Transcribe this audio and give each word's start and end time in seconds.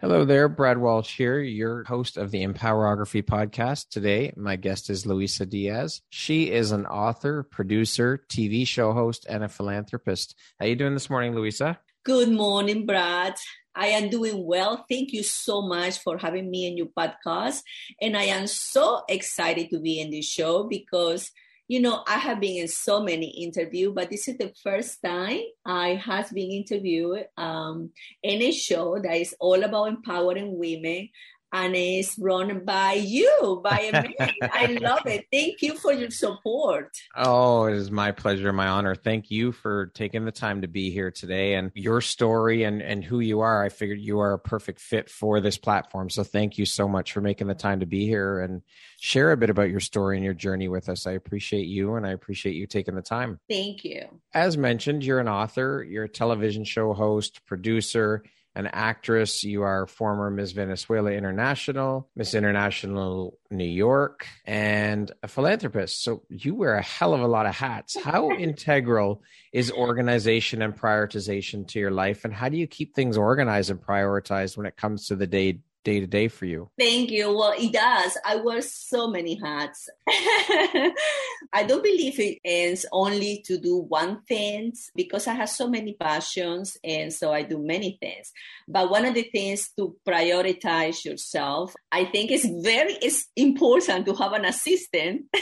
Hello 0.00 0.24
there, 0.24 0.48
Brad 0.48 0.78
Walsh 0.78 1.16
here, 1.16 1.40
your 1.40 1.82
host 1.82 2.18
of 2.18 2.30
the 2.30 2.46
Empowerography 2.46 3.20
podcast. 3.20 3.88
Today, 3.88 4.32
my 4.36 4.54
guest 4.54 4.90
is 4.90 5.06
Luisa 5.06 5.44
Diaz. 5.44 6.02
She 6.08 6.52
is 6.52 6.70
an 6.70 6.86
author, 6.86 7.42
producer, 7.42 8.22
TV 8.28 8.64
show 8.64 8.92
host, 8.92 9.26
and 9.28 9.42
a 9.42 9.48
philanthropist. 9.48 10.36
How 10.60 10.66
are 10.66 10.68
you 10.68 10.76
doing 10.76 10.94
this 10.94 11.10
morning, 11.10 11.34
Luisa? 11.34 11.80
Good 12.04 12.30
morning, 12.30 12.86
Brad. 12.86 13.34
I 13.74 13.88
am 13.88 14.08
doing 14.08 14.46
well. 14.46 14.86
Thank 14.88 15.12
you 15.12 15.24
so 15.24 15.62
much 15.62 15.98
for 15.98 16.16
having 16.16 16.48
me 16.48 16.68
in 16.68 16.76
your 16.76 16.90
podcast. 16.96 17.62
And 18.00 18.16
I 18.16 18.22
am 18.22 18.46
so 18.46 19.02
excited 19.08 19.70
to 19.70 19.80
be 19.80 19.98
in 19.98 20.10
this 20.10 20.26
show 20.26 20.62
because 20.62 21.32
you 21.68 21.80
know, 21.80 22.02
I 22.06 22.16
have 22.18 22.40
been 22.40 22.62
in 22.62 22.68
so 22.68 23.02
many 23.02 23.28
interviews, 23.28 23.92
but 23.94 24.08
this 24.08 24.26
is 24.26 24.38
the 24.38 24.52
first 24.62 25.02
time 25.04 25.40
I 25.66 26.00
has 26.04 26.30
been 26.30 26.50
interviewed 26.50 27.26
um, 27.36 27.90
in 28.22 28.40
a 28.40 28.50
show 28.50 28.98
that 28.98 29.16
is 29.16 29.34
all 29.38 29.62
about 29.62 29.88
empowering 29.88 30.58
women 30.58 31.10
and 31.52 31.74
it's 31.74 32.18
run 32.18 32.64
by 32.64 32.94
you, 32.94 33.60
by 33.64 33.90
me. 34.18 34.38
I 34.42 34.66
love 34.80 35.06
it. 35.06 35.26
Thank 35.32 35.62
you 35.62 35.74
for 35.76 35.92
your 35.92 36.10
support. 36.10 36.96
Oh, 37.16 37.64
it 37.64 37.74
is 37.74 37.90
my 37.90 38.12
pleasure, 38.12 38.52
my 38.52 38.68
honor. 38.68 38.94
Thank 38.94 39.30
you 39.30 39.52
for 39.52 39.86
taking 39.94 40.24
the 40.24 40.32
time 40.32 40.62
to 40.62 40.68
be 40.68 40.90
here 40.90 41.10
today 41.10 41.54
and 41.54 41.70
your 41.74 42.00
story 42.00 42.64
and, 42.64 42.82
and 42.82 43.02
who 43.02 43.20
you 43.20 43.40
are. 43.40 43.64
I 43.64 43.68
figured 43.70 44.00
you 44.00 44.20
are 44.20 44.34
a 44.34 44.38
perfect 44.38 44.80
fit 44.80 45.08
for 45.08 45.40
this 45.40 45.56
platform. 45.56 46.10
So 46.10 46.22
thank 46.22 46.58
you 46.58 46.66
so 46.66 46.86
much 46.86 47.12
for 47.12 47.20
making 47.20 47.46
the 47.46 47.54
time 47.54 47.80
to 47.80 47.86
be 47.86 48.06
here 48.06 48.40
and 48.40 48.62
share 49.00 49.32
a 49.32 49.36
bit 49.36 49.50
about 49.50 49.70
your 49.70 49.80
story 49.80 50.16
and 50.16 50.24
your 50.24 50.34
journey 50.34 50.68
with 50.68 50.88
us. 50.88 51.06
I 51.06 51.12
appreciate 51.12 51.66
you 51.66 51.94
and 51.94 52.06
I 52.06 52.10
appreciate 52.10 52.56
you 52.56 52.66
taking 52.66 52.94
the 52.94 53.02
time. 53.02 53.40
Thank 53.48 53.84
you. 53.84 54.06
As 54.34 54.58
mentioned, 54.58 55.04
you're 55.04 55.20
an 55.20 55.28
author, 55.28 55.86
you're 55.88 56.04
a 56.04 56.08
television 56.08 56.64
show 56.64 56.92
host, 56.92 57.44
producer 57.46 58.22
an 58.58 58.66
actress. 58.72 59.44
You 59.44 59.62
are 59.62 59.86
former 59.86 60.30
Miss 60.30 60.50
Venezuela 60.50 61.12
International, 61.12 62.10
Miss 62.16 62.34
International 62.34 63.38
New 63.52 63.64
York, 63.64 64.26
and 64.44 65.12
a 65.22 65.28
philanthropist. 65.28 66.02
So 66.02 66.24
you 66.28 66.56
wear 66.56 66.74
a 66.74 66.82
hell 66.82 67.14
of 67.14 67.20
a 67.20 67.28
lot 67.28 67.46
of 67.46 67.54
hats. 67.54 67.96
How 67.96 68.32
integral 68.36 69.22
is 69.52 69.70
organization 69.70 70.60
and 70.60 70.76
prioritization 70.76 71.68
to 71.68 71.78
your 71.78 71.92
life? 71.92 72.24
And 72.24 72.34
how 72.34 72.48
do 72.48 72.56
you 72.56 72.66
keep 72.66 72.96
things 72.96 73.16
organized 73.16 73.70
and 73.70 73.80
prioritized 73.80 74.56
when 74.56 74.66
it 74.66 74.76
comes 74.76 75.06
to 75.06 75.14
the 75.14 75.28
day 75.28 75.60
day 75.88 76.00
to 76.00 76.06
day 76.06 76.28
for 76.28 76.44
you? 76.44 76.68
Thank 76.78 77.10
you. 77.10 77.34
Well, 77.34 77.54
it 77.56 77.72
does. 77.72 78.18
I 78.22 78.36
wear 78.36 78.60
so 78.60 79.08
many 79.08 79.40
hats. 79.42 79.88
I 80.08 81.64
don't 81.66 81.82
believe 81.82 82.20
it 82.20 82.38
ends 82.44 82.84
only 82.92 83.42
to 83.46 83.56
do 83.56 83.78
one 83.78 84.20
thing 84.28 84.74
because 84.94 85.26
I 85.26 85.32
have 85.32 85.48
so 85.48 85.66
many 85.66 85.94
passions 85.94 86.76
and 86.84 87.10
so 87.10 87.32
I 87.32 87.42
do 87.42 87.58
many 87.58 87.96
things. 88.02 88.32
But 88.66 88.90
one 88.90 89.06
of 89.06 89.14
the 89.14 89.22
things 89.22 89.70
to 89.78 89.96
prioritize 90.06 91.06
yourself, 91.06 91.74
I 91.90 92.04
think 92.04 92.30
it's 92.32 92.46
very 92.62 92.92
it's 93.00 93.26
important 93.34 94.04
to 94.06 94.14
have 94.14 94.32
an 94.32 94.44
assistant. 94.44 95.22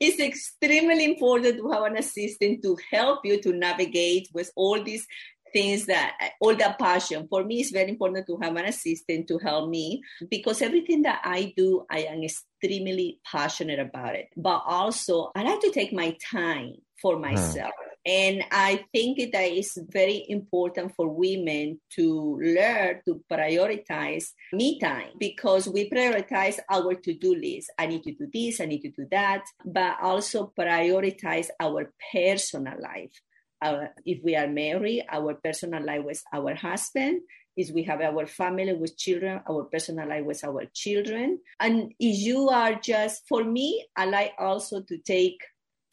it's 0.00 0.20
extremely 0.20 1.04
important 1.06 1.56
to 1.58 1.70
have 1.70 1.84
an 1.84 1.96
assistant 1.96 2.62
to 2.62 2.76
help 2.90 3.20
you 3.24 3.40
to 3.40 3.54
navigate 3.54 4.28
with 4.34 4.50
all 4.54 4.82
these 4.82 5.06
things 5.52 5.86
that 5.86 6.12
all 6.40 6.54
that 6.56 6.78
passion. 6.78 7.26
For 7.28 7.44
me 7.44 7.60
it's 7.60 7.70
very 7.70 7.90
important 7.90 8.26
to 8.26 8.38
have 8.42 8.56
an 8.56 8.66
assistant 8.66 9.28
to 9.28 9.38
help 9.38 9.68
me 9.68 10.02
because 10.30 10.62
everything 10.62 11.02
that 11.02 11.20
i 11.24 11.52
do 11.56 11.84
i 11.90 12.00
am 12.00 12.22
extremely 12.22 13.20
passionate 13.24 13.78
about 13.78 14.14
it. 14.14 14.28
But 14.36 14.62
also 14.66 15.30
i 15.34 15.42
like 15.42 15.60
to 15.60 15.70
take 15.70 15.92
my 15.92 16.16
time 16.30 16.74
for 17.00 17.14
hmm. 17.14 17.22
myself. 17.22 17.72
And 18.06 18.44
i 18.50 18.84
think 18.92 19.18
that 19.32 19.44
it's 19.44 19.76
very 19.90 20.24
important 20.28 20.94
for 20.94 21.08
women 21.08 21.80
to 21.96 22.38
learn 22.42 23.00
to 23.06 23.20
prioritize 23.30 24.32
me 24.52 24.78
time 24.78 25.10
because 25.18 25.68
we 25.68 25.90
prioritize 25.90 26.58
our 26.70 26.94
to-do 26.94 27.34
list. 27.34 27.70
I 27.78 27.86
need 27.86 28.02
to 28.04 28.12
do 28.12 28.28
this 28.32 28.60
i 28.60 28.66
need 28.66 28.80
to 28.80 28.90
do 28.90 29.06
that 29.10 29.42
but 29.64 29.96
also 30.00 30.52
prioritize 30.58 31.48
our 31.60 31.92
personal 32.12 32.80
life 32.80 33.20
our, 33.62 33.90
if 34.04 34.22
we 34.22 34.36
are 34.36 34.48
married, 34.48 35.04
our 35.10 35.34
personal 35.34 35.84
life 35.84 36.04
with 36.04 36.22
our 36.32 36.54
husband. 36.54 37.22
If 37.56 37.70
we 37.74 37.82
have 37.84 38.00
our 38.00 38.26
family 38.26 38.72
with 38.72 38.96
children, 38.96 39.40
our 39.50 39.64
personal 39.64 40.08
life 40.08 40.24
with 40.24 40.44
our 40.44 40.64
children. 40.72 41.40
And 41.58 41.92
if 41.98 42.18
you 42.18 42.48
are 42.50 42.74
just, 42.74 43.26
for 43.28 43.42
me, 43.42 43.84
I 43.96 44.04
like 44.04 44.32
also 44.38 44.82
to 44.82 44.98
take 44.98 45.40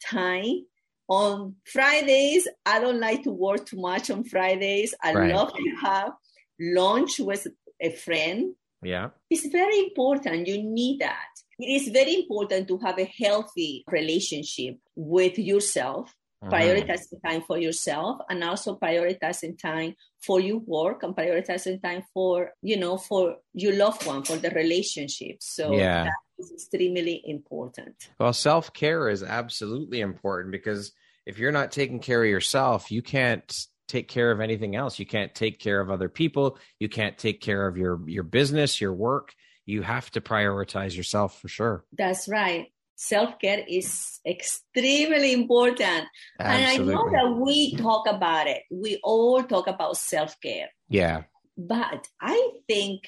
time 0.04 0.64
on 1.08 1.56
Fridays. 1.64 2.46
I 2.64 2.78
don't 2.78 3.00
like 3.00 3.24
to 3.24 3.32
work 3.32 3.66
too 3.66 3.80
much 3.80 4.10
on 4.10 4.22
Fridays. 4.24 4.94
I 5.02 5.12
right. 5.12 5.34
love 5.34 5.52
to 5.54 5.70
have 5.82 6.12
lunch 6.60 7.18
with 7.18 7.48
a 7.80 7.90
friend. 7.90 8.54
Yeah. 8.82 9.08
It's 9.28 9.46
very 9.46 9.80
important. 9.80 10.46
You 10.46 10.62
need 10.62 11.00
that. 11.00 11.26
It 11.58 11.82
is 11.82 11.88
very 11.88 12.14
important 12.14 12.68
to 12.68 12.78
have 12.78 12.98
a 12.98 13.10
healthy 13.18 13.84
relationship 13.90 14.76
with 14.94 15.38
yourself 15.38 16.14
Mm-hmm. 16.44 16.52
prioritizing 16.52 17.22
time 17.24 17.42
for 17.46 17.56
yourself 17.56 18.18
and 18.28 18.44
also 18.44 18.76
prioritizing 18.76 19.58
time 19.58 19.94
for 20.22 20.38
your 20.38 20.58
work 20.58 21.02
and 21.02 21.16
prioritizing 21.16 21.80
time 21.80 22.02
for 22.12 22.50
you 22.60 22.76
know 22.76 22.98
for 22.98 23.36
your 23.54 23.74
loved 23.74 24.06
one 24.06 24.22
for 24.22 24.36
the 24.36 24.50
relationship. 24.50 25.38
So 25.40 25.72
yeah. 25.72 26.04
that 26.04 26.12
is 26.38 26.52
extremely 26.52 27.22
important. 27.24 28.10
Well 28.20 28.34
self-care 28.34 29.08
is 29.08 29.22
absolutely 29.22 30.02
important 30.02 30.52
because 30.52 30.92
if 31.24 31.38
you're 31.38 31.52
not 31.52 31.72
taking 31.72 32.00
care 32.00 32.22
of 32.22 32.28
yourself 32.28 32.90
you 32.90 33.00
can't 33.00 33.50
take 33.88 34.08
care 34.08 34.30
of 34.30 34.42
anything 34.42 34.76
else. 34.76 34.98
You 34.98 35.06
can't 35.06 35.34
take 35.34 35.58
care 35.58 35.80
of 35.80 35.90
other 35.90 36.10
people. 36.10 36.58
You 36.78 36.90
can't 36.90 37.16
take 37.16 37.40
care 37.40 37.66
of 37.66 37.78
your 37.78 38.06
your 38.06 38.24
business 38.24 38.78
your 38.78 38.92
work. 38.92 39.32
You 39.64 39.80
have 39.80 40.10
to 40.10 40.20
prioritize 40.20 40.94
yourself 40.94 41.40
for 41.40 41.48
sure. 41.48 41.86
That's 41.96 42.28
right 42.28 42.66
self-care 42.96 43.64
is 43.68 44.20
extremely 44.26 45.32
important. 45.32 46.04
Absolutely. 46.40 46.64
and 46.64 46.64
i 46.66 46.94
know 46.94 47.10
that 47.10 47.40
we 47.40 47.76
talk 47.76 48.08
about 48.08 48.46
it. 48.46 48.62
We 48.70 48.98
all 49.04 49.42
talk 49.42 49.66
about 49.68 49.96
self-care. 49.96 50.68
Yeah. 50.88 51.22
But 51.56 52.06
i 52.20 52.50
think 52.66 53.02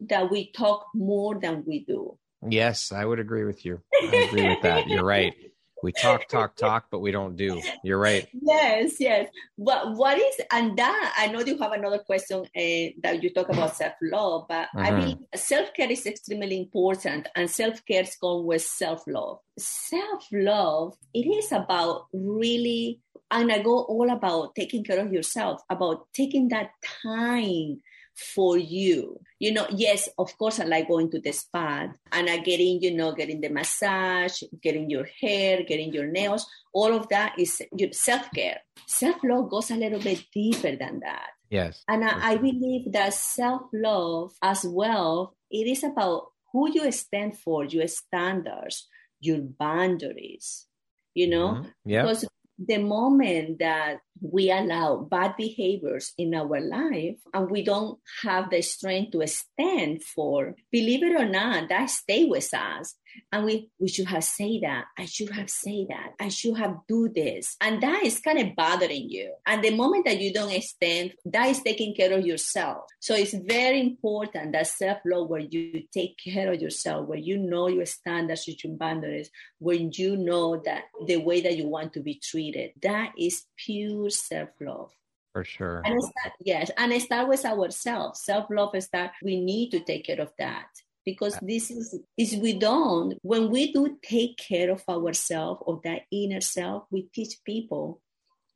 that 0.00 0.30
we 0.30 0.52
talk 0.52 0.86
more 0.94 1.38
than 1.38 1.64
we 1.66 1.84
do. 1.84 2.18
Yes 2.48 2.92
i 2.92 3.04
would 3.04 3.20
agree 3.20 3.44
with 3.44 3.64
you. 3.64 3.80
I 4.02 4.26
agree 4.28 4.48
with 4.48 4.62
that. 4.62 4.88
You're 4.88 5.04
right 5.04 5.34
we 5.84 5.92
talk 5.92 6.26
talk 6.28 6.56
talk 6.56 6.86
but 6.90 7.00
we 7.00 7.10
don't 7.10 7.36
do. 7.36 7.60
You're 7.84 7.98
right. 7.98 8.26
Yes 8.42 8.96
yes. 8.98 9.28
But 9.58 9.94
what 9.94 10.18
is 10.18 10.40
and 10.50 10.76
that 10.78 11.14
i 11.18 11.26
know 11.28 11.40
you 11.40 11.58
have 11.58 11.72
another 11.72 11.98
question 11.98 12.40
uh, 12.40 12.86
that 13.02 13.22
you 13.22 13.32
talk 13.32 13.48
about 13.50 13.76
self-love 13.76 14.46
but 14.48 14.68
mm-hmm. 14.74 14.86
i 14.86 14.90
mean 14.90 15.26
self-care 15.34 15.90
is 15.90 16.06
extremely 16.06 16.58
important 16.58 17.28
and 17.36 17.50
self-care 17.50 18.04
comes 18.20 18.46
with 18.46 18.62
self-love. 18.62 19.38
Self-love 19.58 20.96
it 21.12 21.26
is 21.26 21.52
about 21.52 22.06
really 22.12 23.00
and 23.30 23.52
i 23.52 23.58
go 23.58 23.82
all 23.82 24.10
about 24.10 24.54
taking 24.54 24.82
care 24.82 25.00
of 25.00 25.12
yourself 25.12 25.60
about 25.70 26.06
taking 26.12 26.48
that 26.48 26.70
time 27.02 27.80
for 28.14 28.56
you. 28.56 29.20
You 29.38 29.52
know, 29.52 29.66
yes, 29.70 30.08
of 30.18 30.36
course, 30.38 30.60
I 30.60 30.64
like 30.64 30.88
going 30.88 31.10
to 31.10 31.20
the 31.20 31.32
spa 31.32 31.88
and 32.12 32.30
I 32.30 32.38
getting, 32.38 32.82
you 32.82 32.94
know, 32.94 33.12
getting 33.12 33.40
the 33.40 33.48
massage, 33.48 34.42
getting 34.62 34.88
your 34.90 35.06
hair, 35.20 35.62
getting 35.62 35.92
your 35.92 36.06
nails. 36.06 36.46
All 36.72 36.94
of 36.94 37.08
that 37.08 37.38
is 37.38 37.62
self 37.92 38.30
care. 38.34 38.60
Self 38.86 39.16
love 39.24 39.50
goes 39.50 39.70
a 39.70 39.76
little 39.76 40.00
bit 40.00 40.24
deeper 40.32 40.76
than 40.76 41.00
that. 41.00 41.30
Yes. 41.50 41.82
And 41.88 42.04
I, 42.04 42.32
I 42.32 42.36
believe 42.36 42.92
that 42.92 43.14
self 43.14 43.62
love 43.72 44.32
as 44.42 44.64
well, 44.64 45.36
it 45.50 45.66
is 45.66 45.84
about 45.84 46.28
who 46.52 46.70
you 46.70 46.90
stand 46.92 47.38
for, 47.38 47.64
your 47.64 47.88
standards, 47.88 48.88
your 49.20 49.38
boundaries, 49.38 50.66
you 51.14 51.28
know? 51.28 51.48
Mm-hmm. 51.48 51.68
Yeah. 51.84 52.02
Because 52.02 52.24
the 52.58 52.78
moment 52.78 53.58
that 53.58 53.98
we 54.20 54.50
allow 54.50 54.96
bad 54.96 55.36
behaviors 55.36 56.12
in 56.16 56.34
our 56.34 56.60
life 56.60 57.16
and 57.32 57.50
we 57.50 57.62
don't 57.62 57.98
have 58.22 58.50
the 58.50 58.62
strength 58.62 59.12
to 59.12 59.26
stand 59.26 60.02
for, 60.02 60.54
believe 60.70 61.02
it 61.02 61.20
or 61.20 61.28
not, 61.28 61.68
that 61.68 61.90
stay 61.90 62.24
with 62.24 62.52
us. 62.54 62.96
And 63.32 63.44
we, 63.44 63.70
we 63.78 63.88
should 63.88 64.08
have 64.08 64.24
said 64.24 64.62
that. 64.62 64.86
I 64.98 65.04
should 65.04 65.30
have 65.30 65.48
said 65.48 65.86
that. 65.88 66.14
I 66.18 66.28
should 66.28 66.56
have 66.56 66.78
do 66.88 67.08
this. 67.08 67.56
And 67.60 67.80
that 67.80 68.02
is 68.04 68.18
kind 68.20 68.40
of 68.40 68.56
bothering 68.56 69.08
you. 69.08 69.34
And 69.46 69.62
the 69.62 69.70
moment 69.70 70.04
that 70.06 70.20
you 70.20 70.32
don't 70.32 70.50
stand, 70.62 71.12
that 71.26 71.48
is 71.48 71.62
taking 71.62 71.94
care 71.94 72.12
of 72.12 72.26
yourself. 72.26 72.86
So 73.00 73.14
it's 73.14 73.34
very 73.34 73.80
important 73.80 74.52
that 74.52 74.66
self-love 74.66 75.28
where 75.28 75.40
you 75.40 75.84
take 75.92 76.16
care 76.18 76.52
of 76.52 76.60
yourself, 76.60 77.06
where 77.06 77.18
you 77.18 77.38
know 77.38 77.68
your 77.68 77.86
standards, 77.86 78.48
your 78.48 78.76
boundaries, 78.76 79.30
when 79.58 79.90
you 79.94 80.16
know 80.16 80.60
that 80.64 80.84
the 81.06 81.18
way 81.18 81.40
that 81.40 81.56
you 81.56 81.68
want 81.68 81.92
to 81.92 82.00
be 82.00 82.20
treated, 82.22 82.72
that 82.82 83.12
is 83.16 83.44
pure 83.56 84.03
self-love. 84.10 84.92
For 85.32 85.44
sure. 85.44 85.82
And 85.84 86.00
start, 86.00 86.34
yes, 86.40 86.70
and 86.76 86.92
it 86.92 87.02
start 87.02 87.28
with 87.28 87.44
ourselves. 87.44 88.22
Self-love 88.22 88.74
is 88.74 88.88
that 88.90 89.12
we 89.22 89.40
need 89.40 89.70
to 89.70 89.80
take 89.80 90.06
care 90.06 90.20
of 90.20 90.32
that 90.38 90.68
because 91.04 91.38
this 91.42 91.70
is 91.70 91.98
is 92.16 92.36
we 92.36 92.58
don't 92.58 93.18
when 93.22 93.50
we 93.50 93.72
do 93.72 93.98
take 94.02 94.36
care 94.36 94.70
of 94.70 94.82
ourselves 94.88 95.62
or 95.66 95.80
that 95.84 96.02
inner 96.10 96.40
self 96.40 96.84
we 96.90 97.02
teach 97.14 97.36
people 97.44 98.00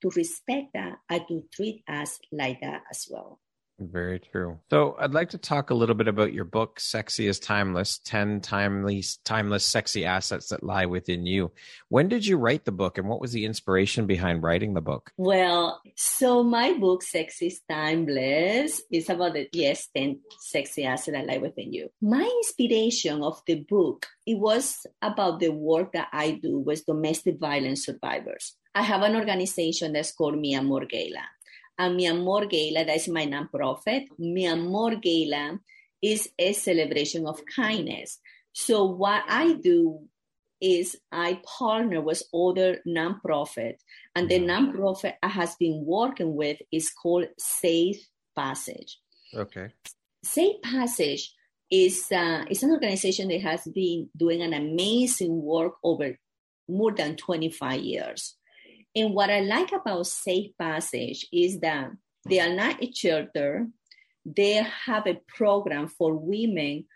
to 0.00 0.10
respect 0.16 0.68
that 0.74 0.98
and 1.10 1.22
to 1.28 1.42
treat 1.52 1.82
us 1.88 2.18
like 2.32 2.60
that 2.60 2.82
as 2.90 3.06
well 3.10 3.38
very 3.78 4.18
true. 4.18 4.58
So 4.70 4.96
I'd 4.98 5.14
like 5.14 5.30
to 5.30 5.38
talk 5.38 5.70
a 5.70 5.74
little 5.74 5.94
bit 5.94 6.08
about 6.08 6.32
your 6.32 6.44
book, 6.44 6.80
Sexy 6.80 7.26
is 7.26 7.38
Timeless 7.38 7.98
10 8.04 8.40
timely, 8.40 9.04
Timeless 9.24 9.64
Sexy 9.64 10.04
Assets 10.04 10.48
That 10.48 10.62
Lie 10.62 10.86
Within 10.86 11.26
You. 11.26 11.52
When 11.88 12.08
did 12.08 12.26
you 12.26 12.36
write 12.36 12.64
the 12.64 12.72
book 12.72 12.98
and 12.98 13.08
what 13.08 13.20
was 13.20 13.32
the 13.32 13.44
inspiration 13.44 14.06
behind 14.06 14.42
writing 14.42 14.74
the 14.74 14.80
book? 14.80 15.12
Well, 15.16 15.80
so 15.96 16.42
my 16.42 16.72
book, 16.74 17.02
Sexy 17.02 17.46
is 17.46 17.60
Timeless, 17.70 18.82
is 18.90 19.08
about 19.08 19.34
the, 19.34 19.48
yes, 19.52 19.88
10 19.96 20.20
sexy 20.40 20.84
assets 20.84 21.16
that 21.16 21.26
lie 21.26 21.38
within 21.38 21.72
you. 21.72 21.90
My 22.00 22.24
inspiration 22.24 23.22
of 23.22 23.40
the 23.46 23.64
book, 23.68 24.06
it 24.26 24.38
was 24.38 24.86
about 25.00 25.40
the 25.40 25.50
work 25.50 25.92
that 25.92 26.08
I 26.12 26.32
do 26.32 26.58
with 26.58 26.86
domestic 26.86 27.38
violence 27.38 27.84
survivors. 27.84 28.56
I 28.74 28.82
have 28.82 29.02
an 29.02 29.16
organization 29.16 29.92
that's 29.92 30.12
called 30.12 30.38
Mi 30.38 30.54
Amor 30.54 30.84
And 31.78 31.96
Mi 31.96 32.06
Amor 32.06 32.46
Gala, 32.46 32.84
that 32.84 32.96
is 32.96 33.08
my 33.08 33.26
nonprofit. 33.26 34.06
Mi 34.18 34.46
Amor 34.46 34.96
Gala 34.96 35.60
is 36.02 36.30
a 36.38 36.52
celebration 36.52 37.26
of 37.26 37.40
kindness. 37.44 38.18
So 38.52 38.84
what 38.84 39.22
I 39.28 39.54
do 39.54 40.08
is 40.60 40.96
I 41.12 41.40
partner 41.58 42.00
with 42.00 42.22
other 42.34 42.78
nonprofit, 42.86 43.74
and 44.14 44.28
the 44.28 44.40
mm-hmm. 44.40 44.50
nonprofit 44.50 45.14
I 45.22 45.28
has 45.28 45.54
been 45.56 45.84
working 45.86 46.34
with 46.34 46.58
is 46.72 46.90
called 46.90 47.26
Safe 47.38 48.04
Passage. 48.34 48.98
Okay. 49.34 49.68
Safe 50.24 50.60
Passage 50.62 51.32
is 51.70 52.06
uh, 52.10 52.44
is 52.50 52.62
an 52.62 52.70
organization 52.70 53.28
that 53.28 53.42
has 53.42 53.62
been 53.72 54.08
doing 54.16 54.42
an 54.42 54.54
amazing 54.54 55.42
work 55.42 55.74
over 55.84 56.18
more 56.68 56.92
than 56.92 57.16
25 57.16 57.80
years. 57.80 58.36
And 58.94 59.14
what 59.14 59.30
I 59.30 59.40
like 59.40 59.72
about 59.72 60.06
Safe 60.06 60.50
Passage 60.58 61.26
is 61.32 61.60
that 61.60 61.90
they 62.26 62.40
are 62.40 62.54
not 62.54 62.82
a 62.82 62.92
shelter. 62.92 63.68
They 64.24 64.54
have 64.86 65.06
a 65.06 65.20
program 65.28 65.88
for 65.88 66.14
women 66.14 66.86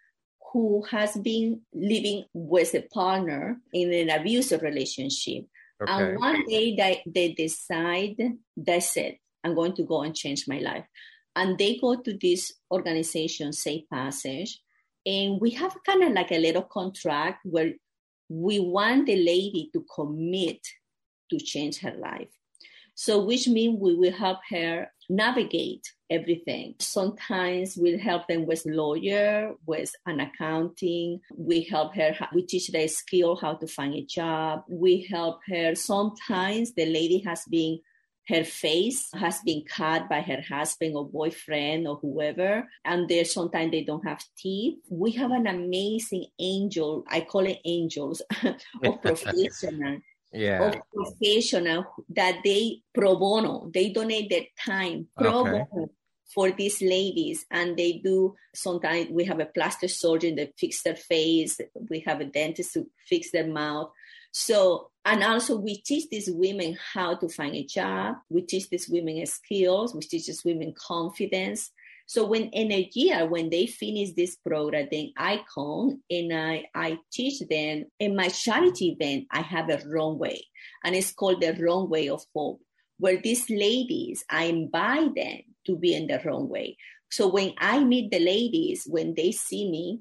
who 0.52 0.82
has 0.90 1.16
been 1.16 1.62
living 1.72 2.24
with 2.34 2.74
a 2.74 2.82
partner 2.92 3.58
in 3.72 3.92
an 3.92 4.10
abusive 4.10 4.62
relationship. 4.62 5.46
Okay. 5.82 5.92
And 5.92 6.18
one 6.18 6.46
day 6.46 6.76
they, 6.76 7.02
they 7.06 7.32
decide, 7.32 8.16
that's 8.56 8.96
it, 8.96 9.18
I'm 9.42 9.54
going 9.54 9.74
to 9.74 9.84
go 9.84 10.02
and 10.02 10.14
change 10.14 10.46
my 10.46 10.58
life. 10.58 10.84
And 11.34 11.56
they 11.56 11.78
go 11.78 11.96
to 11.96 12.18
this 12.20 12.52
organization, 12.70 13.52
Safe 13.52 13.88
Passage, 13.90 14.60
and 15.06 15.40
we 15.40 15.50
have 15.52 15.76
kind 15.84 16.04
of 16.04 16.12
like 16.12 16.30
a 16.30 16.38
little 16.38 16.62
contract 16.62 17.40
where 17.44 17.72
we 18.28 18.60
want 18.60 19.06
the 19.06 19.16
lady 19.16 19.70
to 19.72 19.84
commit 19.94 20.60
to 21.32 21.44
change 21.44 21.81
her 21.81 21.94
life. 21.99 22.29
So, 22.94 23.25
which 23.25 23.49
means 23.49 23.81
we 23.81 23.94
will 23.94 24.12
help 24.12 24.38
her 24.50 24.93
navigate 25.08 25.90
everything. 26.11 26.75
Sometimes 26.79 27.76
we'll 27.76 27.99
help 27.99 28.29
them 28.29 28.46
with 28.46 28.67
lawyer, 28.67 29.55
with 29.67 29.93
an 30.06 30.20
accounting. 30.20 31.20
We 31.34 31.62
help 31.62 31.94
her, 31.94 32.14
we 32.34 32.43
teach 32.43 32.69
the 32.69 32.87
skill 32.88 33.37
how 33.37 33.55
to 33.55 33.67
find 33.67 33.94
a 33.94 34.05
job. 34.05 34.64
We 34.69 35.06
help 35.11 35.40
her. 35.49 35.75
Sometimes 35.75 36.75
the 36.75 36.87
lady 36.87 37.23
has 37.26 37.44
been 37.49 37.81
her 38.28 38.44
face 38.44 39.08
has 39.14 39.40
been 39.40 39.64
cut 39.64 40.08
by 40.08 40.20
her 40.20 40.40
husband 40.49 40.94
or 40.94 41.08
boyfriend 41.08 41.88
or 41.88 41.96
whoever 41.96 42.69
and 42.85 43.08
there 43.08 43.25
sometimes 43.25 43.73
they 43.73 43.82
don't 43.82 44.06
have 44.06 44.23
teeth 44.38 44.78
we 44.88 45.11
have 45.11 45.32
an 45.32 45.49
amazing 45.49 46.26
angel 46.38 47.05
i 47.08 47.20
call 47.20 47.44
it 47.44 47.58
angels 47.64 48.23
of 48.85 49.02
professional 49.02 49.99
yeah. 50.32 50.69
of 50.69 50.76
professional 50.94 51.84
that 52.08 52.40
they 52.44 52.81
pro 52.94 53.17
bono, 53.17 53.70
they 53.73 53.90
donate 53.90 54.31
their 54.31 54.46
time 54.67 55.08
pro 55.17 55.40
okay. 55.40 55.64
bono 55.70 55.90
for 56.34 56.50
these 56.50 56.81
ladies 56.81 57.44
and 57.50 57.76
they 57.76 58.00
do 58.05 58.34
sometimes 58.55 59.08
we 59.11 59.25
have 59.25 59.40
a 59.40 59.46
plastic 59.46 59.90
surgeon 59.90 60.37
that 60.37 60.52
fix 60.58 60.82
their 60.82 60.96
face 60.96 61.61
we 61.90 62.00
have 62.00 62.20
a 62.20 62.25
dentist 62.25 62.73
to 62.73 62.87
fix 63.08 63.31
their 63.31 63.46
mouth 63.46 63.90
so 64.31 64.90
and 65.05 65.23
also 65.23 65.56
we 65.56 65.76
teach 65.82 66.08
these 66.11 66.31
women 66.31 66.76
how 66.94 67.14
to 67.14 67.28
find 67.28 67.55
a 67.55 67.64
job 67.64 68.17
we 68.31 68.43
teach 68.43 68.69
these 68.70 68.88
women 68.88 69.25
skills 69.26 69.94
we 69.94 70.00
teach 70.00 70.26
these 70.26 70.44
women 70.44 70.73
confidence 70.75 71.70
so 72.06 72.26
when 72.26 72.44
in 72.50 72.72
a 72.72 72.90
year, 72.93 73.26
when 73.26 73.50
they 73.50 73.66
finish 73.66 74.10
this 74.12 74.37
program, 74.37 74.88
then 74.90 75.12
I 75.16 75.43
come 75.54 76.02
and 76.10 76.32
I, 76.32 76.64
I 76.75 76.99
teach 77.12 77.40
them 77.49 77.84
in 77.99 78.16
my 78.16 78.28
charity 78.28 78.96
event, 78.99 79.26
I 79.31 79.40
have 79.40 79.70
a 79.70 79.81
runway 79.87 80.40
and 80.84 80.94
it's 80.94 81.12
called 81.12 81.40
the 81.40 81.54
runway 81.54 82.08
of 82.08 82.22
hope, 82.34 82.60
where 82.99 83.20
these 83.20 83.49
ladies, 83.49 84.25
I 84.28 84.44
invite 84.44 85.14
them 85.14 85.38
to 85.66 85.76
be 85.76 85.94
in 85.94 86.06
the 86.06 86.20
runway. 86.25 86.76
So 87.10 87.28
when 87.28 87.52
I 87.58 87.84
meet 87.84 88.10
the 88.10 88.20
ladies, 88.20 88.84
when 88.87 89.14
they 89.14 89.32
see 89.32 89.70
me 89.70 90.00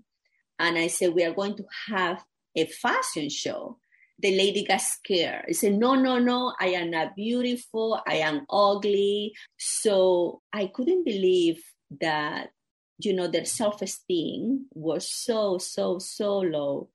and 0.59 0.77
I 0.77 0.87
say, 0.87 1.09
we 1.09 1.23
are 1.23 1.33
going 1.33 1.57
to 1.57 1.65
have 1.87 2.23
a 2.55 2.65
fashion 2.65 3.29
show, 3.29 3.77
the 4.19 4.37
lady 4.37 4.63
got 4.63 4.81
scared. 4.81 5.45
I 5.49 5.51
said, 5.53 5.73
no, 5.73 5.95
no, 5.95 6.19
no, 6.19 6.53
I 6.59 6.67
am 6.67 6.91
not 6.91 7.15
beautiful. 7.15 7.99
I 8.07 8.15
am 8.17 8.45
ugly. 8.49 9.33
So 9.57 10.41
I 10.53 10.67
couldn't 10.67 11.05
believe 11.05 11.63
that 11.99 12.51
you 12.99 13.13
know 13.13 13.27
their 13.27 13.45
self-esteem 13.45 14.65
was 14.73 15.09
so 15.09 15.57
so 15.57 15.99
so 15.99 16.39
low. 16.39 16.89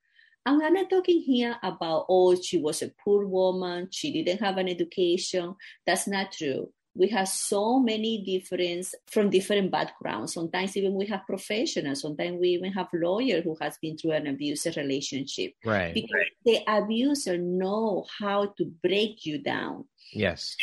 And 0.45 0.63
i'm 0.63 0.73
not 0.73 0.89
talking 0.89 1.21
here 1.21 1.57
about 1.61 2.05
oh 2.09 2.35
she 2.35 2.57
was 2.57 2.81
a 2.81 2.91
poor 3.03 3.25
woman 3.25 3.89
she 3.91 4.11
didn't 4.11 4.41
have 4.41 4.57
an 4.57 4.69
education. 4.69 5.55
That's 5.85 6.07
not 6.07 6.31
true. 6.31 6.71
We 6.95 7.09
have 7.09 7.27
so 7.27 7.79
many 7.79 8.23
different 8.23 8.87
from 9.05 9.29
different 9.29 9.69
backgrounds. 9.69 10.33
Sometimes 10.33 10.75
even 10.75 10.95
we 10.95 11.05
have 11.07 11.27
professionals 11.27 12.01
sometimes 12.01 12.39
we 12.39 12.49
even 12.49 12.71
have 12.73 12.87
lawyer 12.93 13.41
who 13.41 13.57
has 13.61 13.77
been 13.77 13.97
through 13.97 14.13
an 14.13 14.27
abusive 14.27 14.77
relationship. 14.77 15.53
Right. 15.65 15.93
Because 15.93 16.31
the 16.45 16.59
abuser 16.67 17.37
know 17.37 18.05
how 18.17 18.53
to 18.57 18.65
break 18.81 19.25
you 19.25 19.39
down. 19.43 19.85
Yes. 20.13 20.55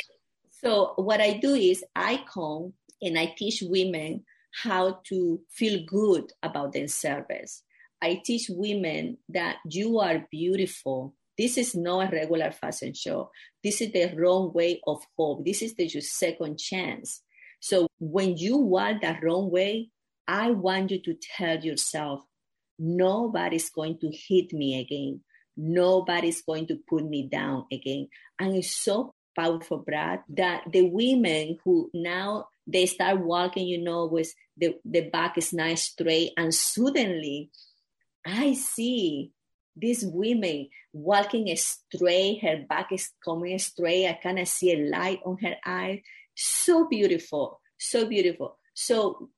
So 0.50 0.94
what 0.96 1.20
i 1.20 1.34
do 1.34 1.54
is 1.54 1.84
i 1.94 2.24
come 2.26 2.72
and 3.04 3.18
I 3.18 3.34
teach 3.37 3.62
women 3.62 4.25
how 4.62 5.00
to 5.08 5.40
feel 5.50 5.84
good 5.87 6.32
about 6.42 6.73
themselves. 6.73 7.62
I 8.00 8.20
teach 8.25 8.46
women 8.50 9.18
that 9.30 9.56
you 9.68 9.99
are 9.99 10.26
beautiful. 10.30 11.14
This 11.37 11.58
is 11.58 11.75
not 11.75 12.12
a 12.12 12.16
regular 12.16 12.52
fashion 12.52 12.94
show. 12.94 13.30
This 13.62 13.80
is 13.80 13.92
the 13.92 14.14
runway 14.14 14.80
of 14.87 15.02
hope. 15.16 15.44
This 15.44 15.62
is 15.62 15.75
the 15.75 15.87
your 15.87 16.02
second 16.02 16.58
chance. 16.58 17.23
So 17.61 17.88
when 17.99 18.37
you 18.37 18.58
walk 18.58 19.00
that 19.00 19.23
runway, 19.23 19.88
I 20.28 20.50
want 20.50 20.90
you 20.90 21.00
to 21.02 21.14
tell 21.37 21.58
yourself, 21.58 22.20
nobody's 22.78 23.70
going 23.70 23.99
to 24.00 24.11
hit 24.11 24.52
me 24.52 24.78
again. 24.78 25.20
Nobody's 25.56 26.42
going 26.42 26.66
to 26.66 26.78
put 26.88 27.04
me 27.08 27.28
down 27.28 27.64
again. 27.73 28.08
And 28.38 28.54
it's 28.56 28.76
so 28.76 29.13
powerful, 29.36 29.78
Brad, 29.78 30.20
that 30.30 30.64
the 30.70 30.82
women 30.82 31.58
who 31.64 31.90
now 31.94 32.48
they 32.66 32.86
start 32.86 33.20
walking, 33.20 33.66
you 33.66 33.78
know, 33.78 34.06
with 34.06 34.32
the, 34.56 34.76
the 34.84 35.02
back 35.02 35.36
is 35.36 35.52
nice 35.52 35.82
straight, 35.82 36.32
and 36.36 36.54
suddenly 36.54 37.50
I 38.24 38.54
see 38.54 39.32
these 39.76 40.04
women 40.04 40.68
walking 40.92 41.54
straight, 41.56 42.40
her 42.42 42.64
back 42.68 42.92
is 42.92 43.10
coming 43.24 43.58
straight. 43.58 44.08
I 44.08 44.18
kind 44.22 44.38
of 44.38 44.48
see 44.48 44.72
a 44.72 44.88
light 44.88 45.20
on 45.26 45.36
her 45.38 45.56
eye. 45.64 46.02
So 46.34 46.88
beautiful, 46.88 47.60
so 47.78 48.06
beautiful. 48.06 48.56
So 48.74 49.30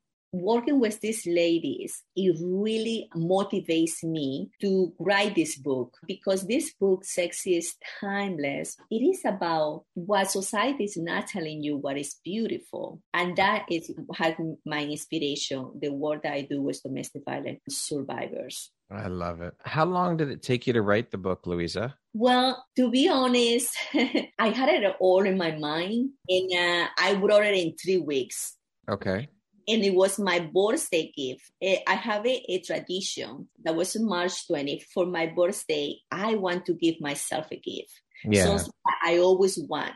working 0.43 0.81
with 0.81 1.01
these 1.01 1.27
ladies, 1.27 2.03
it 2.15 2.37
really 2.41 3.09
motivates 3.15 4.03
me 4.03 4.51
to 4.61 4.93
write 4.99 5.35
this 5.35 5.57
book 5.57 5.97
because 6.07 6.47
this 6.47 6.73
book, 6.75 7.05
Sexy 7.05 7.57
is 7.57 7.75
Timeless, 8.01 8.77
it 8.91 8.97
is 8.97 9.23
about 9.25 9.85
what 9.95 10.31
society 10.31 10.85
is 10.85 10.97
not 10.97 11.27
telling 11.27 11.63
you 11.63 11.77
what 11.77 11.99
is 11.99 12.17
beautiful. 12.25 13.01
And 13.15 13.37
that 13.37 13.67
is 13.71 13.91
has 14.15 14.35
my 14.65 14.83
inspiration, 14.83 15.73
the 15.81 15.91
work 15.91 16.23
that 16.23 16.33
I 16.33 16.43
do 16.43 16.63
with 16.63 16.83
domestic 16.83 17.23
violence 17.25 17.61
survivors. 17.69 18.71
I 18.91 19.09
love 19.09 19.41
it. 19.41 19.55
How 19.65 19.85
long 19.85 20.17
did 20.17 20.31
it 20.31 20.43
take 20.43 20.67
you 20.67 20.73
to 20.75 20.83
write 20.83 21.11
the 21.11 21.19
book, 21.19 21.47
Luisa? 21.47 21.97
Well, 22.15 22.65
to 22.77 22.89
be 22.89 23.09
honest, 23.09 23.77
I 24.39 24.49
had 24.51 24.69
it 24.69 24.97
all 25.01 25.27
in 25.27 25.37
my 25.37 25.57
mind 25.57 26.11
and 26.29 26.51
uh, 26.53 26.89
I 26.97 27.15
wrote 27.15 27.45
it 27.45 27.55
in 27.55 27.75
three 27.83 27.99
weeks. 27.99 28.57
Okay 28.89 29.29
and 29.69 29.85
it 29.85 29.95
was 29.95 30.19
my 30.19 30.41
birthday 30.41 31.13
gift. 31.17 31.51
Eh, 31.61 31.79
I 31.87 31.95
have 31.95 32.27
a, 32.27 32.53
a, 32.53 32.61
tradition 32.61 33.49
that 33.65 33.75
was 33.75 33.97
on 33.97 34.07
March 34.07 34.47
20th. 34.49 34.85
For 34.95 35.07
my 35.07 35.27
birthday, 35.27 35.97
I 36.11 36.37
want 36.37 36.67
to 36.67 36.75
give 36.75 37.01
myself 37.01 37.49
a 37.51 37.57
gift. 37.57 37.93
Yeah. 38.25 38.57
So 38.57 38.71
I 39.05 39.19
always 39.19 39.59
want, 39.59 39.93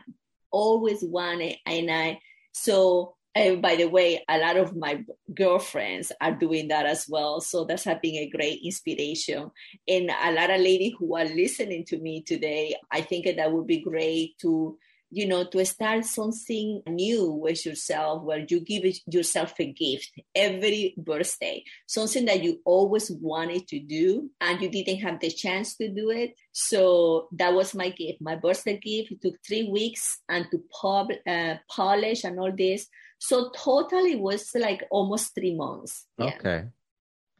always 0.51 1.03
want 1.03 1.41
it. 1.41 1.57
And 1.65 1.89
I, 1.89 2.19
so 2.51 3.15
and 3.33 3.57
eh, 3.57 3.61
by 3.61 3.75
the 3.75 3.85
way, 3.85 4.23
a 4.27 4.37
lot 4.37 4.57
of 4.57 4.75
my 4.75 5.03
girlfriends 5.33 6.11
are 6.19 6.33
doing 6.33 6.67
that 6.67 6.85
as 6.85 7.05
well. 7.07 7.39
So 7.39 7.63
that's 7.63 7.85
been 7.85 8.15
a 8.15 8.29
great 8.29 8.59
inspiration. 8.63 9.51
And 9.87 10.11
a 10.11 10.31
lot 10.33 10.49
of 10.49 10.59
ladies 10.59 10.93
who 10.99 11.15
are 11.15 11.25
listening 11.25 11.85
to 11.85 11.97
me 11.97 12.23
today, 12.23 12.75
I 12.91 13.01
think 13.01 13.25
that 13.25 13.51
would 13.51 13.67
be 13.67 13.79
great 13.79 14.37
to 14.39 14.77
you 15.11 15.27
know, 15.27 15.43
to 15.43 15.65
start 15.65 16.05
something 16.05 16.81
new 16.87 17.29
with 17.31 17.65
yourself 17.65 18.23
where 18.23 18.45
you 18.47 18.61
give 18.61 18.85
yourself 19.05 19.53
a 19.59 19.71
gift 19.71 20.09
every 20.33 20.95
birthday, 20.97 21.63
something 21.85 22.25
that 22.25 22.41
you 22.41 22.61
always 22.65 23.11
wanted 23.11 23.67
to 23.67 23.79
do 23.79 24.29
and 24.39 24.61
you 24.61 24.69
didn't 24.69 24.99
have 24.99 25.19
the 25.19 25.29
chance 25.29 25.75
to 25.75 25.89
do 25.89 26.09
it. 26.11 26.33
So 26.53 27.27
that 27.33 27.53
was 27.53 27.75
my 27.75 27.89
gift. 27.89 28.21
My 28.21 28.37
birthday 28.37 28.77
gift 28.77 29.11
it 29.11 29.21
took 29.21 29.35
three 29.45 29.69
weeks 29.69 30.19
and 30.29 30.45
to 30.51 30.63
pub, 30.81 31.09
uh, 31.27 31.55
polish 31.69 32.23
and 32.23 32.39
all 32.39 32.53
this. 32.55 32.87
So 33.19 33.51
totally 33.55 34.15
was 34.15 34.49
like 34.55 34.83
almost 34.89 35.35
three 35.35 35.55
months. 35.55 36.07
Yeah. 36.17 36.35
Okay. 36.37 36.63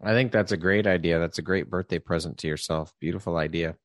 I 0.03 0.11
think 0.13 0.31
that's 0.31 0.51
a 0.51 0.57
great 0.57 0.87
idea. 0.87 1.19
That's 1.19 1.37
a 1.37 1.43
great 1.43 1.69
birthday 1.69 1.99
present 1.99 2.39
to 2.39 2.47
yourself. 2.47 2.93
Beautiful 2.99 3.37
idea. 3.37 3.77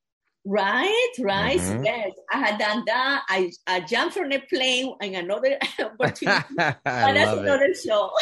Right, 0.48 1.10
right. 1.18 1.58
Mm-hmm. 1.58 1.84
Yes, 1.84 2.12
I 2.32 2.38
had 2.38 2.58
done 2.60 2.84
that. 2.86 3.22
I, 3.28 3.50
I 3.66 3.80
jumped 3.80 4.14
from 4.14 4.30
a 4.30 4.38
plane 4.38 4.94
and 5.00 5.16
another 5.16 5.58
opportunity. 5.80 6.44
but 6.56 6.78
that's 6.84 7.32
another 7.32 7.64
it. 7.64 7.76
show. 7.84 8.12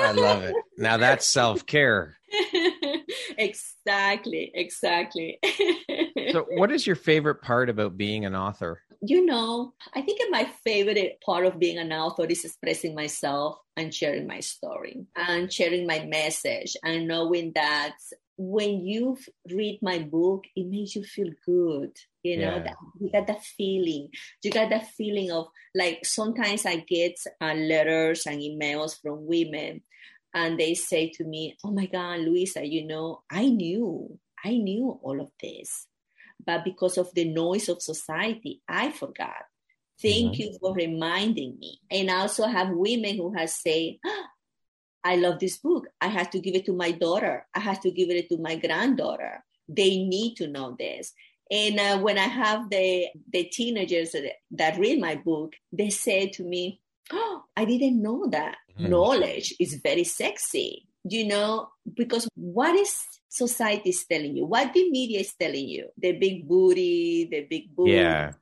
I 0.00 0.12
love 0.12 0.44
it. 0.44 0.56
Now 0.78 0.96
that's 0.96 1.26
self 1.26 1.66
care. 1.66 2.16
exactly, 3.38 4.50
exactly. 4.54 5.38
so, 6.32 6.46
what 6.52 6.72
is 6.72 6.86
your 6.86 6.96
favorite 6.96 7.42
part 7.42 7.68
about 7.68 7.98
being 7.98 8.24
an 8.24 8.34
author? 8.34 8.80
You 9.02 9.26
know, 9.26 9.74
I 9.92 10.00
think 10.00 10.20
my 10.30 10.48
favorite 10.64 11.20
part 11.24 11.44
of 11.44 11.58
being 11.58 11.76
an 11.76 11.92
author 11.92 12.24
is 12.24 12.46
expressing 12.46 12.94
myself 12.94 13.58
and 13.76 13.92
sharing 13.92 14.26
my 14.26 14.40
story 14.40 15.04
and 15.14 15.52
sharing 15.52 15.86
my 15.86 16.06
message 16.06 16.76
and 16.82 17.06
knowing 17.06 17.52
that 17.54 17.94
when 18.36 18.84
you 18.84 19.16
read 19.50 19.78
my 19.82 19.98
book, 20.00 20.44
it 20.56 20.66
makes 20.66 20.96
you 20.96 21.04
feel 21.04 21.30
good. 21.44 21.90
You 22.22 22.38
know, 22.38 22.56
yeah. 22.56 22.62
that, 22.62 22.76
you 23.00 23.10
got 23.10 23.26
that 23.26 23.42
feeling. 23.42 24.08
You 24.42 24.50
got 24.50 24.70
that 24.70 24.88
feeling 24.90 25.30
of 25.30 25.48
like 25.74 26.04
sometimes 26.04 26.66
I 26.66 26.76
get 26.76 27.18
uh, 27.40 27.54
letters 27.54 28.26
and 28.26 28.40
emails 28.40 29.00
from 29.00 29.26
women, 29.26 29.82
and 30.32 30.58
they 30.58 30.74
say 30.74 31.10
to 31.16 31.24
me, 31.24 31.56
"Oh 31.64 31.70
my 31.70 31.86
God, 31.86 32.20
Luisa, 32.20 32.66
you 32.66 32.86
know, 32.86 33.22
I 33.30 33.46
knew, 33.46 34.18
I 34.44 34.56
knew 34.56 34.98
all 35.02 35.20
of 35.20 35.30
this, 35.40 35.86
but 36.44 36.64
because 36.64 36.98
of 36.98 37.12
the 37.14 37.28
noise 37.28 37.68
of 37.68 37.82
society, 37.82 38.62
I 38.68 38.90
forgot." 38.90 39.44
Thank 40.02 40.32
mm-hmm. 40.32 40.42
you 40.42 40.58
for 40.60 40.74
reminding 40.74 41.56
me. 41.58 41.78
And 41.90 42.10
I 42.10 42.22
also 42.22 42.46
have 42.46 42.70
women 42.70 43.16
who 43.16 43.32
have 43.34 43.48
said, 43.48 43.94
oh, 44.04 44.24
I 45.04 45.16
love 45.16 45.38
this 45.38 45.58
book. 45.58 45.86
I 46.00 46.08
have 46.08 46.30
to 46.30 46.40
give 46.40 46.54
it 46.54 46.64
to 46.66 46.72
my 46.72 46.90
daughter. 46.90 47.46
I 47.54 47.60
have 47.60 47.80
to 47.82 47.90
give 47.90 48.10
it 48.10 48.28
to 48.30 48.38
my 48.38 48.56
granddaughter. 48.56 49.44
They 49.68 49.98
need 49.98 50.36
to 50.36 50.48
know 50.48 50.74
this. 50.78 51.12
And 51.50 51.78
uh, 51.78 51.98
when 51.98 52.18
I 52.18 52.26
have 52.26 52.70
the 52.70 53.08
the 53.30 53.44
teenagers 53.44 54.12
that, 54.12 54.32
that, 54.52 54.78
read 54.78 54.98
my 54.98 55.14
book, 55.16 55.52
they 55.70 55.90
say 55.90 56.28
to 56.30 56.42
me, 56.42 56.80
"Oh, 57.12 57.42
I 57.54 57.66
didn't 57.66 58.00
know 58.00 58.26
that 58.30 58.56
mm-hmm. 58.72 58.90
knowledge 58.90 59.54
is 59.60 59.80
very 59.82 60.04
sexy." 60.04 60.88
You 61.04 61.26
know, 61.26 61.68
because 61.92 62.26
what 62.34 62.74
is 62.74 62.96
society 63.28 63.90
is 63.90 64.06
telling 64.06 64.38
you? 64.38 64.46
What 64.46 64.72
the 64.72 64.90
media 64.90 65.20
is 65.20 65.34
telling 65.34 65.68
you? 65.68 65.88
The 65.98 66.12
big 66.12 66.48
booty, 66.48 67.28
the 67.30 67.42
big 67.42 67.76
booty, 67.76 67.92
yeah 67.92 68.32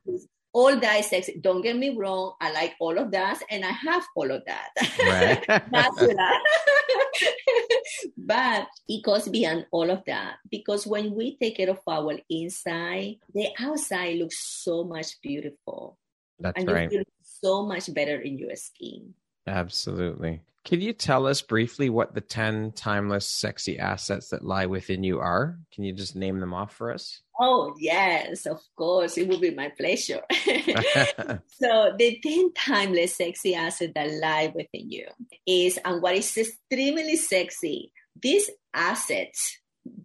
all 0.53 0.79
that 0.79 0.99
is 0.99 1.09
sexy. 1.09 1.39
Don't 1.41 1.61
get 1.61 1.75
me 1.75 1.89
wrong. 1.89 2.35
I 2.39 2.51
like 2.51 2.75
all 2.79 2.97
of 2.97 3.11
that 3.11 3.41
and 3.49 3.65
I 3.65 3.71
have 3.71 4.05
all 4.15 4.31
of 4.31 4.43
that. 4.45 4.69
Right. 4.99 5.43
but 8.17 8.67
it 8.87 9.03
goes 9.03 9.27
beyond 9.27 9.65
all 9.71 9.89
of 9.89 10.03
that 10.05 10.35
because 10.49 10.85
when 10.85 11.15
we 11.15 11.37
take 11.37 11.57
care 11.57 11.71
of 11.71 11.79
our 11.87 12.19
inside, 12.29 13.15
the 13.33 13.47
outside 13.59 14.17
looks 14.17 14.61
so 14.63 14.83
much 14.83 15.19
beautiful. 15.21 15.97
That's 16.39 16.59
and 16.59 16.71
right. 16.71 16.91
So 17.23 17.65
much 17.65 17.91
better 17.93 18.21
in 18.21 18.37
your 18.37 18.55
skin. 18.55 19.15
Absolutely. 19.47 20.41
Can 20.65 20.79
you 20.79 20.93
tell 20.93 21.27
us 21.27 21.41
briefly 21.41 21.89
what 21.89 22.13
the 22.13 22.21
10 22.21 22.71
timeless 22.71 23.29
sexy 23.29 23.77
assets 23.77 24.29
that 24.29 24.45
lie 24.45 24.65
within 24.65 25.03
you 25.03 25.19
are? 25.19 25.59
Can 25.73 25.83
you 25.83 25.91
just 25.91 26.15
name 26.15 26.39
them 26.39 26.53
off 26.53 26.73
for 26.73 26.93
us? 26.93 27.21
Oh, 27.37 27.75
yes, 27.77 28.45
of 28.45 28.61
course. 28.77 29.17
It 29.17 29.27
would 29.27 29.41
be 29.41 29.53
my 29.53 29.69
pleasure. 29.77 30.21
so, 30.31 31.93
the 31.97 32.19
10 32.23 32.53
timeless 32.53 33.17
sexy 33.17 33.55
assets 33.55 33.91
that 33.95 34.09
lie 34.13 34.53
within 34.55 34.89
you 34.89 35.07
is, 35.45 35.77
and 35.83 36.01
what 36.01 36.15
is 36.15 36.37
extremely 36.37 37.17
sexy, 37.17 37.91
these 38.21 38.49
assets, 38.73 39.59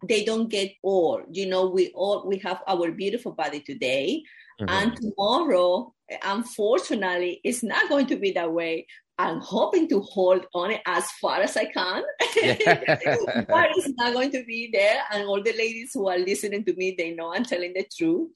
they 0.08 0.24
don't 0.24 0.48
get 0.48 0.72
old. 0.82 1.22
You 1.30 1.46
know, 1.46 1.68
we 1.68 1.90
all 1.94 2.26
we 2.26 2.38
have 2.38 2.62
our 2.66 2.90
beautiful 2.90 3.30
body 3.30 3.60
today, 3.60 4.24
mm-hmm. 4.60 4.68
and 4.68 4.96
tomorrow 4.96 5.94
unfortunately 6.22 7.38
it's 7.44 7.62
not 7.62 7.88
going 7.90 8.06
to 8.06 8.16
be 8.16 8.32
that 8.32 8.50
way 8.52 8.86
I'm 9.20 9.40
hoping 9.40 9.88
to 9.88 10.00
hold 10.00 10.46
on 10.54 10.70
it 10.70 10.80
as 10.87 11.10
far 11.12 11.40
as 11.40 11.56
I 11.56 11.64
can, 11.64 12.04
but 12.18 13.68
it's 13.75 13.92
not 13.96 14.12
going 14.12 14.30
to 14.30 14.44
be 14.44 14.70
there. 14.72 15.02
And 15.12 15.26
all 15.26 15.42
the 15.42 15.54
ladies 15.54 15.90
who 15.92 16.08
are 16.08 16.18
listening 16.18 16.64
to 16.66 16.75
me, 16.75 16.94
they 16.96 17.10
know 17.10 17.34
I'm 17.34 17.44
telling 17.44 17.72
the 17.75 17.84
truth. 17.96 18.30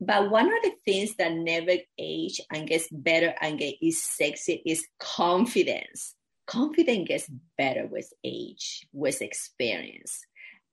But 0.00 0.30
one 0.30 0.46
of 0.46 0.62
the 0.62 0.72
things 0.84 1.16
that 1.16 1.32
never 1.32 1.72
age 1.98 2.40
and 2.52 2.68
gets 2.68 2.86
better 2.92 3.34
and 3.40 3.58
get 3.58 3.74
is 3.82 4.00
sexy 4.00 4.62
is 4.64 4.86
confidence. 5.00 6.14
Confidence 6.46 7.08
gets 7.08 7.30
better 7.56 7.88
with 7.88 8.12
age, 8.22 8.86
with 8.92 9.20
experience. 9.20 10.24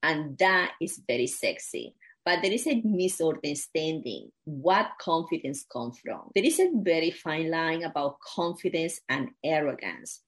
And 0.03 0.37
that 0.37 0.73
is 0.79 1.01
very 1.07 1.25
sexy. 1.25 1.95
But 2.25 2.41
there 2.41 2.51
is 2.51 2.65
a 2.65 2.81
misunderstanding 2.83 4.31
what 4.45 4.91
confidence 4.99 5.65
comes 5.71 5.99
from. 5.99 6.31
There 6.33 6.43
is 6.43 6.59
a 6.59 6.71
very 6.73 7.11
fine 7.11 7.51
line 7.51 7.83
about 7.83 8.17
confidence 8.19 8.99
and 9.07 9.29
arrogance. 9.43 10.21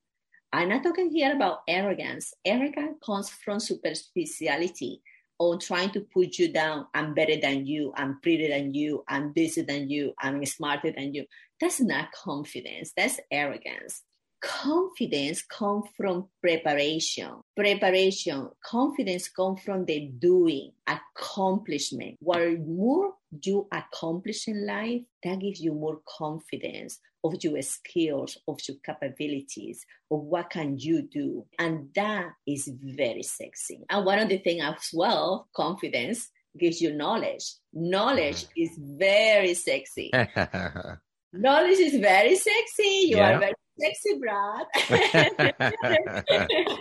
I'm 0.53 0.69
not 0.69 0.83
talking 0.83 1.09
here 1.09 1.35
about 1.35 1.59
arrogance. 1.67 2.33
Arrogance 2.45 2.97
comes 3.03 3.29
from 3.29 3.59
superficiality 3.59 5.01
on 5.39 5.59
trying 5.59 5.89
to 5.91 6.01
put 6.13 6.37
you 6.37 6.53
down. 6.53 6.85
I'm 6.93 7.13
better 7.13 7.39
than 7.41 7.65
you. 7.65 7.93
I'm 7.97 8.19
prettier 8.21 8.49
than 8.49 8.73
you. 8.73 9.03
I'm 9.07 9.33
busier 9.33 9.65
than 9.65 9.89
you. 9.89 10.13
I'm 10.19 10.45
smarter 10.45 10.91
than 10.95 11.13
you. 11.13 11.25
That's 11.59 11.81
not 11.81 12.11
confidence. 12.11 12.93
That's 12.95 13.19
arrogance 13.31 14.03
confidence 14.41 15.41
comes 15.41 15.85
from 15.97 16.27
preparation 16.41 17.31
preparation 17.57 18.49
confidence 18.63 19.27
comes 19.29 19.61
from 19.61 19.85
the 19.85 20.11
doing 20.19 20.71
accomplishment. 20.85 22.15
What 22.19 22.39
more 22.59 23.13
you 23.43 23.67
accomplish 23.71 24.47
in 24.47 24.65
life 24.65 25.01
that 25.23 25.39
gives 25.39 25.59
you 25.59 25.73
more 25.73 25.99
confidence 26.07 26.99
of 27.23 27.33
your 27.41 27.61
skills 27.61 28.37
of 28.47 28.59
your 28.67 28.77
capabilities 28.85 29.85
of 30.11 30.21
what 30.21 30.51
can 30.51 30.77
you 30.77 31.01
do. 31.01 31.45
And 31.59 31.89
that 31.95 32.29
is 32.45 32.69
very 32.81 33.23
sexy. 33.23 33.83
And 33.89 34.05
one 34.05 34.19
of 34.19 34.29
the 34.29 34.37
things 34.37 34.63
as 34.63 34.89
well 34.93 35.47
confidence 35.55 36.29
gives 36.57 36.79
you 36.79 36.93
knowledge. 36.93 37.55
Knowledge 37.73 38.45
is 38.55 38.69
very 38.79 39.55
sexy. 39.55 40.11
Knowledge 41.33 41.79
is 41.79 41.99
very 41.99 42.35
sexy. 42.35 43.07
You 43.09 43.17
yeah. 43.17 43.35
are 43.35 43.39
very 43.39 43.53
sexy 43.79 44.19
Brad. 44.19 44.65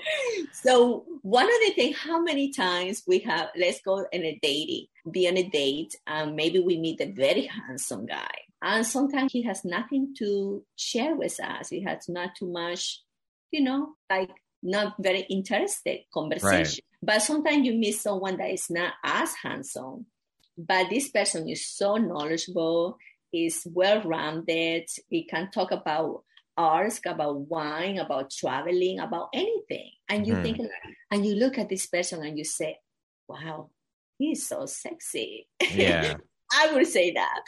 so 0.53 1.05
one 1.23 1.45
of 1.45 1.61
the 1.67 1.73
things, 1.75 1.99
how 1.99 2.23
many 2.23 2.53
times 2.53 3.03
we 3.07 3.21
have, 3.21 3.49
let's 3.57 3.81
go 3.81 3.99
on 3.99 4.07
a 4.13 4.39
dating, 4.43 4.87
be 5.11 5.29
on 5.29 5.37
a 5.37 5.49
date, 5.49 5.95
and 6.07 6.37
maybe 6.37 6.61
we 6.61 6.79
meet 6.79 7.01
a 7.01 7.13
very 7.13 7.47
handsome 7.47 8.07
guy. 8.07 8.31
And 8.63 8.87
sometimes 8.87 9.33
he 9.33 9.43
has 9.43 9.65
nothing 9.65 10.15
to 10.19 10.65
share 10.77 11.15
with 11.15 11.39
us. 11.41 11.69
He 11.69 11.83
has 11.83 12.09
not 12.09 12.35
too 12.37 12.51
much, 12.51 13.03
you 13.51 13.63
know, 13.63 13.95
like 14.11 14.31
not 14.63 14.95
very 14.99 15.21
interested 15.21 16.01
conversation. 16.13 16.55
Right. 16.55 16.81
But 17.03 17.23
sometimes 17.23 17.67
you 17.67 17.75
meet 17.75 17.93
someone 17.93 18.39
that 18.39 18.51
is 18.51 18.71
not 18.71 18.95
as 19.05 19.35
handsome, 19.35 20.07
but 20.57 20.89
this 20.91 21.11
person 21.11 21.49
is 21.49 21.67
so 21.67 21.97
knowledgeable, 21.97 22.97
is 23.33 23.67
well 23.71 24.03
rounded, 24.03 24.89
he 25.09 25.25
can 25.25 25.51
talk 25.51 25.71
about 25.71 26.25
arts, 26.57 27.01
about 27.05 27.41
wine, 27.41 27.99
about 27.99 28.31
traveling, 28.31 28.99
about 29.01 29.29
anything. 29.33 29.91
And 30.09 30.27
you 30.27 30.35
mm. 30.35 30.43
think, 30.43 30.59
and 31.11 31.27
you 31.27 31.35
look 31.35 31.59
at 31.59 31.69
this 31.69 31.87
person 31.87 32.25
and 32.25 32.39
you 32.39 32.45
say, 32.45 32.79
wow, 33.29 33.71
he's 34.19 34.47
so 34.49 34.67
sexy. 34.67 35.49
Yeah. 35.71 36.17
I 36.53 36.73
would 36.73 36.87
say 36.87 37.13
that. 37.13 37.41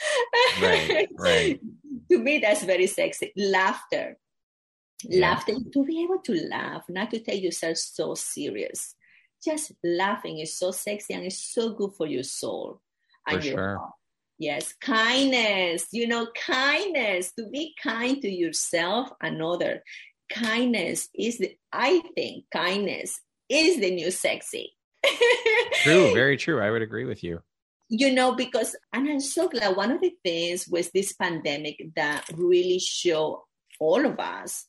Right, 0.61 1.07
right. 1.17 1.59
to 2.11 2.17
me, 2.17 2.39
that's 2.39 2.63
very 2.63 2.87
sexy. 2.87 3.31
Laughter. 3.35 4.17
Yeah. 5.03 5.29
Laughter, 5.29 5.53
to 5.73 5.85
be 5.85 6.03
able 6.03 6.19
to 6.19 6.47
laugh, 6.49 6.83
not 6.89 7.09
to 7.11 7.19
take 7.19 7.41
yourself 7.41 7.77
so 7.77 8.15
serious. 8.15 8.95
Just 9.43 9.71
laughing 9.83 10.39
is 10.39 10.57
so 10.57 10.71
sexy 10.71 11.13
and 11.13 11.23
it's 11.23 11.39
so 11.39 11.73
good 11.73 11.91
for 11.97 12.05
your 12.05 12.23
soul 12.23 12.81
and 13.25 13.39
for 13.39 13.47
your 13.47 13.57
sure. 13.57 13.77
heart. 13.77 13.91
Yes, 14.39 14.73
kindness, 14.79 15.87
you 15.91 16.07
know, 16.07 16.27
kindness, 16.33 17.33
to 17.33 17.45
be 17.47 17.75
kind 17.83 18.21
to 18.21 18.29
yourself 18.29 19.09
and 19.21 19.43
other. 19.43 19.83
Kindness 20.31 21.09
is 21.13 21.39
the, 21.39 21.57
I 21.73 22.01
think, 22.15 22.45
kindness 22.49 23.19
is 23.49 23.81
the 23.81 23.91
new 23.91 24.11
sexy. 24.11 24.71
true, 25.83 26.13
very 26.13 26.37
true. 26.37 26.61
I 26.61 26.71
would 26.71 26.81
agree 26.81 27.03
with 27.03 27.21
you. 27.21 27.41
You 27.89 28.13
know, 28.13 28.33
because, 28.33 28.77
and 28.93 29.09
I'm 29.09 29.19
so 29.19 29.49
glad 29.49 29.75
one 29.75 29.91
of 29.91 29.99
the 29.99 30.13
things 30.23 30.67
was 30.69 30.89
this 30.91 31.11
pandemic 31.11 31.83
that 31.97 32.23
really 32.33 32.79
showed 32.79 33.43
all 33.79 34.05
of 34.05 34.19
us 34.19 34.68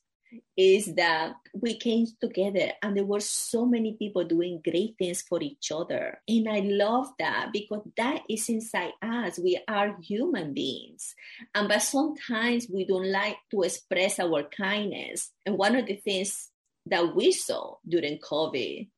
is 0.56 0.94
that 0.94 1.34
we 1.54 1.76
came 1.76 2.06
together 2.20 2.72
and 2.82 2.96
there 2.96 3.04
were 3.04 3.20
so 3.20 3.64
many 3.64 3.96
people 3.99 4.25
doing 4.25 4.62
great 4.62 4.94
things 4.99 5.22
for 5.22 5.42
each 5.42 5.72
other. 5.72 6.20
And 6.28 6.49
I 6.49 6.60
love 6.60 7.08
that 7.18 7.50
because 7.52 7.82
that 7.96 8.22
is 8.28 8.49
inside 8.49 8.92
us. 9.02 9.38
We 9.38 9.60
are 9.68 9.96
human 10.02 10.54
beings. 10.54 11.14
And 11.54 11.68
but 11.68 11.82
sometimes 11.82 12.68
we 12.72 12.84
don't 12.84 13.10
like 13.10 13.37
to 13.50 13.62
express 13.62 14.18
our 14.20 14.44
kindness. 14.44 15.30
And 15.46 15.58
one 15.58 15.76
of 15.76 15.87
the 15.87 15.96
things 15.96 16.50
that 16.87 17.14
we 17.14 17.32
saw 17.32 17.76
during 17.88 18.18
COVID 18.18 18.88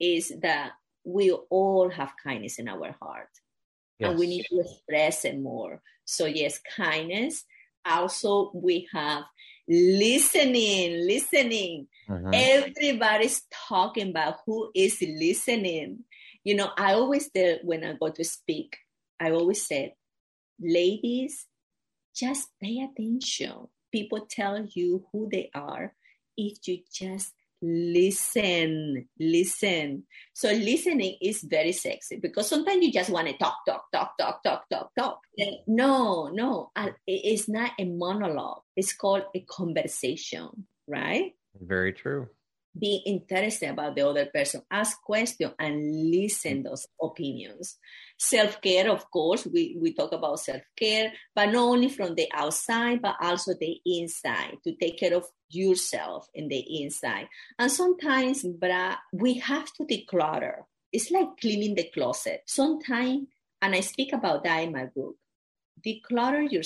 is 0.00 0.32
that 0.42 0.72
we 1.04 1.30
all 1.30 1.90
have 1.90 2.12
kindness 2.22 2.58
in 2.58 2.68
our 2.68 2.94
heart. 3.00 3.28
Yes. 3.98 4.10
And 4.10 4.18
we 4.18 4.26
need 4.26 4.46
to 4.50 4.60
express 4.60 5.24
it 5.24 5.38
more. 5.38 5.80
So 6.04 6.26
yes, 6.26 6.60
kindness. 6.76 7.44
Also, 7.84 8.50
we 8.54 8.88
have 8.92 9.24
listening, 9.68 11.06
listening. 11.06 11.86
Uh-huh. 12.08 12.30
Everybody's 12.32 13.42
talking 13.68 14.10
about 14.10 14.38
who 14.46 14.70
is 14.74 15.00
listening. 15.00 16.04
You 16.44 16.56
know, 16.56 16.70
I 16.76 16.94
always 16.94 17.30
tell 17.30 17.58
when 17.62 17.84
I 17.84 17.94
go 17.94 18.10
to 18.10 18.24
speak, 18.24 18.76
I 19.20 19.30
always 19.30 19.66
said, 19.66 19.92
ladies, 20.60 21.46
just 22.14 22.48
pay 22.60 22.80
attention. 22.80 23.68
People 23.92 24.26
tell 24.28 24.66
you 24.74 25.06
who 25.12 25.28
they 25.30 25.50
are 25.54 25.94
if 26.36 26.58
you 26.66 26.78
just 26.92 27.32
listen, 27.62 29.08
listen. 29.18 30.04
So 30.34 30.50
listening 30.50 31.16
is 31.22 31.42
very 31.42 31.72
sexy 31.72 32.16
because 32.16 32.48
sometimes 32.48 32.82
you 32.84 32.92
just 32.92 33.10
want 33.10 33.28
to 33.28 33.36
talk, 33.38 33.58
talk, 33.66 33.84
talk, 33.92 34.18
talk, 34.18 34.42
talk, 34.42 34.68
talk, 34.68 34.90
talk. 34.98 35.20
Eh, 35.38 35.62
no, 35.66 36.28
no, 36.32 36.72
it's 37.06 37.48
not 37.48 37.70
a 37.78 37.84
monologue. 37.84 38.62
It's 38.76 38.92
called 38.92 39.24
a 39.34 39.40
conversation, 39.40 40.66
right? 40.88 41.32
Very 41.60 41.92
true 41.92 42.28
be 42.78 43.02
interested 43.04 43.68
about 43.70 43.94
the 43.94 44.08
other 44.08 44.26
person, 44.26 44.62
ask 44.70 45.00
questions 45.02 45.52
and 45.58 46.10
listen 46.10 46.62
mm. 46.62 46.64
those 46.64 46.86
opinions. 47.00 47.78
Self-care, 48.18 48.90
of 48.90 49.10
course, 49.10 49.46
we, 49.46 49.76
we 49.80 49.92
talk 49.92 50.12
about 50.12 50.38
self-care, 50.38 51.12
but 51.34 51.46
not 51.46 51.62
only 51.62 51.88
from 51.88 52.14
the 52.14 52.28
outside, 52.32 53.02
but 53.02 53.16
also 53.20 53.52
the 53.60 53.78
inside, 53.84 54.56
to 54.64 54.74
take 54.76 54.98
care 54.98 55.14
of 55.14 55.26
yourself 55.50 56.28
in 56.32 56.48
the 56.48 56.82
inside. 56.82 57.28
And 57.58 57.70
sometimes, 57.70 58.44
Brad, 58.44 58.96
we 59.12 59.34
have 59.34 59.72
to 59.74 59.84
declutter. 59.84 60.62
It's 60.92 61.10
like 61.10 61.36
cleaning 61.40 61.74
the 61.74 61.90
closet. 61.92 62.42
Sometimes, 62.46 63.26
and 63.60 63.74
I 63.74 63.80
speak 63.80 64.12
about 64.12 64.44
that 64.44 64.62
in 64.62 64.72
my 64.72 64.86
book, 64.86 65.16
declutter 65.84 66.50
your, 66.50 66.62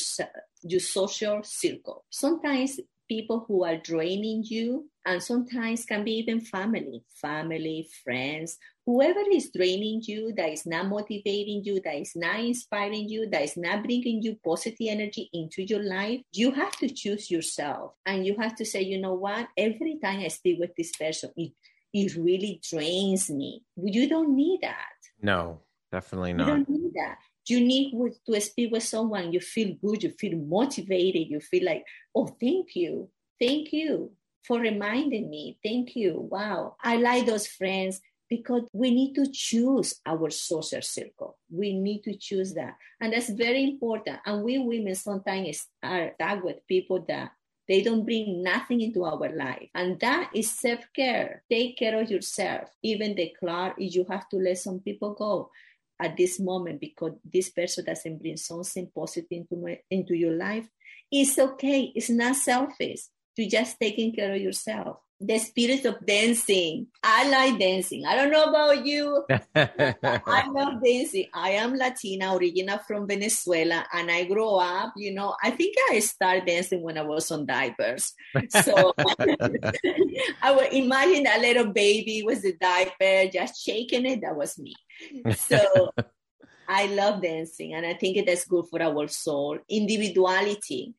your 0.62 0.80
social 0.80 1.42
circle. 1.42 2.04
Sometimes 2.10 2.78
people 3.08 3.44
who 3.46 3.64
are 3.64 3.76
draining 3.76 4.42
you, 4.44 4.88
and 5.04 5.22
sometimes 5.22 5.84
can 5.84 6.04
be 6.04 6.12
even 6.18 6.40
family, 6.40 7.02
family, 7.20 7.88
friends, 8.02 8.58
whoever 8.84 9.20
is 9.32 9.50
draining 9.54 10.02
you, 10.04 10.32
that 10.36 10.50
is 10.50 10.66
not 10.66 10.88
motivating 10.88 11.62
you, 11.64 11.80
that 11.84 11.96
is 11.96 12.12
not 12.16 12.40
inspiring 12.40 13.08
you, 13.08 13.28
that 13.30 13.42
is 13.42 13.56
not 13.56 13.82
bringing 13.82 14.22
you 14.22 14.36
positive 14.44 14.88
energy 14.88 15.28
into 15.32 15.62
your 15.62 15.82
life, 15.82 16.20
you 16.32 16.50
have 16.50 16.76
to 16.78 16.88
choose 16.88 17.30
yourself. 17.30 17.92
And 18.04 18.26
you 18.26 18.36
have 18.38 18.56
to 18.56 18.64
say, 18.64 18.82
you 18.82 19.00
know 19.00 19.14
what, 19.14 19.48
every 19.56 19.98
time 20.02 20.20
I 20.20 20.28
speak 20.28 20.58
with 20.58 20.74
this 20.76 20.92
person, 20.92 21.30
it, 21.36 21.52
it 21.92 22.16
really 22.16 22.60
drains 22.68 23.30
me. 23.30 23.62
You 23.76 24.08
don't 24.08 24.34
need 24.34 24.60
that. 24.62 24.94
No, 25.20 25.60
definitely 25.92 26.32
not. 26.32 26.46
You 26.46 26.52
don't 26.54 26.68
need 26.68 26.92
that 26.94 27.18
you 27.48 27.60
need 27.60 27.92
to 28.28 28.40
speak 28.40 28.72
with 28.72 28.82
someone. 28.82 29.32
You 29.32 29.40
feel 29.40 29.74
good. 29.82 30.02
You 30.02 30.10
feel 30.10 30.38
motivated. 30.38 31.28
You 31.28 31.40
feel 31.40 31.64
like 31.64 31.84
oh 32.14 32.26
thank 32.40 32.74
you. 32.74 33.10
Thank 33.40 33.72
you 33.72 34.12
for 34.44 34.60
reminding 34.60 35.28
me. 35.28 35.58
Thank 35.62 35.96
you. 35.96 36.28
Wow. 36.30 36.76
I 36.82 36.96
like 36.96 37.26
those 37.26 37.46
friends 37.46 38.00
because 38.28 38.62
we 38.72 38.90
need 38.90 39.14
to 39.14 39.26
choose 39.30 40.00
our 40.04 40.30
social 40.30 40.82
circle. 40.82 41.38
We 41.50 41.72
need 41.78 42.02
to 42.04 42.16
choose 42.16 42.54
that. 42.54 42.74
And 43.00 43.12
that's 43.12 43.30
very 43.30 43.62
important. 43.62 44.18
And 44.24 44.42
we 44.42 44.58
women 44.58 44.94
sometimes 44.94 45.66
are 45.82 46.12
stuck 46.14 46.42
with 46.42 46.66
people 46.66 47.04
that 47.08 47.32
they 47.68 47.82
don't 47.82 48.04
bring 48.04 48.42
nothing 48.42 48.80
into 48.80 49.04
our 49.04 49.28
life. 49.34 49.68
And 49.74 49.98
that 50.00 50.30
is 50.34 50.50
self 50.50 50.80
care. 50.94 51.42
Take 51.50 51.76
care 51.76 52.00
of 52.00 52.10
yourself. 52.10 52.68
Even 52.82 53.14
declare 53.14 53.74
if 53.78 53.94
you 53.94 54.06
have 54.08 54.28
to 54.30 54.36
let 54.36 54.58
some 54.58 54.80
people 54.80 55.14
go 55.14 55.50
at 56.00 56.16
this 56.16 56.38
moment 56.38 56.80
because 56.80 57.12
this 57.24 57.50
person 57.50 57.84
doesn't 57.84 58.18
bring 58.18 58.36
something 58.36 58.90
positive 58.94 59.28
into, 59.30 59.56
my, 59.56 59.78
into 59.90 60.14
your 60.14 60.32
life, 60.32 60.68
it's 61.10 61.38
okay. 61.38 61.92
It's 61.94 62.10
not 62.10 62.36
selfish 62.36 63.00
to 63.36 63.48
just 63.48 63.78
taking 63.80 64.14
care 64.14 64.34
of 64.34 64.40
yourself. 64.40 64.98
The 65.18 65.38
spirit 65.38 65.86
of 65.86 66.04
dancing. 66.04 66.88
I 67.02 67.28
like 67.30 67.58
dancing. 67.58 68.04
I 68.04 68.16
don't 68.16 68.30
know 68.30 68.44
about 68.44 68.84
you. 68.84 69.24
I 69.54 70.44
love 70.52 70.82
dancing. 70.84 71.26
I 71.32 71.50
am 71.52 71.74
Latina, 71.74 72.36
original 72.36 72.78
from 72.86 73.08
Venezuela, 73.08 73.86
and 73.94 74.10
I 74.10 74.24
grew 74.24 74.56
up, 74.56 74.92
you 74.96 75.14
know, 75.14 75.34
I 75.42 75.52
think 75.52 75.74
I 75.90 76.00
started 76.00 76.44
dancing 76.44 76.82
when 76.82 76.98
I 76.98 77.02
was 77.02 77.30
on 77.30 77.46
diapers. 77.46 78.12
So 78.50 78.92
I 80.42 80.52
would 80.52 80.72
imagine 80.72 81.26
a 81.26 81.40
little 81.40 81.72
baby 81.72 82.22
with 82.22 82.42
the 82.42 82.52
diaper 82.60 83.30
just 83.32 83.64
shaking 83.64 84.04
it. 84.04 84.20
That 84.20 84.36
was 84.36 84.58
me. 84.58 84.74
So 85.34 85.92
I 86.68 86.86
love 86.86 87.22
dancing, 87.22 87.72
and 87.72 87.86
I 87.86 87.94
think 87.94 88.18
it 88.18 88.28
is 88.28 88.44
good 88.44 88.66
for 88.68 88.82
our 88.82 89.08
soul. 89.08 89.58
Individuality 89.68 90.94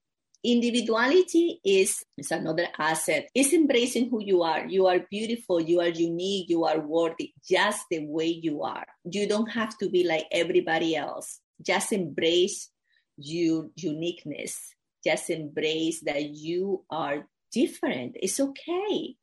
individuality 0.48 1.60
is, 1.66 2.06
is 2.18 2.32
another 2.32 2.68
asset. 2.80 3.30
It's 3.36 3.54
embracing 3.54 4.10
who 4.10 4.24
you 4.24 4.44
are. 4.44 4.66
You 4.66 4.88
are 4.88 5.00
beautiful, 5.12 5.62
you 5.62 5.82
are 5.82 5.90
unique, 5.90 6.50
you 6.50 6.64
are 6.64 6.80
worthy, 6.80 7.34
just 7.48 7.86
the 7.92 8.06
way 8.08 8.28
you 8.28 8.64
are. 8.64 8.86
You 9.04 9.28
don't 9.28 9.48
have 9.48 9.78
to 9.80 9.90
be 9.90 10.08
like 10.08 10.26
everybody 10.32 10.96
else. 10.96 11.42
Just 11.62 11.92
embrace 11.92 12.70
your 13.18 13.70
uniqueness. 13.76 14.74
Just 15.04 15.30
embrace 15.30 16.02
that 16.06 16.24
you 16.24 16.86
are 16.90 17.28
different. 17.52 18.16
It's 18.16 18.40
okay. 18.40 19.16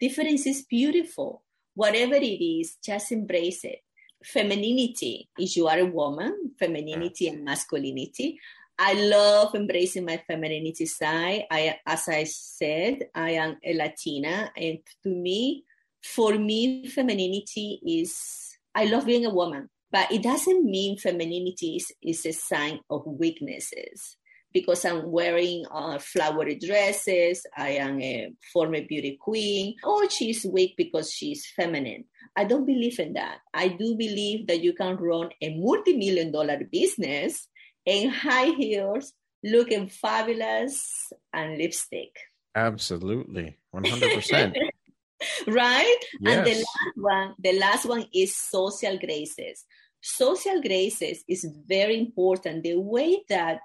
Difference 0.00 0.46
is 0.46 0.62
beautiful. 0.62 1.42
Whatever 1.74 2.14
it 2.14 2.42
is, 2.42 2.76
just 2.84 3.10
embrace 3.10 3.64
it 3.64 3.80
femininity 4.22 5.30
if 5.38 5.56
you 5.56 5.66
are 5.66 5.78
a 5.78 5.86
woman 5.86 6.52
femininity 6.58 7.26
and 7.26 7.42
masculinity 7.42 8.38
I 8.82 8.94
love 8.94 9.54
embracing 9.54 10.06
my 10.06 10.22
femininity 10.26 10.86
side. 10.86 11.44
I, 11.50 11.78
as 11.84 12.08
I 12.08 12.24
said, 12.24 13.10
I 13.14 13.32
am 13.32 13.58
a 13.62 13.74
Latina, 13.74 14.50
and 14.56 14.78
to 15.02 15.10
me, 15.10 15.64
for 16.02 16.32
me, 16.38 16.88
femininity 16.88 17.78
is 17.86 18.56
I 18.74 18.86
love 18.86 19.04
being 19.04 19.26
a 19.26 19.34
woman, 19.34 19.68
but 19.92 20.10
it 20.10 20.22
doesn't 20.22 20.64
mean 20.64 20.96
femininity 20.96 21.76
is, 21.76 21.92
is 22.02 22.24
a 22.24 22.32
sign 22.32 22.80
of 22.88 23.02
weaknesses 23.04 24.16
because 24.54 24.82
I'm 24.86 25.10
wearing 25.10 25.66
uh, 25.70 25.98
flowery 25.98 26.54
dresses. 26.54 27.44
I 27.54 27.72
am 27.72 28.00
a 28.00 28.32
former 28.50 28.80
beauty 28.80 29.18
queen. 29.20 29.76
Oh, 29.84 30.08
she's 30.08 30.46
weak 30.46 30.74
because 30.78 31.12
she's 31.12 31.46
feminine. 31.54 32.04
I 32.34 32.44
don't 32.44 32.64
believe 32.64 32.98
in 32.98 33.12
that. 33.12 33.40
I 33.52 33.68
do 33.68 33.94
believe 33.94 34.46
that 34.46 34.62
you 34.62 34.72
can 34.72 34.96
run 34.96 35.28
a 35.42 35.54
multi 35.58 35.98
million 35.98 36.32
dollar 36.32 36.60
business 36.72 37.46
in 37.84 38.10
high 38.10 38.52
heels, 38.56 39.12
looking 39.42 39.88
fabulous, 39.88 41.12
and 41.32 41.58
lipstick. 41.58 42.16
Absolutely, 42.54 43.56
100%. 43.74 44.54
right? 45.46 45.98
Yes. 46.20 46.36
And 46.36 46.46
the 46.46 46.54
last 46.54 46.96
one, 46.96 47.34
the 47.38 47.58
last 47.58 47.86
one 47.86 48.06
is 48.14 48.36
social 48.36 48.98
graces. 48.98 49.64
Social 50.00 50.62
graces 50.62 51.24
is 51.28 51.46
very 51.66 51.98
important. 51.98 52.62
The 52.62 52.76
way 52.76 53.22
that 53.28 53.60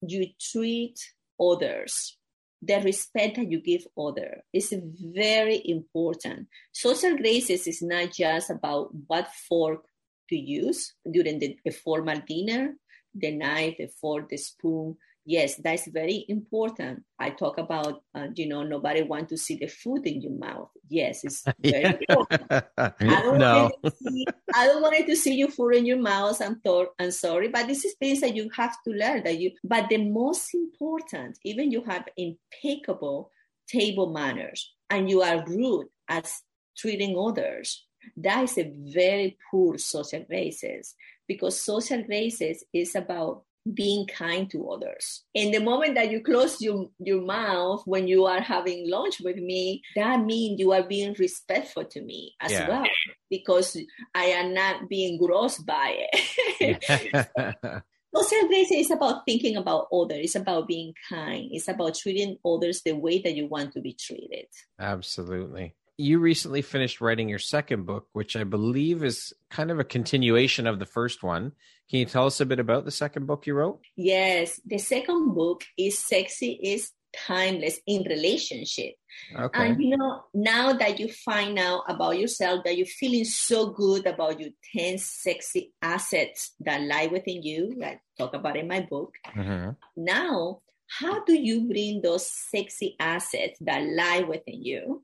you 0.00 0.26
treat 0.40 0.98
others, 1.40 2.16
the 2.60 2.80
respect 2.80 3.36
that 3.36 3.50
you 3.50 3.60
give 3.60 3.86
other 3.96 4.42
is 4.52 4.74
very 5.14 5.62
important. 5.64 6.48
Social 6.72 7.16
graces 7.16 7.66
is 7.66 7.82
not 7.82 8.12
just 8.12 8.50
about 8.50 8.90
what 9.06 9.28
fork 9.48 9.84
to 10.28 10.36
use 10.36 10.94
during 11.08 11.38
the, 11.38 11.56
the 11.64 11.70
formal 11.70 12.20
dinner, 12.26 12.74
the 13.18 13.32
knife, 13.32 13.76
the 13.78 13.88
fork, 13.88 14.28
the 14.28 14.36
spoon, 14.36 14.96
yes 15.26 15.56
that's 15.56 15.88
very 15.88 16.24
important. 16.28 17.02
I 17.18 17.30
talk 17.30 17.58
about 17.58 18.02
uh, 18.14 18.28
you 18.34 18.48
know 18.48 18.62
nobody 18.62 19.02
want 19.02 19.28
to 19.30 19.36
see 19.36 19.56
the 19.56 19.66
food 19.66 20.06
in 20.06 20.22
your 20.22 20.32
mouth. 20.32 20.70
Yes 20.88 21.24
it's 21.24 21.44
very 21.60 21.98
important. 22.08 22.50
I 22.78 22.92
don't, 22.98 23.38
no. 23.38 23.70
want 23.82 23.96
see, 23.96 24.24
I 24.54 24.66
don't 24.66 24.82
want 24.82 25.06
to 25.06 25.16
see 25.16 25.34
you 25.34 25.48
food 25.48 25.74
in 25.74 25.86
your 25.86 25.98
mouth. 25.98 26.40
I'm, 26.40 26.60
th- 26.60 26.88
I'm 26.98 27.10
sorry 27.10 27.48
but 27.48 27.66
this 27.66 27.84
is 27.84 27.94
things 27.94 28.20
that 28.20 28.34
you 28.34 28.48
have 28.56 28.76
to 28.84 28.90
learn 28.92 29.24
that 29.24 29.38
you 29.38 29.50
but 29.64 29.88
the 29.88 29.98
most 29.98 30.54
important 30.54 31.38
even 31.44 31.72
you 31.72 31.82
have 31.82 32.08
impeccable 32.16 33.30
table 33.68 34.12
manners 34.12 34.72
and 34.88 35.10
you 35.10 35.22
are 35.22 35.44
rude 35.46 35.88
at 36.08 36.30
treating 36.78 37.18
others 37.18 37.84
that 38.16 38.44
is 38.44 38.56
a 38.58 38.72
very 38.94 39.36
poor 39.50 39.76
social 39.78 40.22
graces 40.22 40.94
because 41.28 41.60
social 41.60 42.02
graces 42.02 42.64
is 42.72 42.94
about 42.94 43.42
being 43.74 44.06
kind 44.06 44.48
to 44.50 44.68
others. 44.70 45.24
In 45.34 45.50
the 45.50 45.58
moment 45.58 45.96
that 45.96 46.10
you 46.10 46.20
close 46.22 46.60
your, 46.60 46.88
your 47.00 47.20
mouth 47.22 47.82
when 47.84 48.06
you 48.06 48.24
are 48.24 48.40
having 48.40 48.88
lunch 48.88 49.20
with 49.20 49.36
me, 49.36 49.82
that 49.96 50.20
means 50.24 50.60
you 50.60 50.72
are 50.72 50.84
being 50.84 51.16
respectful 51.18 51.84
to 51.84 52.00
me 52.00 52.34
as 52.40 52.52
Yeah. 52.52 52.68
well, 52.68 52.86
because 53.28 53.76
I 54.14 54.26
am 54.26 54.54
not 54.54 54.88
being 54.88 55.18
gross 55.18 55.58
by 55.58 56.06
it. 56.12 57.82
Social 58.14 58.48
grace 58.48 58.70
is 58.72 58.90
about 58.90 59.26
thinking 59.26 59.56
about 59.56 59.88
others. 59.92 60.20
It's 60.22 60.34
about 60.36 60.68
being 60.68 60.94
kind. 61.08 61.48
It's 61.50 61.68
about 61.68 61.96
treating 61.96 62.38
others 62.46 62.82
the 62.82 62.92
way 62.92 63.20
that 63.20 63.34
you 63.34 63.46
want 63.46 63.72
to 63.74 63.80
be 63.80 63.94
treated. 63.94 64.46
Absolutely. 64.78 65.74
You 65.98 66.18
recently 66.18 66.60
finished 66.60 67.00
writing 67.00 67.28
your 67.28 67.38
second 67.38 67.86
book, 67.86 68.08
which 68.12 68.36
I 68.36 68.44
believe 68.44 69.02
is 69.02 69.32
kind 69.50 69.70
of 69.70 69.78
a 69.78 69.84
continuation 69.84 70.66
of 70.66 70.78
the 70.78 70.84
first 70.84 71.22
one. 71.22 71.52
Can 71.88 72.00
you 72.00 72.04
tell 72.04 72.26
us 72.26 72.40
a 72.40 72.46
bit 72.46 72.60
about 72.60 72.84
the 72.84 72.90
second 72.90 73.26
book 73.26 73.46
you 73.46 73.54
wrote? 73.54 73.80
Yes, 73.96 74.60
the 74.66 74.78
second 74.78 75.34
book 75.34 75.64
is 75.78 75.98
Sexy 75.98 76.58
is 76.62 76.90
Timeless 77.16 77.80
in 77.86 78.02
Relationship. 78.02 78.94
Okay. 79.34 79.68
And 79.70 79.82
you 79.82 79.96
know, 79.96 80.24
now 80.34 80.74
that 80.74 81.00
you 81.00 81.08
find 81.08 81.58
out 81.58 81.84
about 81.88 82.18
yourself, 82.18 82.64
that 82.64 82.76
you're 82.76 82.86
feeling 82.86 83.24
so 83.24 83.70
good 83.70 84.06
about 84.06 84.38
your 84.38 84.50
10 84.76 84.98
sexy 84.98 85.72
assets 85.80 86.54
that 86.60 86.82
lie 86.82 87.06
within 87.06 87.42
you, 87.42 87.74
that 87.80 87.94
I 87.94 88.00
talk 88.18 88.34
about 88.34 88.58
in 88.58 88.68
my 88.68 88.80
book. 88.80 89.14
Mhm. 89.34 89.76
Now, 89.96 90.60
how 90.88 91.24
do 91.24 91.32
you 91.32 91.66
bring 91.66 92.02
those 92.02 92.30
sexy 92.30 92.96
assets 93.00 93.58
that 93.60 93.82
lie 93.82 94.20
within 94.28 94.62
you, 94.62 95.02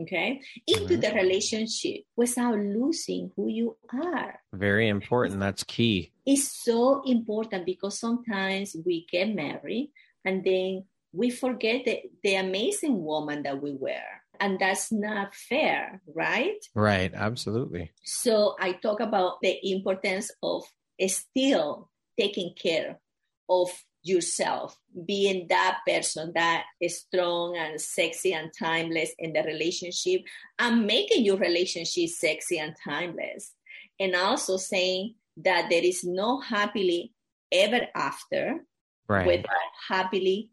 okay, 0.00 0.40
into 0.66 0.96
Mhm. 0.96 1.00
the 1.00 1.12
relationship 1.14 2.04
without 2.16 2.58
losing 2.58 3.30
who 3.36 3.48
you 3.48 3.76
are? 3.92 4.40
Very 4.52 4.88
important. 4.88 5.40
That's 5.40 5.64
key. 5.64 6.12
It's 6.24 6.52
so 6.64 7.02
important 7.04 7.64
because 7.66 7.98
sometimes 7.98 8.76
we 8.84 9.06
get 9.10 9.34
married 9.34 9.92
and 10.24 10.44
then 10.44 10.84
we 11.12 11.30
forget 11.30 11.84
the, 11.84 12.02
the 12.22 12.34
amazing 12.34 13.02
woman 13.02 13.42
that 13.44 13.62
we 13.62 13.72
were. 13.72 14.10
And 14.38 14.58
that's 14.58 14.92
not 14.92 15.34
fair, 15.34 16.02
right? 16.14 16.58
Right. 16.74 17.10
Absolutely. 17.14 17.92
So 18.04 18.54
I 18.60 18.72
talk 18.72 19.00
about 19.00 19.40
the 19.40 19.56
importance 19.72 20.30
of 20.42 20.64
still 21.08 21.90
taking 22.18 22.52
care 22.54 23.00
of 23.48 23.70
yourself, 24.06 24.78
being 25.06 25.46
that 25.48 25.80
person 25.86 26.32
that 26.34 26.64
is 26.80 27.00
strong 27.00 27.56
and 27.56 27.80
sexy 27.80 28.32
and 28.32 28.50
timeless 28.56 29.10
in 29.18 29.32
the 29.32 29.42
relationship, 29.42 30.22
and 30.58 30.86
making 30.86 31.24
your 31.24 31.36
relationship 31.36 32.08
sexy 32.08 32.58
and 32.58 32.74
timeless. 32.84 33.52
And 33.98 34.14
also 34.14 34.56
saying 34.56 35.14
that 35.38 35.68
there 35.70 35.84
is 35.84 36.04
no 36.04 36.40
happily 36.40 37.12
ever 37.52 37.86
after 37.94 38.64
Right. 39.08 39.26
without 39.26 39.72
happily 39.88 40.50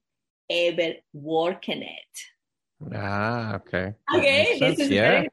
ever 0.49 0.95
working 1.13 1.81
it. 1.81 2.15
ah, 2.93 3.55
okay. 3.55 3.95
That 4.11 4.19
Okay, 4.19 4.59
this 4.59 4.79
is 4.79 4.89
yeah. 4.89 5.09
very 5.09 5.29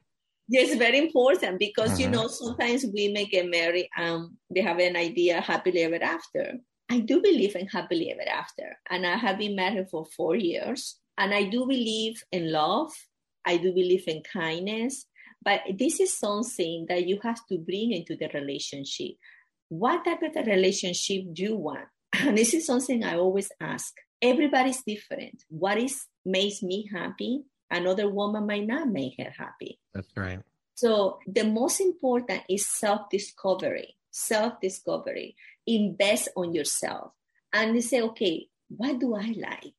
yes, 0.47 0.75
very 0.75 0.97
important 0.97 1.59
because 1.59 1.99
you 1.99 2.07
Mhm. 2.07 2.11
know 2.11 2.27
sometimes 2.27 2.85
we 2.85 3.07
women 3.07 3.25
get 3.29 3.47
married 3.49 3.87
and 3.95 4.37
they 4.49 4.61
have 4.61 4.79
an 4.79 4.95
idea 4.95 5.41
happily 5.41 5.81
ever 5.83 6.01
after. 6.01 6.59
I 6.91 6.99
do 6.99 7.21
believe 7.21 7.55
in 7.55 7.67
happily 7.67 8.11
ever 8.11 8.29
after, 8.29 8.77
and 8.89 9.05
I 9.05 9.15
have 9.15 9.37
been 9.37 9.55
married 9.55 9.89
for 9.89 10.05
four 10.05 10.35
years, 10.35 10.99
and 11.17 11.33
I 11.33 11.43
do 11.43 11.65
believe 11.65 12.21
in 12.31 12.51
love. 12.51 12.91
I 13.45 13.57
do 13.57 13.71
believe 13.71 14.07
in 14.07 14.21
kindness, 14.21 15.05
but 15.41 15.61
this 15.79 16.01
is 16.01 16.17
something 16.17 16.85
that 16.89 17.07
you 17.07 17.17
have 17.23 17.39
to 17.47 17.57
bring 17.57 17.93
into 17.93 18.17
the 18.17 18.29
relationship. 18.33 19.15
What 19.69 20.03
type 20.03 20.21
of 20.21 20.45
relationship 20.45 21.23
do 21.33 21.43
you 21.43 21.55
want? 21.55 21.87
And 22.19 22.37
this 22.37 22.53
is 22.53 22.65
something 22.65 23.05
I 23.05 23.15
always 23.15 23.49
ask. 23.61 23.93
Everybody's 24.21 24.83
different. 24.83 25.43
What 25.47 25.77
is 25.77 26.05
makes 26.25 26.61
me 26.61 26.89
happy 26.93 27.45
another 27.71 28.09
woman 28.09 28.45
might 28.45 28.67
not 28.67 28.89
make 28.89 29.15
her 29.17 29.31
happy. 29.35 29.79
That's 29.93 30.11
right. 30.15 30.41
So 30.75 31.19
the 31.25 31.43
most 31.43 31.79
important 31.79 32.41
is 32.49 32.67
self-discovery. 32.67 33.95
Self-discovery. 34.11 35.35
Invest 35.65 36.29
on 36.35 36.53
yourself 36.53 37.13
and 37.51 37.83
say, 37.83 38.01
okay, 38.01 38.47
what 38.69 38.99
do 38.99 39.15
I 39.15 39.33
like? 39.37 39.75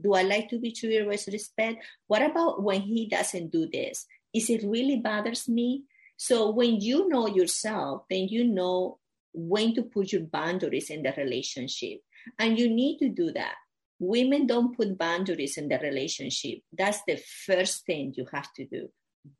Do 0.00 0.14
I 0.14 0.22
like 0.22 0.48
to 0.50 0.58
be 0.58 0.72
treated 0.72 1.06
with 1.06 1.28
respect? 1.28 1.84
What 2.06 2.22
about 2.22 2.62
when 2.62 2.80
he 2.80 3.06
doesn't 3.06 3.52
do 3.52 3.68
this? 3.70 4.06
Is 4.34 4.50
it 4.50 4.64
really 4.64 4.96
bothers 4.96 5.48
me? 5.48 5.84
So 6.16 6.50
when 6.50 6.80
you 6.80 7.08
know 7.08 7.28
yourself, 7.28 8.02
then 8.10 8.28
you 8.28 8.44
know 8.44 8.98
when 9.32 9.74
to 9.74 9.82
put 9.82 10.12
your 10.12 10.22
boundaries 10.22 10.90
in 10.90 11.02
the 11.02 11.12
relationship. 11.16 12.00
And 12.38 12.58
you 12.58 12.68
need 12.68 12.98
to 12.98 13.08
do 13.08 13.32
that. 13.32 13.54
Women 13.98 14.46
don't 14.46 14.76
put 14.76 14.98
boundaries 14.98 15.56
in 15.56 15.68
the 15.68 15.78
relationship. 15.78 16.58
That's 16.72 17.00
the 17.06 17.16
first 17.46 17.86
thing 17.86 18.14
you 18.16 18.26
have 18.32 18.52
to 18.54 18.64
do. 18.64 18.88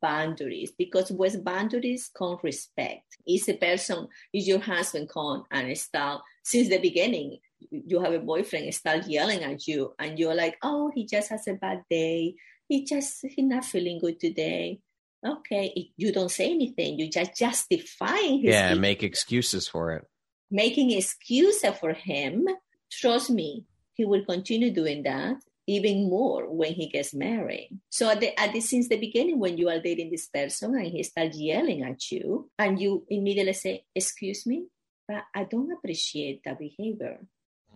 Boundaries, 0.01 0.71
because 0.77 1.11
with 1.11 1.43
boundaries 1.43 2.09
come 2.17 2.39
respect. 2.43 3.03
Is 3.27 3.47
a 3.49 3.53
person, 3.53 4.07
is 4.33 4.47
your 4.47 4.59
husband 4.59 5.09
come 5.09 5.43
and 5.51 5.77
start 5.77 6.21
since 6.43 6.69
the 6.69 6.79
beginning? 6.79 7.39
You 7.71 8.01
have 8.01 8.13
a 8.13 8.19
boyfriend 8.19 8.73
start 8.73 9.07
yelling 9.07 9.43
at 9.43 9.67
you, 9.67 9.93
and 9.99 10.17
you're 10.17 10.35
like, 10.35 10.57
"Oh, 10.63 10.91
he 10.93 11.05
just 11.05 11.29
has 11.29 11.47
a 11.47 11.53
bad 11.53 11.83
day. 11.89 12.35
He 12.67 12.83
just 12.85 13.25
he's 13.27 13.45
not 13.45 13.65
feeling 13.65 13.99
good 13.99 14.19
today." 14.19 14.79
Okay, 15.25 15.71
if 15.75 15.87
you 15.97 16.11
don't 16.11 16.29
say 16.29 16.51
anything. 16.51 16.99
You 16.99 17.09
just 17.09 17.35
justifying 17.35 18.41
his 18.41 18.53
Yeah. 18.53 18.73
Make 18.75 19.01
excuses 19.03 19.67
for 19.67 19.91
it. 19.93 20.03
making 20.51 20.91
excuses 20.91 21.75
for 21.79 21.93
him, 21.93 22.47
trust 22.91 23.29
me, 23.29 23.65
he 23.93 24.05
will 24.05 24.23
continue 24.25 24.71
doing 24.71 25.03
that 25.03 25.37
even 25.67 26.09
more 26.09 26.49
when 26.49 26.73
he 26.73 26.87
gets 26.89 27.13
married. 27.13 27.69
So 27.89 28.09
at 28.09 28.19
the, 28.19 28.39
at 28.39 28.53
the, 28.53 28.61
since 28.61 28.87
the 28.87 28.99
beginning, 28.99 29.39
when 29.39 29.57
you 29.57 29.69
are 29.69 29.79
dating 29.79 30.11
this 30.11 30.27
person 30.27 30.75
and 30.75 30.87
he 30.87 31.03
starts 31.03 31.37
yelling 31.37 31.83
at 31.83 32.11
you, 32.11 32.49
and 32.59 32.79
you 32.79 33.05
immediately 33.09 33.53
say, 33.53 33.85
"Excuse 33.95 34.45
me, 34.45 34.67
but 35.07 35.23
I 35.33 35.45
don't 35.45 35.71
appreciate 35.71 36.41
that 36.43 36.59
behavior. 36.59 37.25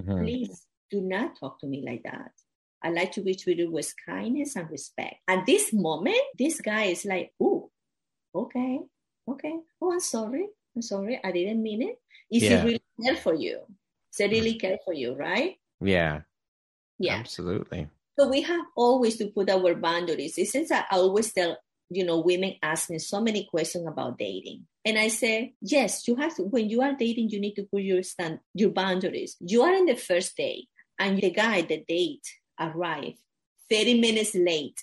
Mhm. 0.01 0.21
Please 0.21 0.67
do 0.91 1.01
not 1.01 1.39
talk 1.39 1.59
to 1.61 1.67
me 1.67 1.81
like 1.85 2.03
that." 2.03 2.31
I 2.81 2.91
like 2.91 3.11
to 3.13 3.21
be 3.21 3.35
treated 3.35 3.69
with 3.69 3.93
kindness 4.05 4.55
and 4.55 4.69
respect. 4.69 5.15
At 5.27 5.45
this 5.45 5.73
moment, 5.73 6.21
this 6.37 6.61
guy 6.61 6.85
is 6.85 7.03
like, 7.05 7.33
"Ooh, 7.41 7.69
okay, 8.33 8.79
okay. 9.27 9.55
Oh, 9.81 9.91
I'm 9.91 9.99
sorry. 9.99 10.47
I'm 10.75 10.81
sorry. 10.81 11.19
I 11.23 11.31
didn't 11.31 11.61
mean 11.61 11.81
it. 11.81 11.99
Is 12.31 12.43
Yeah. 12.43 12.61
he 12.61 12.65
really 12.77 12.83
care 13.03 13.17
for 13.17 13.33
you? 13.33 13.65
Is 14.13 14.17
he 14.17 14.25
really 14.27 14.55
care 14.55 14.77
for 14.85 14.93
you, 14.93 15.13
right? 15.13 15.57
Yeah. 15.81 16.21
Yeah. 16.99 17.15
Absolutely. 17.15 17.87
So 18.19 18.27
we 18.27 18.41
have 18.41 18.65
always 18.75 19.17
to 19.17 19.27
put 19.27 19.49
our 19.49 19.75
boundaries. 19.75 20.33
It's 20.37 20.51
since 20.51 20.71
I 20.71 20.83
always 20.91 21.31
tell, 21.31 21.57
you 21.89 22.03
know, 22.03 22.19
women 22.19 22.55
ask 22.61 22.89
me 22.89 22.99
so 22.99 23.21
many 23.21 23.47
questions 23.49 23.87
about 23.87 24.17
dating. 24.17 24.65
And 24.83 24.99
I 24.99 25.07
say, 25.07 25.53
yes, 25.61 26.07
you 26.07 26.17
have 26.17 26.35
to, 26.35 26.43
when 26.43 26.69
you 26.69 26.81
are 26.81 26.93
dating, 26.93 27.29
you 27.29 27.39
need 27.39 27.53
to 27.55 27.63
put 27.63 27.81
your 27.81 28.03
stand, 28.03 28.39
your 28.53 28.71
boundaries. 28.71 29.37
You 29.39 29.61
are 29.63 29.73
in 29.73 29.85
the 29.85 29.95
first 29.95 30.35
day 30.35 30.65
and 30.99 31.17
the 31.21 31.31
guy, 31.31 31.61
the 31.61 31.83
date 31.87 32.25
arrive 32.59 33.13
30 33.71 34.01
minutes 34.01 34.35
late 34.35 34.77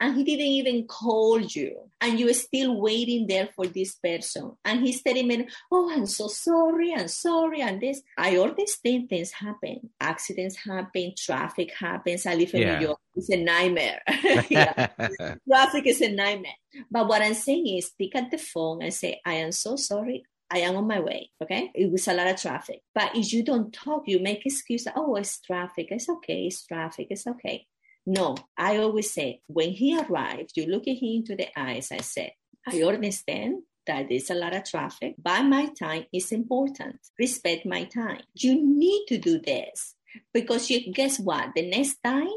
and 0.00 0.16
he 0.16 0.24
didn't 0.24 0.46
even 0.46 0.86
call 0.86 1.40
you 1.40 1.76
and 2.00 2.18
you're 2.18 2.32
still 2.32 2.80
waiting 2.80 3.26
there 3.26 3.48
for 3.54 3.66
this 3.66 3.94
person 3.96 4.52
and 4.64 4.80
he's 4.80 5.02
telling 5.02 5.26
me 5.26 5.46
oh 5.72 5.90
i'm 5.92 6.06
so 6.06 6.28
sorry 6.28 6.94
i'm 6.94 7.08
sorry 7.08 7.60
and 7.60 7.80
this 7.80 8.02
i 8.16 8.36
understand 8.36 9.08
things 9.08 9.32
happen 9.32 9.90
accidents 10.00 10.56
happen 10.56 11.12
traffic 11.16 11.72
happens 11.78 12.26
i 12.26 12.34
live 12.34 12.54
in 12.54 12.62
yeah. 12.62 12.78
new 12.78 12.86
york 12.86 12.98
it's 13.16 13.30
a 13.30 13.36
nightmare 13.36 14.00
traffic 15.48 15.86
is 15.86 16.00
a 16.00 16.12
nightmare 16.12 16.52
but 16.90 17.08
what 17.08 17.22
i'm 17.22 17.34
saying 17.34 17.66
is 17.78 17.92
pick 17.98 18.14
up 18.14 18.30
the 18.30 18.38
phone 18.38 18.82
and 18.82 18.94
say 18.94 19.20
i 19.24 19.34
am 19.34 19.52
so 19.52 19.76
sorry 19.76 20.24
I 20.50 20.60
am 20.60 20.76
on 20.76 20.86
my 20.86 21.00
way. 21.00 21.30
Okay. 21.42 21.70
It 21.74 21.92
was 21.92 22.08
a 22.08 22.14
lot 22.14 22.28
of 22.28 22.40
traffic. 22.40 22.80
But 22.94 23.14
if 23.14 23.32
you 23.32 23.44
don't 23.44 23.70
talk, 23.70 24.04
you 24.06 24.18
make 24.18 24.46
excuses. 24.46 24.90
Oh, 24.96 25.14
it's 25.16 25.40
traffic. 25.40 25.88
It's 25.90 26.08
okay. 26.08 26.46
It's 26.46 26.64
traffic. 26.64 27.08
It's 27.10 27.26
okay. 27.26 27.66
No, 28.10 28.36
I 28.56 28.78
always 28.78 29.12
say 29.12 29.42
when 29.48 29.72
he 29.72 29.94
arrived, 30.00 30.52
you 30.56 30.64
look 30.64 30.88
at 30.88 30.96
him 30.96 31.20
into 31.20 31.36
the 31.36 31.48
eyes. 31.54 31.92
I 31.92 31.98
said, 31.98 32.32
I 32.66 32.80
understand 32.80 33.64
that 33.86 34.08
there's 34.08 34.30
a 34.30 34.34
lot 34.34 34.56
of 34.56 34.64
traffic, 34.64 35.16
but 35.22 35.42
my 35.42 35.66
time 35.78 36.06
is 36.10 36.32
important. 36.32 37.00
Respect 37.18 37.66
my 37.66 37.84
time. 37.84 38.22
You 38.32 38.54
need 38.64 39.04
to 39.08 39.18
do 39.18 39.38
this 39.38 39.94
because 40.32 40.70
you 40.70 40.90
guess 40.90 41.20
what? 41.20 41.50
The 41.54 41.68
next 41.68 41.98
time 42.02 42.32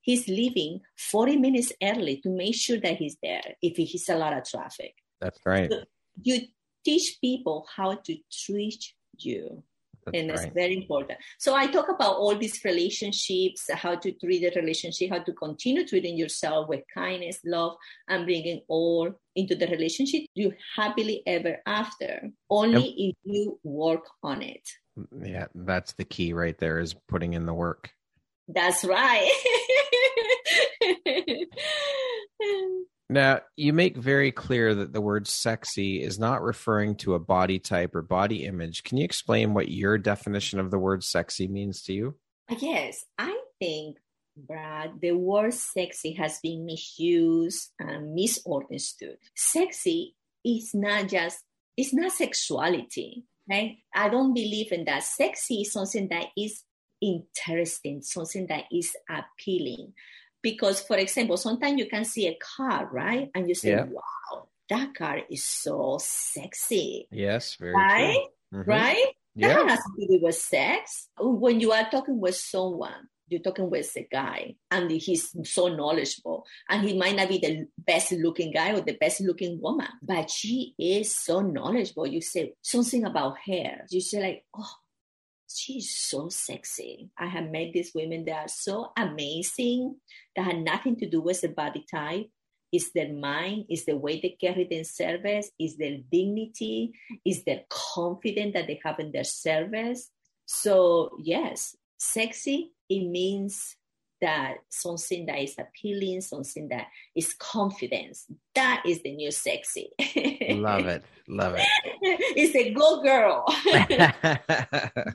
he's 0.00 0.28
leaving 0.28 0.82
40 0.96 1.38
minutes 1.38 1.72
early 1.82 2.18
to 2.18 2.28
make 2.28 2.54
sure 2.54 2.78
that 2.78 2.96
he's 2.96 3.16
there 3.20 3.56
if 3.60 3.76
he's 3.76 4.08
a 4.08 4.14
lot 4.14 4.32
of 4.32 4.48
traffic. 4.48 4.94
That's 5.20 5.40
right. 5.44 5.68
So 5.68 5.80
you 6.22 6.42
teach 6.84 7.18
people 7.20 7.66
how 7.74 7.96
to 7.96 8.16
treat 8.30 8.92
you. 9.18 9.64
That's 10.06 10.18
and 10.18 10.30
right. 10.30 10.54
very 10.54 10.76
important. 10.76 11.18
So 11.38 11.54
I 11.54 11.66
talk 11.66 11.88
about 11.88 12.16
all 12.16 12.36
these 12.36 12.64
relationships, 12.64 13.68
how 13.72 13.96
to 13.96 14.12
treat 14.12 14.40
the 14.40 14.60
relationship, 14.60 15.10
how 15.10 15.18
to 15.18 15.32
continue 15.32 15.86
treating 15.86 16.16
yourself 16.16 16.68
with 16.68 16.84
kindness, 16.94 17.40
love, 17.44 17.76
and 18.08 18.24
bringing 18.24 18.62
all 18.68 19.12
into 19.34 19.56
the 19.56 19.66
relationship 19.66 20.22
you 20.34 20.52
happily 20.76 21.22
ever 21.26 21.58
after. 21.66 22.30
Only 22.48 22.88
if 23.08 23.16
you 23.24 23.58
work 23.64 24.06
on 24.22 24.42
it. 24.42 24.68
Yeah, 25.22 25.46
that's 25.54 25.92
the 25.94 26.04
key 26.04 26.32
right 26.32 26.56
there 26.56 26.78
is 26.78 26.94
putting 27.08 27.34
in 27.34 27.44
the 27.44 27.54
work. 27.54 27.90
That's 28.48 28.84
right. 28.84 29.28
Now, 33.08 33.40
you 33.56 33.72
make 33.72 33.96
very 33.96 34.32
clear 34.32 34.74
that 34.74 34.92
the 34.92 35.00
word 35.00 35.28
sexy 35.28 36.02
is 36.02 36.18
not 36.18 36.42
referring 36.42 36.96
to 36.96 37.14
a 37.14 37.20
body 37.20 37.60
type 37.60 37.94
or 37.94 38.02
body 38.02 38.44
image. 38.44 38.82
Can 38.82 38.98
you 38.98 39.04
explain 39.04 39.54
what 39.54 39.68
your 39.68 39.96
definition 39.96 40.58
of 40.58 40.70
the 40.70 40.78
word 40.78 41.04
sexy 41.04 41.46
means 41.46 41.82
to 41.82 41.92
you? 41.92 42.14
Yes, 42.58 43.04
I 43.16 43.38
think, 43.60 43.98
Brad, 44.36 45.00
the 45.00 45.12
word 45.12 45.54
sexy 45.54 46.14
has 46.14 46.40
been 46.42 46.66
misused 46.66 47.70
and 47.78 48.12
misunderstood. 48.12 49.18
Sexy 49.36 50.16
is 50.44 50.72
not 50.74 51.08
just, 51.08 51.44
it's 51.76 51.94
not 51.94 52.10
sexuality, 52.10 53.24
right? 53.48 53.76
I 53.94 54.08
don't 54.08 54.34
believe 54.34 54.72
in 54.72 54.84
that. 54.86 55.04
Sexy 55.04 55.60
is 55.62 55.72
something 55.72 56.08
that 56.08 56.26
is 56.36 56.64
interesting, 57.00 58.02
something 58.02 58.48
that 58.48 58.64
is 58.72 58.96
appealing 59.08 59.92
because 60.46 60.80
for 60.80 60.96
example 60.96 61.36
sometimes 61.36 61.76
you 61.76 61.86
can 61.86 62.04
see 62.04 62.28
a 62.28 62.38
car 62.38 62.88
right? 62.92 63.30
And 63.34 63.48
you 63.48 63.54
say 63.56 63.70
yeah. 63.70 63.86
wow 63.90 64.46
that 64.70 64.94
car 64.94 65.18
is 65.28 65.42
so 65.44 65.98
sexy. 66.00 67.08
Yes 67.10 67.56
very 67.56 67.74
right? 67.74 68.22
Mm-hmm. 68.54 68.70
right? 68.70 69.06
Yeah. 69.34 69.48
that 69.48 69.70
has 69.70 69.80
to 69.80 70.06
do 70.06 70.20
with 70.22 70.36
sex. 70.36 71.08
When 71.18 71.58
you 71.58 71.72
are 71.72 71.90
talking 71.90 72.20
with 72.20 72.36
someone 72.36 73.08
you're 73.28 73.42
talking 73.42 73.68
with 73.68 73.90
a 73.96 74.06
guy 74.08 74.54
and 74.70 74.88
he's 74.88 75.34
so 75.42 75.66
knowledgeable 75.66 76.44
and 76.68 76.86
he 76.86 76.96
might 76.96 77.16
not 77.16 77.28
be 77.28 77.38
the 77.38 77.66
best 77.76 78.12
looking 78.12 78.52
guy 78.52 78.70
or 78.70 78.82
the 78.82 78.96
best 79.00 79.20
looking 79.20 79.60
woman 79.60 79.88
but 80.00 80.30
she 80.30 80.74
is 80.78 81.12
so 81.12 81.40
knowledgeable. 81.40 82.06
You 82.06 82.20
say 82.20 82.52
something 82.62 83.04
about 83.04 83.38
hair. 83.38 83.84
You 83.90 84.00
say 84.00 84.20
like 84.22 84.44
oh 84.56 84.74
she's 85.48 85.98
so 85.98 86.28
sexy. 86.28 87.10
I 87.18 87.26
have 87.26 87.50
met 87.50 87.72
these 87.72 87.92
women 87.94 88.24
that 88.26 88.46
are 88.46 88.48
so 88.48 88.92
amazing 88.96 89.96
that 90.34 90.44
had 90.44 90.58
nothing 90.58 90.96
to 90.96 91.08
do 91.08 91.20
with 91.20 91.40
the 91.40 91.48
body 91.48 91.84
type. 91.90 92.28
It's 92.72 92.90
their 92.92 93.12
mind, 93.12 93.66
it's 93.68 93.84
the 93.84 93.96
way 93.96 94.20
they 94.20 94.36
carry 94.40 94.64
themselves, 94.64 95.50
it's 95.58 95.76
their 95.76 95.98
dignity, 96.10 96.92
it's 97.24 97.44
their 97.44 97.62
confidence 97.70 98.54
that 98.54 98.66
they 98.66 98.80
have 98.84 98.98
in 98.98 99.12
their 99.12 99.24
service. 99.24 100.10
So 100.46 101.10
yes, 101.22 101.76
sexy, 101.96 102.72
it 102.88 103.08
means 103.08 103.76
that 104.26 104.56
something 104.68 105.24
that 105.26 105.38
is 105.38 105.54
appealing, 105.56 106.20
something 106.20 106.66
that 106.68 106.88
is 107.14 107.32
confidence. 107.34 108.26
That 108.56 108.82
is 108.84 109.00
the 109.02 109.14
new 109.14 109.30
sexy. 109.30 109.90
Love 110.50 110.86
it. 110.86 111.04
Love 111.28 111.54
it. 111.56 111.66
it's 112.36 112.56
a 112.56 112.72
go 112.72 113.02
girl. 113.02 113.44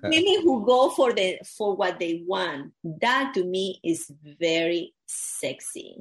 Women 0.04 0.42
who 0.44 0.66
go 0.66 0.92
for 0.92 1.12
the 1.12 1.40
for 1.58 1.76
what 1.76 2.00
they 2.00 2.24
want. 2.26 2.72
That 3.02 3.34
to 3.34 3.44
me 3.44 3.82
is 3.84 4.10
very 4.40 4.94
sexy. 5.08 5.98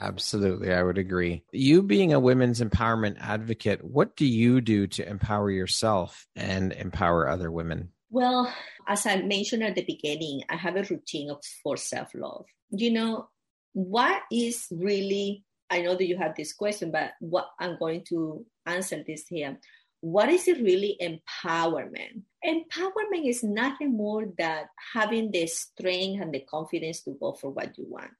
Absolutely, 0.00 0.72
I 0.72 0.82
would 0.82 0.98
agree. 0.98 1.42
You 1.52 1.82
being 1.82 2.12
a 2.12 2.20
women's 2.20 2.60
empowerment 2.60 3.16
advocate, 3.20 3.82
what 3.84 4.16
do 4.16 4.26
you 4.26 4.60
do 4.60 4.86
to 4.88 5.08
empower 5.08 5.50
yourself 5.50 6.26
and 6.36 6.72
empower 6.72 7.28
other 7.28 7.50
women? 7.50 7.90
Well, 8.10 8.52
as 8.86 9.06
I 9.06 9.22
mentioned 9.22 9.62
at 9.62 9.74
the 9.74 9.84
beginning, 9.84 10.42
I 10.48 10.56
have 10.56 10.76
a 10.76 10.84
routine 10.84 11.30
of 11.30 11.42
for 11.62 11.76
self 11.76 12.14
love. 12.14 12.46
You 12.70 12.92
know, 12.92 13.28
what 13.72 14.22
is 14.30 14.66
really, 14.70 15.44
I 15.70 15.82
know 15.82 15.94
that 15.94 16.06
you 16.06 16.16
have 16.16 16.34
this 16.36 16.52
question, 16.52 16.90
but 16.90 17.12
what 17.20 17.48
I'm 17.58 17.78
going 17.78 18.04
to 18.08 18.44
answer 18.66 19.02
this 19.06 19.26
here. 19.28 19.58
What 20.00 20.28
is 20.28 20.48
it 20.48 20.62
really 20.62 20.98
empowerment? 21.00 22.22
Empowerment 22.44 23.26
is 23.26 23.42
nothing 23.42 23.96
more 23.96 24.26
than 24.36 24.64
having 24.92 25.30
the 25.30 25.46
strength 25.46 26.22
and 26.22 26.32
the 26.32 26.40
confidence 26.40 27.02
to 27.04 27.16
go 27.18 27.32
for 27.32 27.50
what 27.50 27.78
you 27.78 27.86
want. 27.88 28.12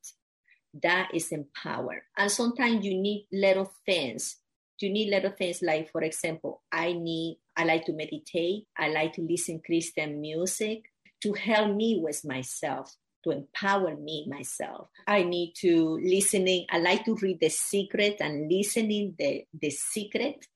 That 0.82 1.10
is 1.14 1.30
empower. 1.30 2.04
And 2.16 2.30
sometimes 2.30 2.84
you 2.84 2.94
need 2.94 3.28
little 3.30 3.70
things 3.84 4.38
you 4.80 4.90
need 4.90 5.10
little 5.10 5.30
things 5.30 5.62
like, 5.62 5.90
for 5.90 6.02
example, 6.02 6.62
I 6.72 6.92
need, 6.92 7.38
I 7.56 7.64
like 7.64 7.84
to 7.86 7.92
meditate. 7.92 8.64
I 8.76 8.88
like 8.88 9.12
to 9.14 9.22
listen 9.22 9.60
Christian 9.64 10.20
music 10.20 10.84
to 11.22 11.32
help 11.32 11.74
me 11.74 12.00
with 12.02 12.24
myself, 12.24 12.94
to 13.24 13.30
empower 13.30 13.96
me 13.96 14.26
myself. 14.28 14.88
I 15.06 15.22
need 15.22 15.54
to 15.60 15.98
listening. 16.02 16.66
I 16.70 16.78
like 16.78 17.04
to 17.06 17.14
read 17.16 17.40
The 17.40 17.48
Secret 17.48 18.16
and 18.20 18.50
listening 18.50 19.14
the, 19.18 19.44
the 19.60 19.70
Secret 19.70 20.46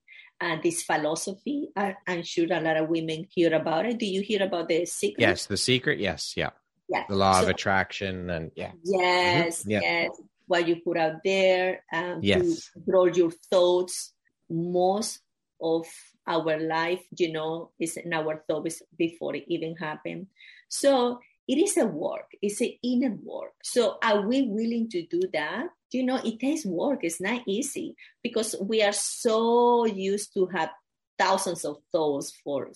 uh, 0.41 0.57
this 0.63 0.83
philosophy. 0.83 1.69
I, 1.77 1.97
I'm 2.07 2.23
sure 2.23 2.47
a 2.51 2.61
lot 2.61 2.77
of 2.77 2.89
women 2.89 3.27
hear 3.31 3.55
about 3.55 3.87
it. 3.87 3.99
Do 3.99 4.07
you 4.07 4.23
hear 4.23 4.43
about 4.43 4.69
the 4.69 4.85
secret? 4.87 5.21
Yes, 5.21 5.47
the 5.47 5.57
secret. 5.57 5.99
Yes, 5.99 6.35
yeah. 6.37 6.51
Yeah. 6.89 7.05
The 7.09 7.17
law 7.17 7.35
so, 7.35 7.43
of 7.43 7.49
attraction 7.49 8.31
and 8.31 8.53
yeah. 8.55 8.71
Yes, 8.85 9.63
mm-hmm. 9.63 9.71
yeah. 9.73 9.81
yes 9.83 10.11
what 10.49 10.67
you 10.67 10.77
put 10.77 10.97
out 10.97 11.23
there 11.25 11.85
and 11.93 12.25
yes. 12.25 12.71
grow 12.85 13.05
your 13.05 13.31
thoughts. 13.31 14.13
Most 14.51 15.21
of 15.61 15.87
our 16.29 16.61
life, 16.61 17.03
you 17.17 17.33
know, 17.33 17.71
is 17.81 17.97
in 17.97 18.12
our 18.12 18.45
thoughts 18.47 18.83
before 18.97 19.35
it 19.35 19.45
even 19.49 19.75
happened. 19.77 20.27
So 20.69 21.21
it 21.49 21.57
is 21.57 21.77
a 21.79 21.87
work, 21.87 22.31
it's 22.43 22.61
an 22.61 22.73
inner 22.83 23.17
work. 23.23 23.55
So 23.62 23.99
are 24.03 24.21
we 24.27 24.43
willing 24.43 24.88
to 24.91 25.07
do 25.07 25.23
that? 25.33 25.69
You 25.91 26.05
know, 26.05 26.21
it 26.23 26.38
takes 26.38 26.67
work, 26.67 27.01
it's 27.03 27.21
not 27.21 27.43
easy 27.47 27.97
because 28.23 28.55
we 28.61 28.83
are 28.83 28.93
so 28.93 29.87
used 29.87 30.35
to 30.35 30.47
have 30.47 30.71
thousands 31.19 31.64
of 31.64 31.79
thoughts 31.91 32.33
for 32.45 32.71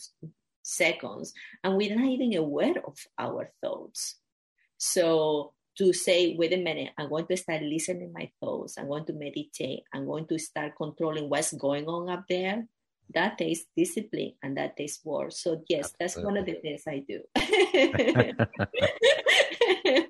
seconds 0.63 1.35
and 1.63 1.77
we're 1.77 1.95
not 1.95 2.09
even 2.09 2.35
aware 2.35 2.75
of 2.85 2.97
our 3.19 3.51
thoughts. 3.61 4.17
So 4.79 5.53
to 5.79 5.93
say, 5.93 6.35
wait 6.37 6.53
a 6.53 6.57
minute, 6.57 6.91
I'm 6.99 7.09
going 7.09 7.27
to 7.27 7.37
start 7.37 7.63
listening 7.63 8.13
my 8.13 8.31
thoughts. 8.41 8.79
I'm 8.79 8.89
going 8.89 9.07
to 9.07 9.13
meditate. 9.13 9.85
I'm 9.93 10.07
going 10.07 10.27
to 10.29 10.39
start 10.39 10.73
controlling 10.77 11.29
what's 11.29 11.53
going 11.53 11.87
on 11.87 12.09
up 12.09 12.25
there. 12.29 12.67
That 13.15 13.39
takes 13.39 13.65
discipline 13.77 14.33
and 14.43 14.57
that 14.57 14.77
takes 14.77 15.01
work. 15.05 15.33
So 15.33 15.63
yes, 15.69 15.93
Absolutely. 16.01 16.01
that's 16.01 16.17
one 16.25 16.37
of 16.37 16.47
the 16.47 16.55
things 16.55 16.85
I 16.89 17.05
do. 17.07 17.21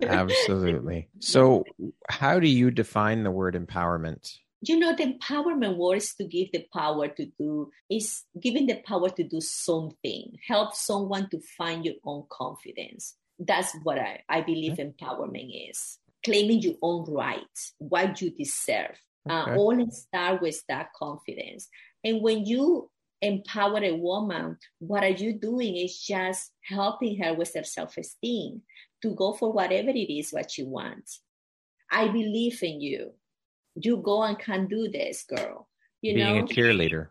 Absolutely. 0.07 1.09
So 1.21 1.65
how 2.09 2.39
do 2.39 2.49
you 2.49 2.71
define 2.71 3.25
the 3.25 3.31
word 3.31 3.55
empowerment? 3.55 4.39
you 4.65 4.79
know 4.79 4.95
the 4.95 5.03
empowerment 5.03 5.77
word 5.77 5.97
is 5.97 6.15
to 6.15 6.23
give 6.23 6.53
the 6.53 6.65
power 6.73 7.09
to 7.09 7.27
do 7.37 7.69
is 7.91 8.23
giving 8.41 8.67
the 8.67 8.81
power 8.87 9.11
to 9.11 9.25
do 9.25 9.41
something 9.41 10.39
help 10.47 10.73
someone 10.73 11.29
to 11.31 11.41
find 11.59 11.85
your 11.85 11.97
own 12.05 12.23
confidence 12.31 13.17
that's 13.41 13.77
what 13.83 13.99
I, 13.99 14.21
I 14.29 14.43
believe 14.43 14.75
okay. 14.75 14.85
empowerment 14.85 15.51
is 15.69 15.99
claiming 16.25 16.63
your 16.63 16.75
own 16.83 17.05
rights, 17.13 17.75
what 17.79 18.21
you 18.21 18.31
deserve. 18.31 18.99
Uh, 19.29 19.43
okay. 19.43 19.51
Uh, 19.53 19.57
all 19.57 19.91
start 19.91 20.43
with 20.43 20.63
that 20.69 20.93
confidence. 20.95 21.69
And 22.05 22.23
when 22.23 22.45
you 22.47 22.91
empower 23.21 23.83
a 23.83 23.93
woman, 23.93 24.59
what 24.79 25.05
are 25.05 25.09
you 25.11 25.33
doing 25.39 25.77
is 25.77 25.99
just 26.01 26.53
helping 26.63 27.19
her 27.23 27.35
with 27.35 27.55
her 27.55 27.65
self 27.65 27.97
esteem 27.97 28.63
to 29.03 29.15
go 29.15 29.33
for 29.33 29.53
whatever 29.53 29.91
it 29.91 30.13
is 30.13 30.31
what 30.33 30.51
she 30.51 30.63
wants. 30.65 31.21
I 31.91 32.09
believe 32.09 32.63
in 32.63 32.81
you. 32.81 33.13
you 33.77 33.99
go 33.99 34.23
and 34.23 34.39
can 34.39 34.67
do 34.69 34.89
this, 34.89 35.25
girl. 35.25 35.69
You 36.03 36.15
Being 36.15 36.37
know, 36.37 36.45
a 36.45 36.49
cheerleader. 36.49 37.09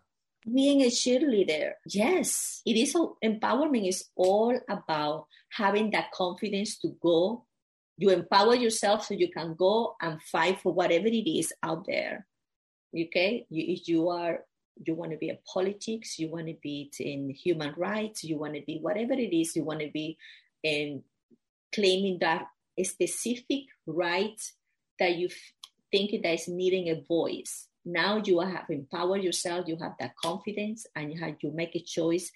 being 0.54 0.82
a 0.82 0.88
cheerleader 0.90 1.74
yes 1.86 2.62
it 2.66 2.76
is 2.76 2.96
empowerment 3.24 3.88
is 3.88 4.10
all 4.16 4.60
about 4.70 5.28
having 5.52 5.92
that 5.92 6.12
confidence 6.12 6.78
to 6.80 6.90
go 7.02 7.46
you 7.98 8.10
empower 8.10 8.56
yourself 8.56 9.06
so 9.06 9.14
you 9.14 9.30
can 9.32 9.54
go 9.56 9.96
and 10.02 10.22
fight 10.24 10.60
for 10.60 10.74
whatever 10.74 11.08
it 11.08 11.30
is 11.30 11.54
out 11.62 11.86
there 11.88 12.26
okay 12.96 13.46
you, 13.50 13.78
you 13.86 14.10
are 14.10 14.44
you 14.86 14.94
want 14.96 15.12
to 15.12 15.18
be 15.18 15.30
in 15.30 15.38
politics 15.52 16.18
you 16.20 16.30
want 16.30 16.48
to 16.48 16.56
be 16.62 16.92
in 17.00 17.30
human 17.30 17.74
rights 17.78 18.24
you 18.24 18.38
want 18.38 18.54
to 18.54 18.62
be 18.66 18.80
whatever 18.82 19.14
it 19.14 19.36
is 19.36 19.56
you 19.56 19.64
want 19.64 19.80
to 19.80 19.90
be 19.92 20.18
in 20.64 21.04
claiming 21.74 22.18
that 22.20 22.46
specific 22.84 23.66
right 23.86 24.40
that 25.00 25.16
you 25.16 25.30
think 25.92 26.12
that 26.24 26.34
is 26.34 26.48
needing 26.48 26.90
a 26.90 27.02
voice. 27.02 27.68
Now 27.84 28.22
you 28.24 28.40
have 28.40 28.70
empowered 28.70 29.24
yourself 29.24 29.68
you 29.68 29.78
have 29.78 29.94
that 30.00 30.16
confidence 30.16 30.86
and 30.96 31.12
you 31.12 31.20
have 31.20 31.36
you 31.42 31.52
make 31.52 31.76
a 31.76 31.82
choice 31.82 32.32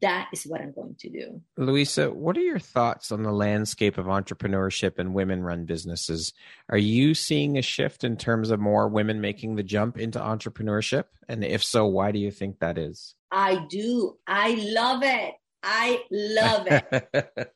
that 0.00 0.28
is 0.32 0.44
what 0.44 0.60
i'm 0.60 0.72
going 0.72 0.94
to 0.98 1.08
do 1.08 1.40
Luisa, 1.56 2.10
what 2.10 2.36
are 2.36 2.42
your 2.42 2.58
thoughts 2.58 3.12
on 3.12 3.22
the 3.22 3.32
landscape 3.32 3.98
of 3.98 4.06
entrepreneurship 4.06 4.98
and 4.98 5.14
women 5.14 5.42
run 5.42 5.66
businesses? 5.66 6.32
Are 6.68 6.78
you 6.78 7.14
seeing 7.14 7.58
a 7.58 7.62
shift 7.62 8.02
in 8.02 8.16
terms 8.16 8.50
of 8.50 8.60
more 8.60 8.88
women 8.88 9.20
making 9.20 9.56
the 9.56 9.62
jump 9.62 9.98
into 9.98 10.18
entrepreneurship? 10.18 11.04
And 11.28 11.44
if 11.44 11.62
so, 11.62 11.86
why 11.86 12.12
do 12.12 12.18
you 12.18 12.30
think 12.30 12.60
that 12.60 12.78
is? 12.78 13.14
i 13.30 13.64
do 13.68 14.16
i 14.26 14.54
love 14.72 15.02
it 15.02 15.34
i 15.62 16.00
love 16.10 16.66
it 16.66 17.08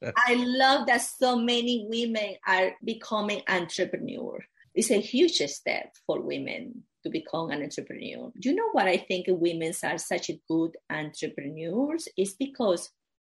i 0.17 0.35
love 0.35 0.87
that 0.87 1.01
so 1.01 1.37
many 1.37 1.87
women 1.89 2.37
are 2.47 2.73
becoming 2.85 3.43
entrepreneur 3.49 4.39
it's 4.75 4.91
a 4.91 5.01
huge 5.01 5.39
step 5.39 5.95
for 6.07 6.21
women 6.21 6.83
to 7.05 7.11
become 7.11 7.51
an 7.51 7.63
entrepreneur. 7.63 8.33
You 8.35 8.55
know 8.55 8.71
what 8.73 8.87
I 8.87 8.97
think 8.97 9.27
women 9.29 9.73
are 9.85 9.99
such 9.99 10.31
good 10.49 10.77
entrepreneurs 10.91 12.09
is 12.17 12.35
because, 12.35 12.91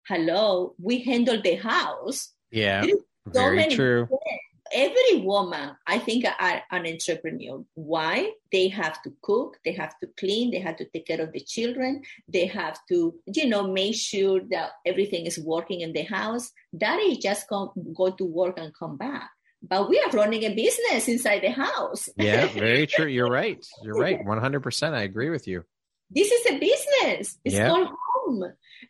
hello, 0.07 0.73
we 0.81 1.03
handle 1.03 1.41
the 1.41 1.55
house. 1.55 2.33
yeah, 2.51 2.85
very 3.27 3.67
true. 3.67 4.07
Every 4.73 5.21
woman, 5.21 5.77
I 5.87 5.97
think, 5.97 6.25
are 6.25 6.61
an 6.71 6.85
entrepreneur. 6.85 7.63
Why? 7.75 8.31
They 8.51 8.67
have 8.67 9.01
to 9.03 9.13
cook, 9.21 9.57
they 9.63 9.71
have 9.71 9.97
to 9.99 10.07
clean, 10.19 10.51
they 10.51 10.59
have 10.59 10.75
to 10.77 10.85
take 10.85 11.07
care 11.07 11.21
of 11.21 11.31
the 11.31 11.39
children, 11.39 12.01
they 12.27 12.47
have 12.47 12.77
to, 12.89 13.15
you 13.33 13.47
know, 13.47 13.65
make 13.65 13.95
sure 13.95 14.41
that 14.51 14.71
everything 14.85 15.25
is 15.25 15.39
working 15.39 15.81
in 15.81 15.93
the 15.93 16.03
house. 16.03 16.51
That 16.73 16.99
is 16.99 17.19
just 17.19 17.47
come, 17.47 17.71
go 17.95 18.11
to 18.11 18.25
work 18.25 18.59
and 18.59 18.73
come 18.77 18.97
back 18.97 19.29
but 19.61 19.89
we 19.89 19.99
are 19.99 20.11
running 20.11 20.43
a 20.43 20.53
business 20.53 21.07
inside 21.07 21.41
the 21.43 21.51
house. 21.51 22.09
Yeah, 22.17 22.47
very 22.47 22.87
true. 22.87 23.07
You're 23.07 23.29
right. 23.29 23.63
You're 23.83 23.99
right. 23.99 24.19
100%. 24.25 24.93
I 24.93 25.03
agree 25.03 25.29
with 25.29 25.47
you. 25.47 25.63
This 26.09 26.31
is 26.31 26.45
a 26.51 26.59
business. 26.59 27.37
It's 27.43 27.55
Yeah. 27.55 27.69
called 27.69 27.89
home. 27.89 28.43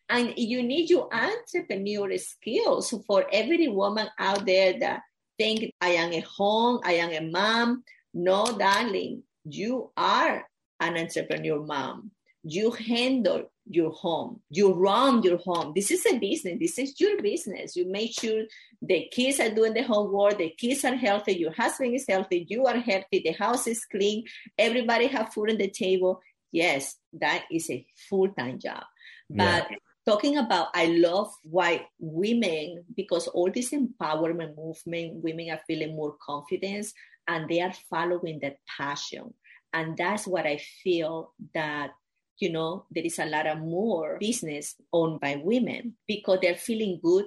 And 0.10 0.34
you 0.38 0.63
need 0.63 0.89
your 0.89 1.10
entrepreneur 1.13 2.17
skills 2.17 2.93
for 3.08 3.25
every 3.32 3.67
woman 3.67 4.08
out 4.19 4.45
there 4.45 4.80
that 4.80 5.01
think 5.38 5.71
I 5.82 5.89
am 5.89 6.12
a 6.13 6.19
home, 6.21 6.82
I 6.84 6.93
am 6.93 7.12
a 7.12 7.30
mom. 7.30 7.84
No, 8.13 8.45
darling, 8.58 9.23
you 9.45 9.91
are 9.95 10.45
an 10.80 10.97
entrepreneur 10.97 11.60
mom. 11.63 12.12
You 12.49 12.71
handle 12.71 13.51
your 13.69 13.91
home. 13.91 14.39
You 14.49 14.73
run 14.73 15.21
your 15.21 15.38
home. 15.38 15.73
This 15.75 15.91
is 15.91 16.05
a 16.05 16.17
business. 16.17 16.57
This 16.60 16.79
is 16.79 16.99
your 16.99 17.21
business. 17.21 17.75
You 17.75 17.91
make 17.91 18.17
sure 18.17 18.43
the 18.81 19.10
kids 19.12 19.41
are 19.41 19.53
doing 19.53 19.73
the 19.73 19.83
homework, 19.83 20.38
the 20.38 20.51
kids 20.51 20.86
are 20.86 20.95
healthy, 20.95 21.33
your 21.33 21.51
husband 21.51 21.93
is 21.93 22.05
healthy, 22.07 22.45
you 22.47 22.65
are 22.65 22.77
healthy, 22.77 23.21
the 23.25 23.31
house 23.31 23.67
is 23.67 23.83
clean, 23.86 24.23
everybody 24.57 25.07
have 25.07 25.33
food 25.33 25.51
on 25.51 25.57
the 25.57 25.69
table. 25.69 26.21
Yes, 26.51 26.95
that 27.19 27.43
is 27.51 27.69
a 27.69 27.86
full-time 28.10 28.60
job. 28.60 28.83
Yeah. 29.29 29.65
But 29.67 29.79
talking 30.05 30.38
about 30.38 30.69
I 30.73 30.86
love 30.86 31.33
why 31.43 31.88
women, 31.99 32.86
because 32.95 33.27
all 33.27 33.51
this 33.51 33.71
empowerment 33.71 34.55
movement, 34.55 35.21
women 35.23 35.49
are 35.49 35.60
feeling 35.67 35.95
more 35.95 36.15
confidence 36.25 36.93
and 37.27 37.49
they 37.49 37.60
are 37.60 37.73
following 37.89 38.39
that 38.41 38.57
passion. 38.77 39.33
And 39.73 39.97
that's 39.97 40.25
what 40.25 40.45
I 40.45 40.62
feel 40.83 41.33
that 41.53 41.91
you 42.39 42.52
know 42.52 42.86
there 42.91 43.04
is 43.04 43.19
a 43.19 43.26
lot 43.26 43.47
of 43.47 43.60
more 43.60 44.17
business 44.19 44.76
owned 44.91 45.19
by 45.19 45.41
women 45.43 45.95
because 46.08 46.39
they're 46.41 46.56
feeling 46.56 47.00
good 47.04 47.26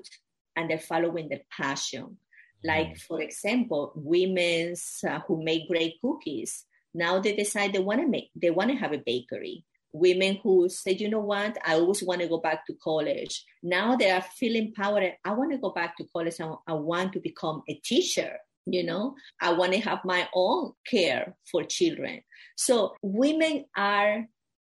and 0.57 0.68
they're 0.68 0.79
following 0.79 1.29
their 1.29 1.42
passion. 1.51 2.16
Like 2.62 2.99
for 2.99 3.20
example 3.23 3.92
women's 3.94 5.01
uh, 5.09 5.20
who 5.27 5.42
make 5.42 5.68
great 5.68 5.94
cookies 6.03 6.66
now 6.92 7.20
they 7.20 7.35
decide 7.35 7.73
they 7.73 7.79
want 7.79 8.01
to 8.01 8.07
make 8.07 8.31
they 8.35 8.51
want 8.51 8.70
to 8.70 8.77
have 8.77 8.92
a 8.92 8.99
bakery. 9.05 9.64
Women 9.92 10.38
who 10.42 10.68
say 10.68 10.92
you 10.92 11.09
know 11.09 11.20
what? 11.20 11.57
I 11.64 11.75
always 11.75 12.03
want 12.03 12.20
to 12.20 12.29
go 12.29 12.38
back 12.38 12.66
to 12.66 12.75
college. 12.75 13.44
Now 13.62 13.96
they 13.96 14.11
are 14.11 14.23
feeling 14.23 14.66
empowered 14.66 15.14
i 15.25 15.33
want 15.33 15.53
to 15.53 15.59
go 15.59 15.70
back 15.70 15.96
to 15.96 16.05
college. 16.12 16.37
And 16.38 16.55
i 16.66 16.75
want 16.75 17.12
to 17.14 17.20
become 17.20 17.62
a 17.68 17.75
teacher 17.75 18.38
you 18.66 18.85
know? 18.85 19.14
I 19.40 19.53
want 19.53 19.73
to 19.73 19.81
have 19.81 20.01
my 20.05 20.29
own 20.35 20.73
care 20.88 21.37
for 21.51 21.64
children. 21.64 22.23
So 22.57 22.94
women 23.03 23.64
are 23.77 24.27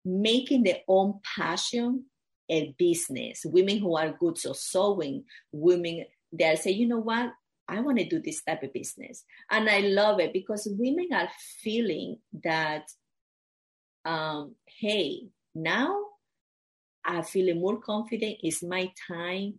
making 0.05 0.63
their 0.63 0.79
own 0.87 1.19
passion 1.35 2.05
a 2.49 2.73
business. 2.77 3.41
Women 3.45 3.77
who 3.79 3.95
are 3.95 4.15
good 4.19 4.37
at 4.45 4.55
sewing, 4.55 5.23
women 5.51 6.05
they'll 6.33 6.57
say, 6.57 6.71
you 6.71 6.87
know 6.87 6.99
what, 6.99 7.33
I 7.67 7.79
want 7.81 7.99
to 7.99 8.05
do 8.07 8.19
this 8.19 8.43
type 8.43 8.63
of 8.63 8.73
business. 8.73 9.23
And 9.49 9.69
I 9.69 9.79
love 9.79 10.19
it 10.19 10.33
because 10.33 10.67
women 10.69 11.07
are 11.13 11.29
feeling 11.61 12.17
that 12.43 12.83
um, 14.03 14.55
hey, 14.65 15.27
now 15.53 15.97
I 17.05 17.21
feel 17.21 17.53
more 17.55 17.79
confident, 17.79 18.37
it's 18.43 18.63
my 18.63 18.91
time. 19.07 19.55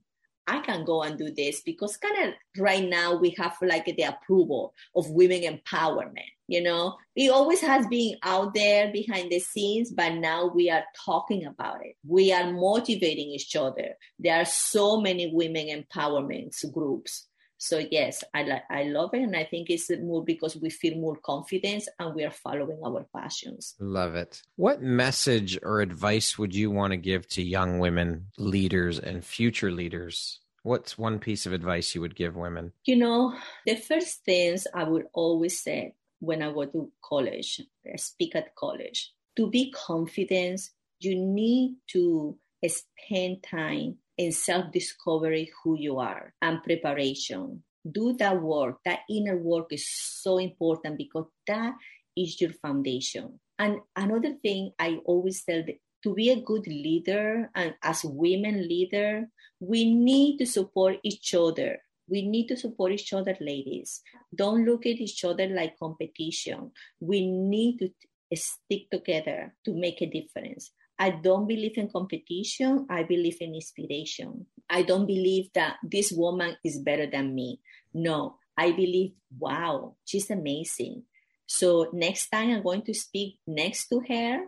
I 0.46 0.60
can 0.60 0.84
go 0.84 1.02
and 1.02 1.18
do 1.18 1.32
this 1.32 1.60
because 1.62 1.96
kind 1.96 2.28
of 2.28 2.34
right 2.58 2.88
now 2.88 3.14
we 3.14 3.34
have 3.38 3.56
like 3.62 3.86
the 3.86 4.02
approval 4.02 4.74
of 4.94 5.10
women 5.10 5.42
empowerment. 5.42 6.30
You 6.48 6.62
know, 6.62 6.96
it 7.16 7.30
always 7.30 7.60
has 7.60 7.86
been 7.86 8.16
out 8.22 8.52
there 8.52 8.92
behind 8.92 9.30
the 9.30 9.38
scenes, 9.38 9.90
but 9.90 10.14
now 10.14 10.50
we 10.54 10.68
are 10.68 10.84
talking 11.04 11.46
about 11.46 11.84
it. 11.84 11.96
We 12.06 12.32
are 12.32 12.52
motivating 12.52 13.28
each 13.28 13.56
other. 13.56 13.96
There 14.18 14.36
are 14.36 14.44
so 14.44 15.00
many 15.00 15.32
women 15.32 15.68
empowerment 15.68 16.54
groups. 16.72 17.28
So 17.62 17.78
yes, 17.78 18.24
I 18.34 18.42
like 18.42 18.64
I 18.70 18.82
love 18.82 19.14
it, 19.14 19.22
and 19.22 19.36
I 19.36 19.44
think 19.44 19.70
it's 19.70 19.88
more 19.88 20.24
because 20.24 20.56
we 20.56 20.68
feel 20.68 20.98
more 20.98 21.14
confidence 21.14 21.86
and 21.96 22.12
we 22.12 22.24
are 22.24 22.32
following 22.32 22.80
our 22.84 23.06
passions. 23.14 23.76
Love 23.78 24.16
it. 24.16 24.42
What 24.56 24.82
message 24.82 25.56
or 25.62 25.80
advice 25.80 26.36
would 26.36 26.56
you 26.56 26.72
want 26.72 26.90
to 26.90 26.96
give 26.96 27.28
to 27.28 27.40
young 27.40 27.78
women, 27.78 28.26
leaders, 28.36 28.98
and 28.98 29.24
future 29.24 29.70
leaders? 29.70 30.40
What's 30.64 30.98
one 30.98 31.20
piece 31.20 31.46
of 31.46 31.52
advice 31.52 31.94
you 31.94 32.00
would 32.00 32.16
give 32.16 32.34
women? 32.34 32.72
You 32.84 32.96
know, 32.96 33.38
the 33.64 33.76
first 33.76 34.24
things 34.24 34.66
I 34.74 34.82
would 34.82 35.06
always 35.14 35.62
say 35.62 35.94
when 36.18 36.42
I 36.42 36.52
go 36.52 36.64
to 36.64 36.90
college, 37.00 37.60
I 37.86 37.96
speak 37.96 38.34
at 38.34 38.56
college, 38.56 39.12
to 39.36 39.48
be 39.48 39.70
confident, 39.70 40.62
you 40.98 41.14
need 41.14 41.76
to 41.92 42.36
spend 42.66 43.44
time 43.44 43.98
in 44.22 44.32
self 44.32 44.70
discovery 44.72 45.50
who 45.62 45.76
you 45.76 45.98
are 45.98 46.32
and 46.40 46.62
preparation. 46.62 47.62
Do 47.90 48.14
that 48.18 48.40
work. 48.40 48.78
That 48.84 49.00
inner 49.10 49.36
work 49.36 49.72
is 49.72 49.88
so 49.90 50.38
important 50.38 50.98
because 50.98 51.26
that 51.48 51.74
is 52.16 52.40
your 52.40 52.52
foundation. 52.62 53.40
And 53.58 53.80
another 53.96 54.34
thing 54.42 54.72
I 54.78 55.00
always 55.04 55.42
tell 55.44 55.64
the, 55.64 55.78
to 56.04 56.14
be 56.14 56.30
a 56.30 56.40
good 56.40 56.66
leader 56.66 57.50
and 57.54 57.74
as 57.82 58.04
women 58.04 58.68
leader, 58.68 59.26
we 59.60 59.92
need 59.92 60.38
to 60.38 60.46
support 60.46 60.96
each 61.02 61.34
other. 61.34 61.78
We 62.08 62.22
need 62.22 62.46
to 62.48 62.56
support 62.56 62.92
each 62.92 63.12
other, 63.12 63.36
ladies. 63.40 64.02
Don't 64.34 64.64
look 64.64 64.86
at 64.86 65.00
each 65.00 65.24
other 65.24 65.48
like 65.48 65.78
competition. 65.78 66.70
We 67.00 67.26
need 67.26 67.78
to 67.78 68.36
stick 68.36 68.90
together 68.90 69.54
to 69.64 69.74
make 69.74 70.00
a 70.02 70.06
difference. 70.06 70.70
I 71.02 71.10
don't 71.10 71.48
believe 71.48 71.78
in 71.78 71.90
competition. 71.90 72.86
I 72.88 73.02
believe 73.02 73.38
in 73.40 73.56
inspiration. 73.56 74.46
I 74.70 74.82
don't 74.82 75.04
believe 75.04 75.48
that 75.54 75.78
this 75.82 76.12
woman 76.12 76.56
is 76.64 76.78
better 76.78 77.08
than 77.10 77.34
me. 77.34 77.58
No, 77.92 78.36
I 78.56 78.70
believe, 78.70 79.14
wow, 79.36 79.96
she's 80.04 80.30
amazing. 80.30 81.02
So 81.44 81.90
next 81.92 82.28
time 82.28 82.50
I'm 82.50 82.62
going 82.62 82.82
to 82.82 82.94
speak 82.94 83.40
next 83.48 83.88
to 83.88 84.00
her, 84.08 84.44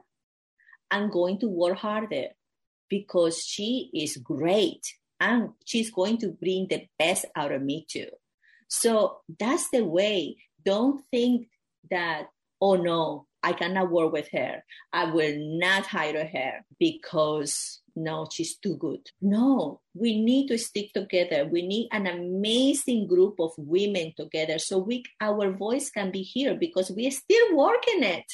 I'm 0.92 1.10
going 1.10 1.40
to 1.40 1.48
work 1.48 1.78
harder 1.78 2.28
because 2.88 3.42
she 3.44 3.90
is 3.92 4.16
great 4.18 4.86
and 5.18 5.50
she's 5.64 5.90
going 5.90 6.18
to 6.18 6.28
bring 6.28 6.68
the 6.70 6.86
best 6.96 7.24
out 7.34 7.50
of 7.50 7.62
me 7.62 7.84
too. 7.90 8.10
So 8.68 9.22
that's 9.40 9.70
the 9.70 9.84
way. 9.84 10.36
Don't 10.64 11.02
think 11.10 11.48
that, 11.90 12.28
oh 12.60 12.76
no, 12.76 13.26
I 13.44 13.52
cannot 13.52 13.90
work 13.90 14.12
with 14.12 14.28
her. 14.32 14.64
I 14.92 15.04
will 15.04 15.36
not 15.36 15.84
hire 15.86 16.26
her 16.26 16.64
because 16.80 17.82
no, 17.94 18.26
she's 18.32 18.56
too 18.56 18.76
good. 18.76 19.06
No, 19.20 19.80
we 19.92 20.20
need 20.20 20.48
to 20.48 20.58
stick 20.58 20.92
together. 20.94 21.46
We 21.46 21.66
need 21.66 21.88
an 21.92 22.06
amazing 22.06 23.06
group 23.06 23.38
of 23.38 23.52
women 23.58 24.14
together 24.16 24.58
so 24.58 24.78
we 24.78 25.04
our 25.20 25.52
voice 25.52 25.90
can 25.90 26.10
be 26.10 26.22
here 26.22 26.54
because 26.54 26.90
we're 26.90 27.10
still 27.10 27.54
working 27.54 28.02
it. 28.02 28.24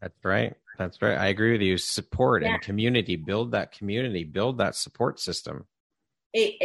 That's 0.00 0.24
right. 0.24 0.54
That's 0.78 1.00
right. 1.00 1.16
I 1.16 1.28
agree 1.28 1.52
with 1.52 1.62
you. 1.62 1.78
Support 1.78 2.42
yeah. 2.42 2.54
and 2.54 2.62
community, 2.62 3.16
build 3.16 3.52
that 3.52 3.72
community, 3.72 4.24
build 4.24 4.58
that 4.58 4.74
support 4.74 5.20
system. 5.20 5.66
It, 6.34 6.56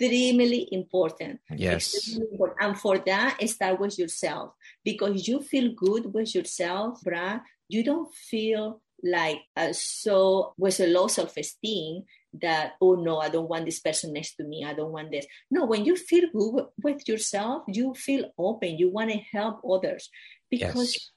extremely 0.00 0.68
important. 0.72 1.40
Yes. 1.54 1.94
Extremely 1.94 2.28
important. 2.32 2.58
And 2.60 2.78
for 2.78 2.98
that, 2.98 3.48
start 3.48 3.80
with 3.80 3.98
yourself 3.98 4.54
because 4.84 5.26
you 5.26 5.40
feel 5.40 5.72
good 5.74 6.12
with 6.12 6.34
yourself, 6.34 7.00
bruh. 7.04 7.42
You 7.68 7.84
don't 7.84 8.12
feel 8.14 8.80
like 9.02 9.40
uh, 9.56 9.72
so 9.72 10.54
with 10.58 10.80
a 10.80 10.86
low 10.86 11.06
self-esteem 11.06 12.02
that 12.40 12.72
oh 12.80 12.94
no 12.94 13.18
i 13.18 13.28
don't 13.28 13.48
want 13.48 13.64
this 13.64 13.80
person 13.80 14.12
next 14.12 14.34
to 14.34 14.44
me 14.44 14.64
i 14.64 14.74
don't 14.74 14.92
want 14.92 15.10
this 15.10 15.26
no 15.50 15.64
when 15.64 15.84
you 15.84 15.96
feel 15.96 16.24
good 16.32 16.66
with 16.82 17.06
yourself 17.08 17.62
you 17.68 17.94
feel 17.94 18.30
open 18.38 18.76
you 18.76 18.90
want 18.90 19.10
to 19.10 19.18
help 19.32 19.60
others 19.68 20.10
because 20.50 20.94
yes. 20.94 21.10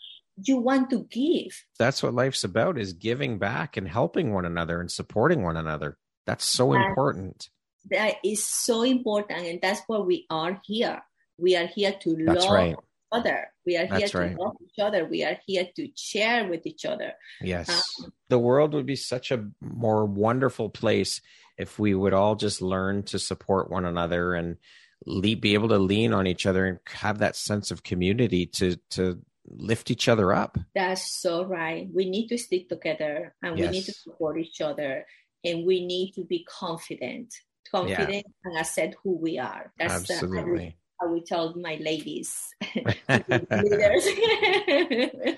you 0.47 0.57
want 0.57 0.89
to 0.89 1.05
give 1.09 1.65
that's 1.79 2.01
what 2.01 2.13
life's 2.13 2.43
about 2.43 2.77
is 2.77 2.93
giving 2.93 3.39
back 3.39 3.77
and 3.77 3.87
helping 3.87 4.31
one 4.31 4.45
another 4.45 4.79
and 4.79 4.91
supporting 4.91 5.43
one 5.43 5.57
another 5.57 5.97
that's 6.25 6.45
so 6.45 6.73
important 6.73 7.49
that 7.89 8.15
is 8.23 8.43
so 8.43 8.83
important 8.83 9.45
and 9.45 9.59
that's 9.61 9.81
why 9.87 9.97
we 9.97 10.25
are 10.29 10.61
here 10.65 11.01
we 11.37 11.55
are 11.55 11.65
here 11.65 11.93
to 11.99 12.15
that's 12.25 12.45
love 12.45 12.53
right 12.53 12.75
other. 13.11 13.47
We 13.65 13.77
are 13.77 13.87
That's 13.87 14.11
here 14.11 14.29
to 14.29 14.41
love 14.41 14.55
each 14.63 14.79
other. 14.79 15.05
We 15.05 15.23
are 15.23 15.37
here 15.45 15.67
to 15.75 15.89
share 15.95 16.47
with 16.47 16.65
each 16.65 16.85
other. 16.85 17.13
Yes. 17.41 17.69
Um, 17.69 18.13
the 18.29 18.39
world 18.39 18.73
would 18.73 18.85
be 18.85 18.95
such 18.95 19.31
a 19.31 19.47
more 19.59 20.05
wonderful 20.05 20.69
place 20.69 21.21
if 21.57 21.77
we 21.77 21.93
would 21.93 22.13
all 22.13 22.35
just 22.35 22.61
learn 22.61 23.03
to 23.03 23.19
support 23.19 23.69
one 23.69 23.85
another 23.85 24.33
and 24.33 24.57
le- 25.05 25.35
be 25.35 25.53
able 25.53 25.69
to 25.69 25.77
lean 25.77 26.13
on 26.13 26.27
each 26.27 26.45
other 26.45 26.65
and 26.65 26.79
have 26.87 27.19
that 27.19 27.35
sense 27.35 27.71
of 27.71 27.83
community 27.83 28.45
to 28.45 28.77
to 28.91 29.21
lift 29.45 29.91
each 29.91 30.07
other 30.07 30.33
up. 30.33 30.57
That's 30.73 31.21
so 31.21 31.43
right. 31.43 31.89
We 31.93 32.09
need 32.09 32.29
to 32.29 32.37
stick 32.37 32.69
together 32.69 33.35
and 33.43 33.57
yes. 33.57 33.67
we 33.67 33.71
need 33.71 33.85
to 33.85 33.93
support 33.93 34.39
each 34.39 34.61
other 34.61 35.05
and 35.43 35.65
we 35.65 35.85
need 35.85 36.13
to 36.13 36.23
be 36.23 36.45
confident 36.45 37.33
confident 37.69 38.25
yeah. 38.25 38.45
and 38.45 38.57
accept 38.57 38.95
who 39.03 39.17
we 39.17 39.39
are. 39.39 39.73
That's 39.77 40.09
absolutely. 40.09 40.77
I 41.01 41.07
will 41.07 41.21
tell 41.21 41.55
my 41.55 41.77
ladies. 41.81 42.53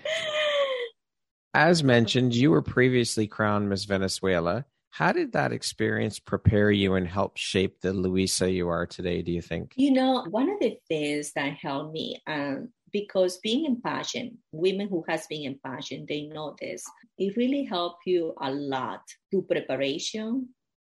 As 1.53 1.84
mentioned, 1.84 2.36
you 2.36 2.51
were 2.51 2.61
previously 2.61 3.28
crowned 3.28 3.69
Miss 3.69 3.86
Venezuela. 3.86 4.65
How 4.89 5.11
did 5.11 5.32
that 5.34 5.51
experience 5.51 6.19
prepare 6.19 6.71
you 6.71 6.95
and 6.95 7.07
help 7.07 7.38
shape 7.38 7.82
the 7.82 7.93
Luisa 7.93 8.51
you 8.51 8.69
are 8.69 8.86
today, 8.86 9.21
do 9.21 9.32
you 9.32 9.41
think? 9.41 9.74
You 9.76 9.91
know, 9.91 10.26
one 10.30 10.49
of 10.49 10.59
the 10.59 10.78
things 10.88 11.32
that 11.34 11.53
helped 11.53 11.93
me, 11.93 12.21
um, 12.28 12.69
because 12.91 13.39
being 13.39 13.65
in 13.65 13.82
pageant, 13.82 14.34
women 14.51 14.88
who 14.88 15.03
has 15.07 15.26
been 15.28 15.45
in 15.45 15.59
pageant, 15.65 16.07
they 16.07 16.24
know 16.24 16.55
this. 16.61 16.84
It 17.17 17.38
really 17.38 17.63
helped 17.63 18.05
you 18.05 18.34
a 18.39 18.51
lot 18.51 19.01
to 19.32 19.41
preparation, 19.41 20.49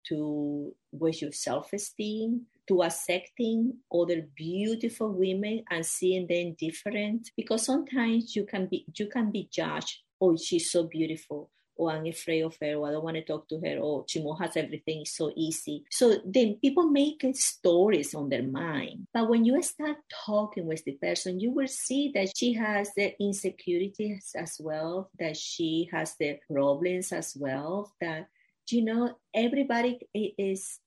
to 0.10 0.74
with 0.91 1.22
your 1.22 1.32
self-esteem, 1.32 2.45
to 2.68 2.84
accepting 2.84 3.78
other 3.93 4.28
beautiful 4.36 5.12
women 5.12 5.64
and 5.70 5.86
seeing 5.86 6.28
them 6.28 6.56
different 6.58 7.30
because 7.36 7.66
sometimes 7.66 8.36
you 8.36 8.45
can 8.45 8.68
be 8.68 8.86
you 8.95 9.08
can 9.08 9.32
be 9.32 9.49
judged 9.51 9.99
oh 10.22 10.38
she's 10.38 10.72
so 10.72 10.84
beautiful 10.84 11.49
or 11.76 11.91
oh, 11.91 11.95
I'm 11.95 12.06
afraid 12.06 12.41
of 12.41 12.56
her, 12.62 12.76
or 12.76 12.88
I 12.88 12.91
don't 12.91 13.04
want 13.04 13.16
to 13.16 13.24
talk 13.24 13.47
to 13.49 13.60
her, 13.60 13.78
or 13.78 14.01
oh, 14.01 14.06
Chimo 14.08 14.39
has 14.39 14.56
everything 14.56 15.06
so 15.06 15.32
easy. 15.36 15.84
So 15.89 16.22
then 16.26 16.58
people 16.62 16.89
make 16.89 17.26
stories 17.34 18.14
on 18.14 18.30
their 18.30 18.43
mind. 18.43 19.08
But 19.14 19.30
when 19.30 19.45
you 19.45 19.62
start 19.64 19.97
talking 20.26 20.68
with 20.68 20.84
the 20.86 20.93
person, 20.93 21.39
you 21.39 21.51
will 21.51 21.68
see 21.68 22.12
that 22.14 22.30
she 22.36 22.54
has 22.54 22.91
the 22.95 23.16
insecurities 23.20 24.32
as 24.36 24.58
well, 24.60 25.10
that 25.20 25.36
she 25.36 25.89
has 25.91 26.16
the 26.20 26.38
problems 26.51 27.12
as 27.12 27.36
well, 27.36 27.91
that 27.99 28.28
you 28.72 28.84
know 28.84 29.16
everybody 29.34 29.99
is 30.14 30.80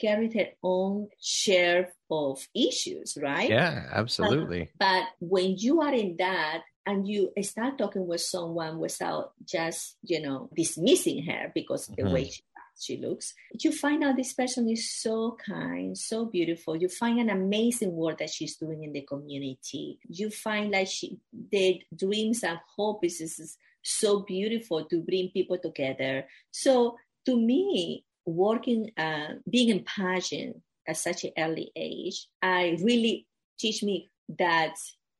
carry 0.00 0.28
their 0.28 0.50
own 0.62 1.08
share 1.20 1.92
of 2.10 2.46
issues, 2.54 3.16
right? 3.20 3.48
Yeah, 3.48 3.88
absolutely. 3.92 4.70
But, 4.78 5.04
but 5.20 5.28
when 5.28 5.56
you 5.56 5.80
are 5.80 5.94
in 5.94 6.16
that 6.18 6.62
and 6.84 7.06
you 7.06 7.30
start 7.42 7.78
talking 7.78 8.06
with 8.08 8.20
someone 8.20 8.78
without 8.78 9.32
just, 9.46 9.96
you 10.02 10.20
know, 10.20 10.50
dismissing 10.56 11.24
her 11.26 11.52
because 11.54 11.88
mm-hmm. 11.88 12.04
the 12.04 12.12
way 12.12 12.28
she 12.28 12.42
she 12.78 12.96
looks. 12.96 13.34
You 13.60 13.70
find 13.70 14.02
out 14.02 14.16
this 14.16 14.32
person 14.32 14.68
is 14.68 14.90
so 14.90 15.36
kind, 15.44 15.96
so 15.96 16.24
beautiful. 16.24 16.76
You 16.76 16.88
find 16.88 17.20
an 17.20 17.30
amazing 17.30 17.92
work 17.94 18.18
that 18.18 18.30
she's 18.30 18.56
doing 18.56 18.82
in 18.82 18.92
the 18.92 19.02
community. 19.02 19.98
You 20.08 20.30
find 20.30 20.70
like 20.70 20.88
she, 20.88 21.18
the 21.50 21.82
dreams 21.94 22.42
and 22.42 22.58
hope 22.76 23.04
is, 23.04 23.20
is 23.20 23.56
so 23.82 24.20
beautiful 24.20 24.84
to 24.86 25.00
bring 25.02 25.30
people 25.30 25.58
together. 25.58 26.26
So 26.50 26.96
to 27.26 27.36
me, 27.36 28.04
working, 28.26 28.90
uh, 28.96 29.34
being 29.50 29.68
in 29.68 29.84
pageant 29.84 30.56
at 30.86 30.96
such 30.96 31.24
an 31.24 31.32
early 31.38 31.70
age, 31.76 32.28
I 32.40 32.76
really 32.82 33.26
teach 33.58 33.82
me 33.82 34.10
that 34.38 34.74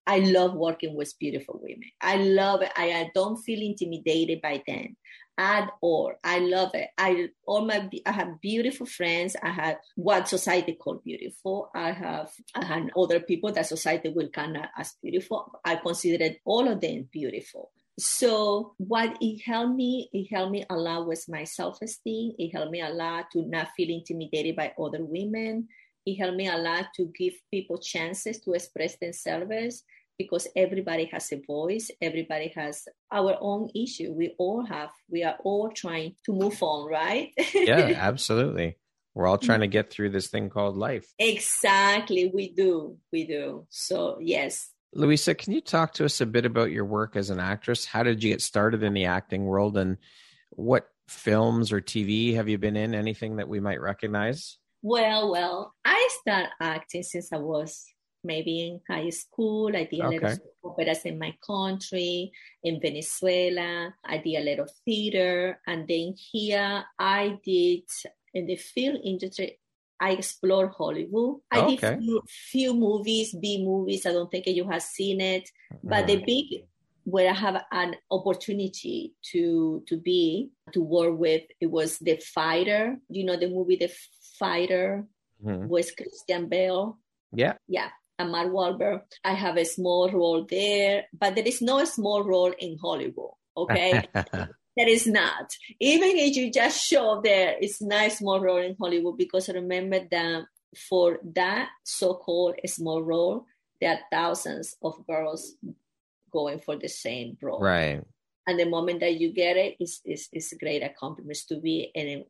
I 0.06 0.18
love 0.18 0.54
working 0.54 0.96
with 0.96 1.18
beautiful 1.18 1.60
women. 1.62 1.90
I 2.00 2.16
love 2.16 2.62
it. 2.62 2.72
I, 2.76 2.92
I 2.92 3.10
don't 3.14 3.36
feel 3.36 3.60
intimidated 3.60 4.42
by 4.42 4.62
them 4.66 4.96
at 5.38 5.70
all. 5.80 6.12
I 6.24 6.40
love 6.40 6.70
it. 6.74 6.88
I 6.98 7.28
all 7.46 7.64
my 7.64 7.88
I 8.04 8.12
have 8.12 8.40
beautiful 8.40 8.86
friends. 8.86 9.36
I 9.42 9.50
have 9.50 9.76
what 9.94 10.28
society 10.28 10.74
call 10.74 11.00
beautiful. 11.04 11.70
I 11.74 11.92
have 11.92 12.30
I 12.54 12.64
have 12.64 12.90
other 12.96 13.20
people 13.20 13.52
that 13.52 13.66
society 13.66 14.10
will 14.10 14.28
count 14.28 14.58
as 14.76 14.94
beautiful. 15.02 15.52
I 15.64 15.76
consider 15.76 16.34
all 16.44 16.68
of 16.68 16.80
them 16.80 17.08
beautiful 17.10 17.70
so 17.98 18.74
what 18.78 19.18
it 19.20 19.42
helped 19.44 19.74
me 19.74 20.08
it 20.12 20.34
helped 20.34 20.52
me 20.52 20.64
a 20.70 20.76
lot 20.76 21.06
was 21.06 21.28
my 21.28 21.44
self-esteem. 21.44 22.32
It 22.38 22.50
helped 22.50 22.70
me 22.70 22.80
a 22.80 22.88
lot 22.88 23.30
to 23.32 23.42
not 23.42 23.68
feel 23.76 23.90
intimidated 23.90 24.56
by 24.56 24.72
other 24.80 25.04
women. 25.04 25.68
It 26.06 26.16
helped 26.16 26.36
me 26.36 26.48
a 26.48 26.56
lot 26.56 26.86
to 26.96 27.12
give 27.16 27.34
people 27.50 27.78
chances 27.78 28.40
to 28.40 28.52
express 28.54 28.96
themselves 28.96 29.84
because 30.18 30.48
everybody 30.56 31.04
has 31.12 31.30
a 31.32 31.40
voice. 31.46 31.90
Everybody 32.00 32.52
has 32.56 32.84
our 33.10 33.36
own 33.40 33.68
issue. 33.74 34.12
We 34.12 34.34
all 34.38 34.64
have 34.64 34.90
we 35.10 35.22
are 35.24 35.36
all 35.44 35.70
trying 35.70 36.16
to 36.24 36.32
move 36.32 36.62
on 36.62 36.90
right? 36.90 37.32
Yeah 37.54 37.92
absolutely. 37.96 38.78
We're 39.14 39.26
all 39.26 39.38
trying 39.38 39.60
to 39.60 39.68
mm. 39.68 39.72
get 39.72 39.90
through 39.90 40.10
this 40.10 40.28
thing 40.28 40.48
called 40.48 40.78
life. 40.78 41.12
Exactly. 41.18 42.30
We 42.32 42.54
do. 42.54 42.96
We 43.12 43.26
do. 43.26 43.66
So 43.68 44.16
yes 44.20 44.71
Luisa, 44.94 45.34
can 45.34 45.52
you 45.52 45.60
talk 45.60 45.94
to 45.94 46.04
us 46.04 46.20
a 46.20 46.26
bit 46.26 46.44
about 46.44 46.70
your 46.70 46.84
work 46.84 47.16
as 47.16 47.30
an 47.30 47.40
actress? 47.40 47.86
How 47.86 48.02
did 48.02 48.22
you 48.22 48.30
get 48.30 48.42
started 48.42 48.82
in 48.82 48.92
the 48.92 49.06
acting 49.06 49.44
world 49.44 49.76
and 49.78 49.96
what 50.50 50.88
films 51.08 51.72
or 51.72 51.80
TV 51.80 52.34
have 52.34 52.48
you 52.48 52.58
been 52.58 52.76
in? 52.76 52.94
Anything 52.94 53.36
that 53.36 53.48
we 53.48 53.58
might 53.58 53.80
recognize? 53.80 54.58
Well, 54.82 55.30
well, 55.30 55.74
I 55.84 56.08
started 56.20 56.50
acting 56.60 57.04
since 57.04 57.32
I 57.32 57.38
was 57.38 57.86
maybe 58.24 58.66
in 58.66 58.80
high 58.88 59.10
school. 59.10 59.74
I 59.74 59.84
did 59.84 60.00
a 60.00 60.06
okay. 60.06 60.18
little 60.18 60.52
operas 60.64 61.04
in 61.04 61.18
my 61.18 61.34
country, 61.44 62.32
in 62.62 62.80
Venezuela. 62.80 63.94
I 64.04 64.18
did 64.18 64.36
a 64.36 64.44
little 64.44 64.68
theater. 64.84 65.60
And 65.66 65.88
then 65.88 66.14
here 66.16 66.84
I 66.98 67.38
did 67.44 67.84
in 68.34 68.46
the 68.46 68.56
film 68.56 68.96
industry, 69.02 69.58
I 70.02 70.10
explore 70.10 70.66
Hollywood. 70.66 71.40
I 71.48 71.60
okay. 71.60 71.76
did 71.76 72.02
few, 72.02 72.22
few 72.26 72.74
movies, 72.74 73.36
B 73.40 73.64
movies. 73.64 74.04
I 74.04 74.10
don't 74.10 74.28
think 74.28 74.48
you 74.48 74.68
have 74.68 74.82
seen 74.82 75.20
it, 75.20 75.48
but 75.84 76.08
the 76.08 76.16
big 76.16 76.66
where 77.04 77.30
I 77.30 77.34
have 77.34 77.62
an 77.70 77.94
opportunity 78.10 79.14
to 79.30 79.84
to 79.86 79.96
be 79.96 80.50
to 80.72 80.80
work 80.82 81.16
with 81.16 81.42
it 81.60 81.70
was 81.70 81.98
The 81.98 82.16
Fighter. 82.16 82.98
You 83.08 83.24
know 83.24 83.36
the 83.36 83.48
movie 83.48 83.76
The 83.76 83.92
Fighter 84.40 85.06
mm-hmm. 85.44 85.68
with 85.68 85.96
Christian 85.96 86.48
Bale. 86.48 86.98
Yeah, 87.32 87.54
yeah. 87.68 87.90
And 88.18 88.32
Mark 88.32 88.48
Wahlberg. 88.48 89.02
I 89.24 89.34
have 89.34 89.56
a 89.56 89.64
small 89.64 90.10
role 90.10 90.46
there, 90.50 91.04
but 91.12 91.36
there 91.36 91.46
is 91.46 91.62
no 91.62 91.84
small 91.84 92.24
role 92.24 92.52
in 92.58 92.76
Hollywood. 92.76 93.38
Okay, 93.56 94.02
That 94.76 94.88
is 94.88 95.06
not. 95.06 95.52
Even 95.80 96.16
if 96.16 96.34
you 96.34 96.50
just 96.50 96.82
show 96.82 97.20
there, 97.22 97.56
it's 97.60 97.82
not 97.82 98.12
small 98.12 98.40
role 98.40 98.58
in 98.58 98.76
Hollywood 98.80 99.18
because 99.18 99.48
remember 99.48 100.00
that 100.10 100.44
for 100.88 101.18
that 101.34 101.68
so-called 101.84 102.56
small 102.66 103.02
role, 103.02 103.46
there 103.80 103.92
are 103.92 104.00
thousands 104.10 104.76
of 104.82 105.06
girls 105.06 105.54
going 106.30 106.58
for 106.58 106.76
the 106.76 106.88
same 106.88 107.36
role. 107.42 107.60
Right. 107.60 108.02
And 108.46 108.58
the 108.58 108.64
moment 108.64 109.00
that 109.00 109.20
you 109.20 109.32
get 109.32 109.56
it, 109.56 109.76
it's, 109.78 110.00
it's, 110.04 110.28
it's 110.32 110.52
a 110.52 110.58
great 110.58 110.82
accomplishment 110.82 111.38
to 111.48 111.60
be 111.60 111.90
in, 111.94 112.08
a, 112.08 112.24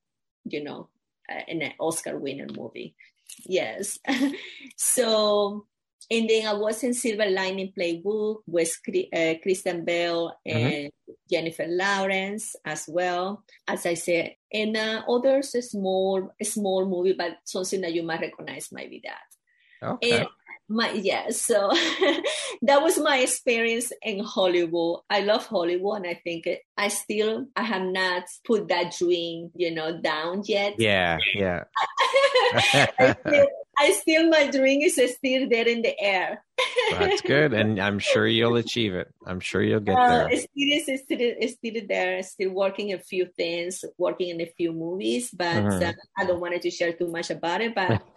you 0.45 0.65
know, 0.65 0.89
uh, 1.31 1.43
in 1.47 1.63
an 1.63 1.73
Oscar 1.79 2.19
winner 2.19 2.49
movie. 2.55 2.95
Yes. 3.47 3.99
so 4.77 5.67
and 6.11 6.29
then 6.29 6.47
I 6.47 6.55
was 6.55 6.83
in 6.83 6.95
Silver 6.95 7.27
Lining 7.27 7.73
Playbook 7.77 8.39
with 8.47 8.77
uh, 9.15 9.35
Kristen 9.43 9.85
Bell 9.85 10.37
mm-hmm. 10.47 10.59
and 10.59 10.73
mm-hmm. 10.73 11.13
Jennifer 11.31 11.67
Lawrence 11.69 12.57
as 12.65 12.85
well. 12.89 13.45
As 13.69 13.87
I 13.87 13.95
said, 13.95 14.37
and 14.53 14.77
uh, 14.77 15.03
others 15.09 15.55
a 15.55 15.63
small, 15.63 16.31
a 16.41 16.45
small 16.45 16.87
movie, 16.87 17.15
but 17.15 17.37
something 17.45 17.81
that 17.83 17.95
you 17.95 18.03
might 18.03 18.21
recognize 18.21 18.73
might 18.73 18.91
be 18.91 19.03
that. 19.05 19.89
Okay. 19.95 20.21
And 20.21 20.29
my 20.69 20.91
yeah 20.93 21.29
so 21.31 21.71
that 22.63 22.81
was 22.83 22.99
my 22.99 23.19
experience 23.19 23.93
in 24.03 24.25
hollywood 24.25 25.01
i 25.11 25.21
love 25.21 25.45
hollywood 25.47 25.99
and 25.99 26.07
i 26.07 26.21
think 26.25 26.49
i 26.79 26.89
still 26.89 27.47
i 27.57 27.63
have 27.63 27.83
not 27.83 28.23
put 28.47 28.69
that 28.69 28.95
dream 28.97 29.51
you 29.55 29.71
know 29.71 30.01
down 30.01 30.43
yet 30.47 30.75
yeah 30.79 31.19
yeah 31.35 31.65
I, 32.55 33.17
still, 33.27 33.47
I 33.79 33.91
still 33.93 34.29
my 34.29 34.51
dream 34.51 34.83
is 34.83 34.95
still 34.95 35.49
there 35.49 35.67
in 35.67 35.83
the 35.83 35.99
air. 35.99 36.45
That's 36.93 37.23
good 37.23 37.53
and 37.55 37.81
i'm 37.81 37.99
sure 37.99 38.27
you'll 38.27 38.57
achieve 38.57 38.95
it. 38.95 39.09
I'm 39.27 39.41
sure 39.41 39.63
you'll 39.63 39.81
get 39.81 39.99
uh, 39.99 40.09
there. 40.09 40.29
it's 40.31 40.43
still, 40.43 40.95
it's, 40.95 41.03
still, 41.03 41.19
it's 41.19 41.55
still 41.55 41.83
there 41.89 42.23
still 42.23 42.51
working 42.51 42.93
a 42.93 42.99
few 42.99 43.27
things 43.37 43.85
working 43.99 44.29
in 44.29 44.41
a 44.41 44.47
few 44.57 44.73
movies 44.73 45.31
but 45.33 45.57
mm-hmm. 45.57 45.83
uh, 45.83 45.93
i 46.19 46.25
don't 46.25 46.41
want 46.41 46.61
to 46.61 46.71
share 46.71 46.93
too 46.93 47.09
much 47.09 47.31
about 47.31 47.61
it 47.61 47.75
but 47.75 48.03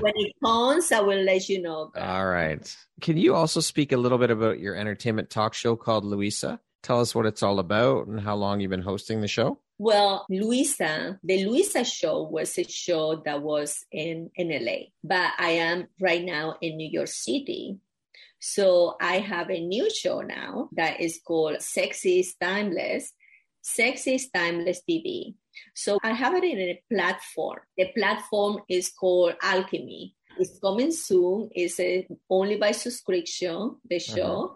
when 0.00 0.12
it 0.16 0.32
comes 0.44 0.92
i 0.92 1.00
will 1.00 1.22
let 1.22 1.48
you 1.48 1.62
know. 1.62 1.90
All 1.96 2.26
right. 2.26 2.76
Can 3.00 3.16
you 3.16 3.34
also 3.34 3.60
speak 3.60 3.92
a 3.92 3.96
little 3.96 4.18
bit 4.18 4.30
about 4.30 4.58
your 4.58 4.74
entertainment 4.74 5.30
talk 5.30 5.54
show 5.54 5.76
called 5.76 6.04
luisa 6.04 6.60
tell 6.86 7.00
us 7.00 7.14
what 7.14 7.26
it's 7.26 7.42
all 7.42 7.58
about 7.58 8.06
and 8.06 8.20
how 8.20 8.34
long 8.34 8.60
you've 8.60 8.70
been 8.70 8.82
hosting 8.82 9.20
the 9.20 9.28
show 9.28 9.58
well, 9.78 10.24
Luisa, 10.30 11.20
the 11.22 11.44
Luisa 11.44 11.84
show 11.84 12.22
was 12.22 12.56
a 12.56 12.64
show 12.64 13.16
that 13.26 13.42
was 13.42 13.84
in, 13.92 14.30
in 14.34 14.48
LA, 14.48 14.88
but 15.04 15.32
I 15.38 15.50
am 15.50 15.88
right 16.00 16.24
now 16.24 16.56
in 16.62 16.78
New 16.78 16.88
York 16.88 17.08
City. 17.08 17.78
So 18.38 18.96
I 19.00 19.18
have 19.18 19.50
a 19.50 19.60
new 19.60 19.90
show 19.90 20.22
now 20.22 20.70
that 20.72 21.00
is 21.00 21.20
called 21.26 21.60
Sexy 21.60 22.20
is 22.20 22.34
Timeless, 22.40 23.12
Sexy 23.60 24.14
is 24.14 24.30
Timeless 24.30 24.80
TV. 24.88 25.34
So 25.74 25.98
I 26.02 26.12
have 26.12 26.34
it 26.34 26.44
in 26.44 26.58
a 26.58 26.82
platform. 26.90 27.58
The 27.76 27.90
platform 27.94 28.60
is 28.70 28.90
called 28.90 29.34
Alchemy. 29.42 30.14
It's 30.38 30.58
coming 30.58 30.92
soon. 30.92 31.50
It's 31.52 31.78
a, 31.80 32.06
only 32.30 32.56
by 32.56 32.72
subscription, 32.72 33.76
the 33.88 33.98
show. 33.98 34.44
Uh-huh. 34.44 34.54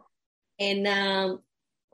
And 0.60 0.86
um, 0.86 1.40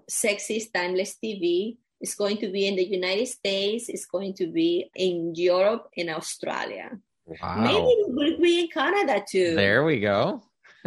Sexy 0.09 0.57
is 0.57 0.71
Timeless 0.71 1.17
TV 1.23 1.77
it's 2.01 2.15
going 2.15 2.37
to 2.39 2.49
be 2.49 2.67
in 2.67 2.77
the 2.77 2.85
United 2.85 3.27
States. 3.27 3.89
It's 3.89 4.07
going 4.07 4.35
to 4.35 4.47
be 4.47 4.91
in 4.95 5.35
Europe 5.35 5.89
and 5.97 6.11
Australia. 6.11 6.91
Wow. 7.25 7.57
Maybe 7.59 7.89
it 7.89 8.09
will 8.09 8.39
be 8.39 8.61
in 8.61 8.69
Canada 8.69 9.25
too. 9.27 9.55
There 9.55 9.85
we 9.85 10.01
go. 10.01 10.43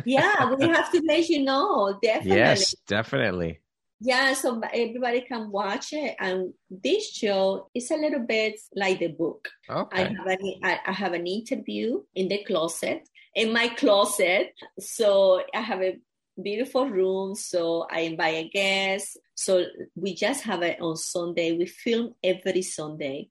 yeah, 0.05 0.53
we 0.53 0.67
have 0.67 0.91
to 0.91 1.01
let 1.05 1.28
you 1.28 1.43
know. 1.43 1.97
Definitely. 2.01 2.38
Yes, 2.38 2.76
definitely. 2.88 3.59
Yeah, 4.01 4.32
so 4.34 4.61
everybody 4.72 5.22
can 5.22 5.51
watch 5.51 5.91
it. 5.91 6.15
And 6.20 6.53
this 6.70 7.11
show 7.11 7.70
is 7.74 7.91
a 7.91 7.97
little 7.97 8.26
bit 8.26 8.57
like 8.74 8.99
the 8.99 9.07
book. 9.07 9.49
Okay. 9.70 10.03
I 10.03 10.07
have 10.07 10.28
an, 10.28 10.53
I, 10.63 10.80
I 10.88 10.91
have 10.93 11.11
an 11.11 11.28
interview 11.28 12.03
in 12.15 12.30
the 12.30 12.41
closet, 12.45 13.09
in 13.36 13.51
my 13.51 13.67
closet. 13.67 14.53
So 14.80 15.43
I 15.53 15.59
have 15.59 15.82
a 15.82 15.99
beautiful 16.41 16.89
room. 16.89 17.35
So 17.35 17.87
I 17.89 18.01
invite 18.01 18.35
a 18.35 18.49
guest. 18.49 19.17
So 19.35 19.65
we 19.95 20.15
just 20.15 20.43
have 20.43 20.61
it 20.61 20.81
on 20.81 20.97
Sunday. 20.97 21.57
We 21.57 21.65
film 21.65 22.15
every 22.23 22.61
Sunday. 22.61 23.29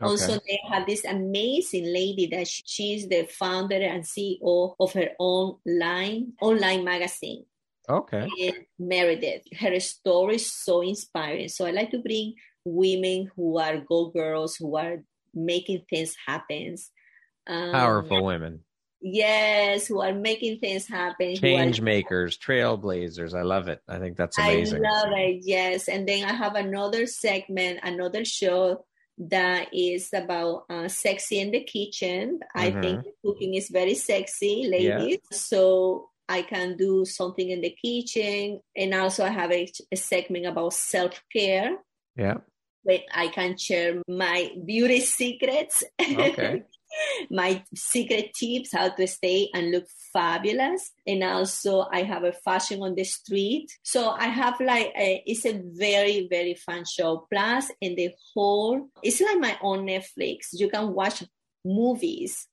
Okay. 0.00 0.10
On 0.10 0.16
Sunday, 0.16 0.60
I 0.70 0.76
have 0.76 0.86
this 0.86 1.04
amazing 1.04 1.92
lady 1.92 2.28
that 2.28 2.46
she, 2.46 2.62
she's 2.66 3.08
the 3.08 3.24
founder 3.24 3.76
and 3.76 4.04
CEO 4.04 4.74
of 4.78 4.92
her 4.92 5.10
own 5.18 5.56
line 5.66 6.34
online 6.40 6.84
magazine. 6.84 7.44
Okay. 7.88 8.28
Meredith. 8.78 9.42
Her 9.58 9.80
story 9.80 10.36
is 10.36 10.52
so 10.52 10.82
inspiring. 10.82 11.48
So 11.48 11.66
I 11.66 11.70
like 11.70 11.90
to 11.90 11.98
bring 11.98 12.34
women 12.64 13.30
who 13.34 13.58
are 13.58 13.78
go 13.78 14.10
girls 14.10 14.56
who 14.56 14.76
are 14.76 14.98
making 15.34 15.84
things 15.88 16.14
happen. 16.26 16.76
Um, 17.46 17.72
Powerful 17.72 18.24
women. 18.24 18.60
Yes, 19.00 19.86
who 19.86 20.00
are 20.00 20.12
making 20.12 20.58
things 20.58 20.88
happen. 20.88 21.36
Change 21.36 21.78
are, 21.78 21.82
makers, 21.82 22.36
trailblazers. 22.36 23.32
I 23.32 23.42
love 23.42 23.68
it. 23.68 23.80
I 23.88 23.98
think 23.98 24.16
that's 24.16 24.38
amazing. 24.38 24.84
I 24.84 24.90
love 24.90 25.12
it. 25.12 25.42
Yes. 25.44 25.88
And 25.88 26.08
then 26.08 26.24
I 26.24 26.32
have 26.32 26.56
another 26.56 27.06
segment, 27.06 27.80
another 27.82 28.24
show 28.24 28.84
that 29.18 29.68
is 29.72 30.10
about 30.12 30.64
uh, 30.68 30.88
sexy 30.88 31.40
in 31.40 31.52
the 31.52 31.62
kitchen. 31.62 32.40
Mm-hmm. 32.56 32.78
I 32.78 32.80
think 32.80 33.06
cooking 33.24 33.54
is 33.54 33.68
very 33.68 33.94
sexy, 33.94 34.66
ladies. 34.68 35.18
Yeah. 35.30 35.36
So 35.36 36.10
I 36.28 36.42
can 36.42 36.76
do 36.76 37.04
something 37.04 37.48
in 37.48 37.60
the 37.60 37.70
kitchen. 37.70 38.60
And 38.76 38.94
also 38.94 39.24
I 39.24 39.30
have 39.30 39.52
a, 39.52 39.70
a 39.92 39.96
segment 39.96 40.46
about 40.46 40.72
self 40.72 41.22
care. 41.32 41.76
Yeah. 42.16 42.38
Where 42.82 43.00
I 43.14 43.28
can 43.28 43.56
share 43.58 44.02
my 44.08 44.50
beauty 44.64 45.00
secrets. 45.00 45.84
Okay. 46.00 46.64
my 47.30 47.62
secret 47.74 48.32
tips 48.34 48.72
how 48.72 48.88
to 48.90 49.06
stay 49.06 49.50
and 49.54 49.70
look 49.70 49.86
fabulous. 50.12 50.90
And 51.06 51.22
also 51.22 51.86
i 51.92 52.02
have 52.02 52.24
a 52.24 52.32
fashion 52.32 52.82
on 52.82 52.94
the 52.94 53.04
street. 53.04 53.70
So 53.82 54.10
i 54.10 54.26
have 54.26 54.60
like 54.60 54.92
a, 54.98 55.22
it's 55.26 55.46
a 55.46 55.60
very 55.64 56.28
very 56.28 56.54
fun 56.54 56.84
show. 56.84 57.26
Plus 57.30 57.70
in 57.80 57.94
the 57.96 58.10
whole 58.34 58.88
it's 59.02 59.20
like 59.20 59.38
my 59.38 59.58
own 59.62 59.86
netflix. 59.86 60.48
You 60.52 60.68
can 60.68 60.94
watch 60.94 61.22
movies. 61.64 62.46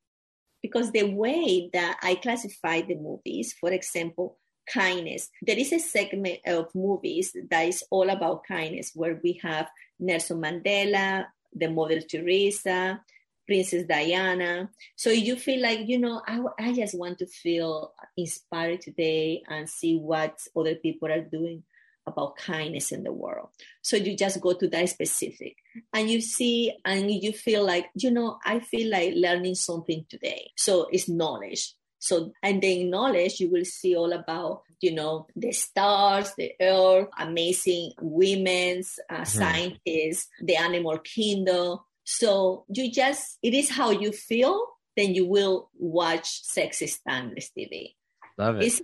Because 0.61 0.91
the 0.91 1.03
way 1.03 1.69
that 1.73 1.97
i 2.01 2.15
classify 2.15 2.81
the 2.81 2.95
movies 2.95 3.53
for 3.59 3.71
example 3.71 4.37
kindness. 4.67 5.29
There 5.43 5.59
is 5.59 5.71
a 5.73 5.79
segment 5.79 6.39
of 6.47 6.73
movies 6.73 7.35
that 7.51 7.67
is 7.67 7.83
all 7.91 8.09
about 8.09 8.45
kindness 8.47 8.91
where 8.95 9.19
we 9.23 9.39
have 9.43 9.69
nelson 9.99 10.41
mandela 10.41 11.25
the 11.53 11.69
mother 11.69 12.01
teresa 12.01 12.99
Princess 13.45 13.85
Diana. 13.85 14.69
So 14.95 15.09
you 15.09 15.35
feel 15.35 15.61
like, 15.61 15.81
you 15.87 15.99
know, 15.99 16.21
I, 16.27 16.41
I 16.59 16.73
just 16.73 16.97
want 16.97 17.19
to 17.19 17.27
feel 17.27 17.93
inspired 18.17 18.81
today 18.81 19.43
and 19.47 19.69
see 19.69 19.97
what 19.97 20.39
other 20.55 20.75
people 20.75 21.11
are 21.11 21.21
doing 21.21 21.63
about 22.07 22.37
kindness 22.37 22.91
in 22.91 23.03
the 23.03 23.11
world. 23.11 23.49
So 23.81 23.97
you 23.97 24.15
just 24.15 24.39
go 24.39 24.53
to 24.53 24.67
that 24.69 24.89
specific 24.89 25.55
and 25.93 26.09
you 26.09 26.21
see 26.21 26.73
and 26.85 27.11
you 27.11 27.31
feel 27.31 27.65
like, 27.65 27.87
you 27.95 28.11
know, 28.11 28.37
I 28.45 28.59
feel 28.59 28.91
like 28.91 29.13
learning 29.15 29.55
something 29.55 30.05
today. 30.09 30.51
So 30.55 30.87
it's 30.91 31.09
knowledge. 31.09 31.73
So, 31.97 32.33
and 32.43 32.61
then 32.61 32.91
knowledge, 32.91 33.39
you 33.39 33.49
will 33.49 33.65
see 33.65 33.95
all 33.95 34.13
about, 34.13 34.61
you 34.79 34.93
know, 34.93 35.25
the 35.35 35.51
stars, 35.51 36.33
the 36.37 36.51
earth, 36.61 37.07
amazing 37.17 37.93
women's 37.99 38.99
uh, 39.09 39.15
mm-hmm. 39.15 39.23
scientists, 39.23 40.27
the 40.39 40.57
animal 40.57 40.99
kingdom, 40.99 41.79
so 42.05 42.65
you 42.69 42.91
just, 42.91 43.37
it 43.43 43.53
is 43.53 43.69
how 43.69 43.89
you 43.89 44.11
feel, 44.11 44.65
then 44.95 45.13
you 45.13 45.25
will 45.25 45.69
watch 45.77 46.43
Sexy 46.43 46.89
Timeless 47.07 47.51
TV. 47.57 47.95
Love 48.37 48.57
it. 48.57 48.65
It's, 48.65 48.81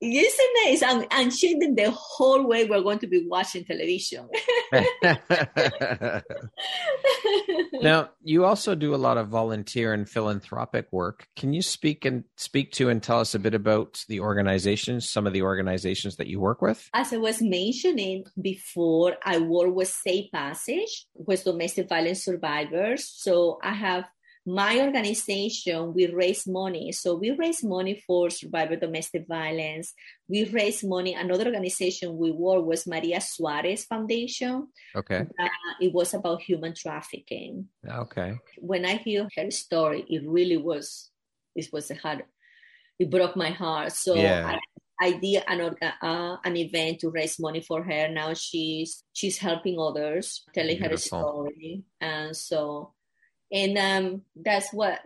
it? 0.00 0.82
I'm, 0.82 1.04
I'm 1.10 1.30
changing 1.30 1.74
the 1.74 1.90
whole 1.90 2.46
way 2.46 2.64
we're 2.64 2.82
going 2.82 2.98
to 3.00 3.06
be 3.06 3.24
watching 3.26 3.64
television. 3.64 4.28
now, 7.80 8.10
you 8.22 8.44
also 8.44 8.74
do 8.74 8.94
a 8.94 8.96
lot 8.96 9.18
of 9.18 9.28
volunteer 9.28 9.92
and 9.92 10.08
philanthropic 10.08 10.88
work. 10.92 11.26
Can 11.36 11.52
you 11.52 11.62
speak 11.62 12.04
and 12.04 12.24
speak 12.36 12.72
to 12.72 12.88
and 12.88 13.02
tell 13.02 13.20
us 13.20 13.34
a 13.34 13.38
bit 13.38 13.54
about 13.54 14.04
the 14.08 14.20
organizations, 14.20 15.10
some 15.10 15.26
of 15.26 15.32
the 15.32 15.42
organizations 15.42 16.16
that 16.16 16.26
you 16.26 16.40
work 16.40 16.62
with? 16.62 16.88
As 16.92 17.12
I 17.12 17.18
was 17.18 17.40
mentioning 17.40 18.24
before, 18.40 19.16
I 19.24 19.38
work 19.38 19.74
with 19.74 19.88
Safe 19.88 20.30
Passage 20.32 21.06
with 21.14 21.44
domestic 21.44 21.88
violence 21.88 22.24
survivors. 22.24 23.08
So 23.08 23.58
I 23.62 23.74
have 23.74 24.04
my 24.46 24.80
organization, 24.80 25.94
we 25.94 26.06
raise 26.06 26.46
money. 26.46 26.92
So 26.92 27.16
we 27.16 27.30
raise 27.30 27.64
money 27.64 28.02
for 28.06 28.28
survivor 28.28 28.76
domestic 28.76 29.26
violence. 29.26 29.94
We 30.28 30.44
raise 30.44 30.84
money. 30.84 31.14
Another 31.14 31.46
organization 31.46 32.18
we 32.18 32.30
work 32.30 32.64
was 32.64 32.86
Maria 32.86 33.20
Suarez 33.20 33.84
Foundation. 33.84 34.68
Okay. 34.94 35.26
Uh, 35.38 35.48
it 35.80 35.94
was 35.94 36.12
about 36.12 36.42
human 36.42 36.74
trafficking. 36.74 37.68
Okay. 37.88 38.38
When 38.58 38.84
I 38.84 38.96
hear 38.96 39.28
her 39.36 39.50
story, 39.50 40.04
it 40.08 40.22
really 40.26 40.58
was, 40.58 41.10
it 41.56 41.68
was 41.72 41.90
a 41.90 41.94
hard, 41.94 42.24
it 42.98 43.10
broke 43.10 43.36
my 43.36 43.50
heart. 43.50 43.92
So 43.92 44.14
yeah. 44.14 44.46
I, 44.46 44.58
I 45.00 45.12
did 45.12 45.42
an 45.48 45.76
uh, 46.02 46.36
an 46.44 46.56
event 46.56 47.00
to 47.00 47.10
raise 47.10 47.40
money 47.40 47.60
for 47.60 47.82
her. 47.82 48.08
Now 48.08 48.32
she's 48.32 49.02
she's 49.12 49.38
helping 49.38 49.76
others, 49.76 50.44
telling 50.54 50.78
Beautiful. 50.78 50.88
her 50.88 50.96
story, 50.96 51.82
and 52.00 52.36
so 52.36 52.94
and 53.54 53.78
um, 53.78 54.22
that's 54.36 54.70
what 54.72 55.00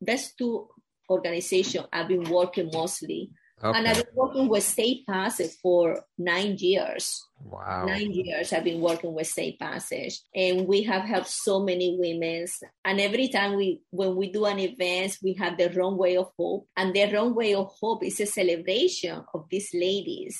that's 0.00 0.34
two 0.34 0.68
organization 1.10 1.84
I've 1.92 2.08
been 2.08 2.30
working 2.30 2.70
mostly 2.72 3.32
Okay. 3.62 3.76
And 3.76 3.88
I've 3.88 3.96
been 3.96 4.14
working 4.14 4.48
with 4.48 4.62
Safe 4.62 5.04
Passage 5.04 5.50
for 5.60 6.04
nine 6.16 6.56
years. 6.58 7.24
Wow. 7.40 7.86
Nine 7.86 8.12
years 8.12 8.52
I've 8.52 8.62
been 8.62 8.80
working 8.80 9.14
with 9.14 9.26
Safe 9.26 9.58
Passage. 9.58 10.20
And 10.34 10.66
we 10.68 10.84
have 10.84 11.02
helped 11.02 11.28
so 11.28 11.64
many 11.64 11.96
women. 11.98 12.46
And 12.84 13.00
every 13.00 13.28
time 13.28 13.56
we 13.56 13.82
when 13.90 14.14
we 14.14 14.30
do 14.30 14.44
an 14.44 14.60
event, 14.60 15.18
we 15.22 15.32
have 15.34 15.58
the 15.58 15.70
runway 15.70 16.16
of 16.16 16.30
hope. 16.38 16.68
And 16.76 16.94
the 16.94 17.12
runway 17.12 17.54
of 17.54 17.72
hope 17.80 18.04
is 18.04 18.20
a 18.20 18.26
celebration 18.26 19.24
of 19.34 19.46
these 19.50 19.70
ladies. 19.74 20.38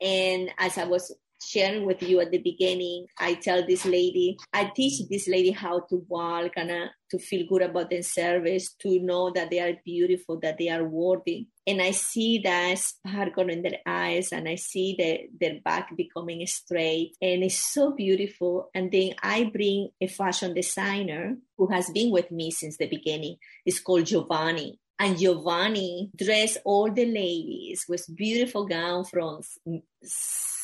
And 0.00 0.50
as 0.58 0.78
I 0.78 0.84
was 0.84 1.12
sharing 1.44 1.86
with 1.86 2.02
you 2.02 2.20
at 2.20 2.30
the 2.30 2.38
beginning, 2.38 3.06
I 3.18 3.34
tell 3.34 3.66
this 3.66 3.84
lady, 3.84 4.38
I 4.52 4.70
teach 4.74 5.08
this 5.08 5.28
lady 5.28 5.50
how 5.50 5.80
to 5.90 6.04
walk 6.08 6.52
and 6.56 6.70
uh, 6.70 6.86
to 7.10 7.18
feel 7.18 7.46
good 7.46 7.62
about 7.62 7.90
their 7.90 8.02
service, 8.02 8.74
to 8.80 8.98
know 9.00 9.30
that 9.34 9.50
they 9.50 9.60
are 9.60 9.74
beautiful, 9.84 10.40
that 10.40 10.58
they 10.58 10.68
are 10.68 10.84
worthy. 10.84 11.48
And 11.66 11.80
I 11.80 11.92
see 11.92 12.38
that 12.44 12.78
sparkle 12.78 13.48
in 13.48 13.62
their 13.62 13.78
eyes 13.86 14.32
and 14.32 14.48
I 14.48 14.56
see 14.56 14.96
the, 14.98 15.28
their 15.38 15.60
back 15.60 15.96
becoming 15.96 16.46
straight 16.46 17.16
and 17.20 17.44
it's 17.44 17.58
so 17.58 17.92
beautiful. 17.92 18.70
And 18.74 18.90
then 18.90 19.12
I 19.22 19.44
bring 19.44 19.90
a 20.00 20.06
fashion 20.06 20.54
designer 20.54 21.36
who 21.58 21.68
has 21.68 21.90
been 21.90 22.10
with 22.10 22.30
me 22.30 22.50
since 22.50 22.78
the 22.78 22.88
beginning. 22.88 23.36
It's 23.64 23.80
called 23.80 24.06
Giovanni 24.06 24.80
and 25.02 25.18
Giovanni 25.18 26.10
dressed 26.16 26.58
all 26.64 26.90
the 26.90 27.04
ladies 27.04 27.86
with 27.88 28.06
beautiful 28.14 28.66
gown 28.66 29.04
from 29.04 29.40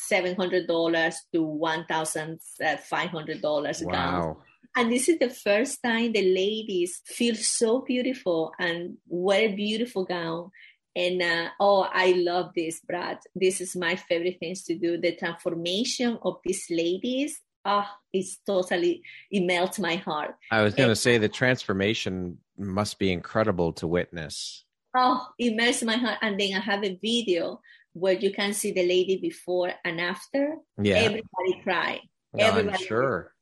$700 0.09 1.15
to 1.33 1.39
$1,500 1.39 3.85
wow. 3.85 3.91
gown. 3.91 4.35
And 4.75 4.91
this 4.91 5.09
is 5.09 5.17
the 5.19 5.29
first 5.29 5.81
time 5.83 6.11
the 6.11 6.21
ladies 6.21 7.01
feel 7.05 7.35
so 7.35 7.81
beautiful 7.81 8.51
and 8.59 8.97
wear 9.07 9.49
a 9.49 9.55
beautiful 9.55 10.05
gown. 10.05 10.51
And 10.95 11.21
uh, 11.21 11.49
oh, 11.59 11.87
I 11.91 12.13
love 12.13 12.51
this, 12.55 12.79
Brad. 12.81 13.19
This 13.35 13.61
is 13.61 13.75
my 13.75 13.95
favorite 13.95 14.37
things 14.39 14.63
to 14.65 14.75
do. 14.75 14.97
The 14.97 15.15
transformation 15.15 16.17
of 16.23 16.39
these 16.43 16.65
ladies 16.69 17.39
ah, 17.65 17.87
oh, 17.87 17.97
it's 18.13 18.37
totally 18.45 19.01
it 19.31 19.41
melts 19.41 19.79
my 19.79 19.95
heart. 19.95 20.35
I 20.51 20.61
was 20.61 20.73
going 20.73 20.89
to 20.89 20.95
say 20.95 21.17
the 21.17 21.29
transformation 21.29 22.37
must 22.57 22.99
be 22.99 23.11
incredible 23.11 23.73
to 23.73 23.87
witness. 23.87 24.63
Oh, 24.95 25.27
it 25.37 25.55
melts 25.55 25.83
my 25.83 25.97
heart. 25.97 26.17
And 26.21 26.39
then 26.39 26.55
I 26.55 26.59
have 26.59 26.83
a 26.83 26.97
video 27.01 27.61
where 27.93 28.13
you 28.13 28.31
can 28.31 28.53
see 28.53 28.71
the 28.71 28.87
lady 28.87 29.17
before 29.17 29.71
and 29.83 29.99
after. 29.99 30.55
Yeah. 30.81 30.95
Everybody 30.95 31.61
cry. 31.63 31.99
Everybody 32.37 32.77
I'm 32.77 32.85
sure. 32.85 33.33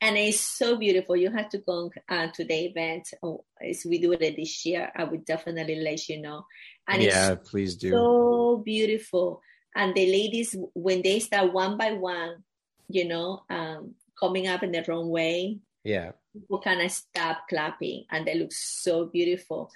And 0.00 0.18
it's 0.18 0.40
so 0.40 0.76
beautiful. 0.76 1.16
You 1.16 1.30
have 1.30 1.48
to 1.50 1.58
go 1.58 1.90
uh, 2.08 2.26
to 2.34 2.44
the 2.44 2.54
event. 2.66 3.08
Oh, 3.22 3.44
as 3.62 3.86
we 3.86 3.98
do 3.98 4.12
it 4.12 4.36
this 4.36 4.66
year, 4.66 4.92
I 4.94 5.04
would 5.04 5.24
definitely 5.24 5.76
let 5.76 6.08
you 6.08 6.20
know. 6.20 6.44
And 6.86 7.02
yeah, 7.02 7.36
please 7.36 7.76
do. 7.76 7.90
So 7.90 8.62
beautiful. 8.62 9.40
And 9.74 9.94
the 9.94 10.06
ladies, 10.06 10.54
when 10.74 11.00
they 11.00 11.20
start 11.20 11.52
one 11.52 11.78
by 11.78 11.92
one, 11.92 12.44
you 12.88 13.08
know, 13.08 13.44
um, 13.48 13.94
coming 14.20 14.46
up 14.46 14.62
in 14.62 14.72
the 14.72 14.84
runway, 14.86 15.58
yeah, 15.84 16.12
people 16.34 16.60
kind 16.60 16.82
of 16.82 16.90
stop 16.90 17.48
clapping, 17.48 18.04
and 18.10 18.26
they 18.26 18.34
look 18.34 18.52
so 18.52 19.06
beautiful. 19.06 19.70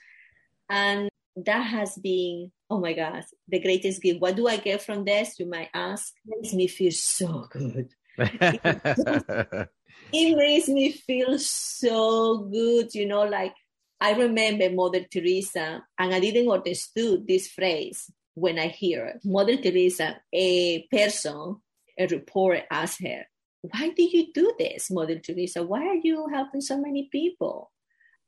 And 0.69 1.09
that 1.37 1.63
has 1.63 1.97
been 1.97 2.53
oh 2.71 2.81
my 2.81 2.93
gosh 2.93 3.25
the 3.49 3.61
greatest 3.61 4.03
gift. 4.03 4.21
What 4.21 4.37
do 4.37 4.47
i 4.47 4.57
get 4.57 4.83
from 4.83 5.05
this? 5.05 5.39
You 5.39 5.47
might 5.47 5.71
ask. 5.75 6.15
It 6.27 6.37
makes 6.41 6.55
me 6.55 6.67
feel 6.69 6.93
so 6.93 7.47
good. 7.51 7.91
It 10.11 10.37
makes 10.37 10.69
me 10.69 10.93
feel 10.93 11.39
so 11.39 12.39
good 12.39 12.95
you 12.95 13.05
know 13.07 13.25
like 13.25 13.55
i 14.01 14.15
remember 14.15 14.71
mother 14.71 15.05
teresa 15.05 15.85
and 15.99 16.15
i 16.15 16.19
didn't 16.19 16.49
understand 16.49 17.29
this 17.29 17.49
phrase 17.49 18.11
when 18.35 18.59
i 18.59 18.69
hear 18.69 19.05
it. 19.05 19.21
Mother 19.23 19.59
teresa 19.59 20.17
a 20.33 20.87
person 20.91 21.57
a 21.99 22.07
reporter 22.07 22.63
asked 22.71 23.03
her 23.03 23.27
why 23.63 23.91
do 23.91 24.03
you 24.03 24.33
do 24.33 24.53
this 24.59 24.91
mother 24.91 25.19
teresa? 25.19 25.63
Why 25.63 25.87
are 25.87 26.01
you 26.03 26.29
helping 26.29 26.61
so 26.61 26.79
many 26.79 27.09
people? 27.11 27.73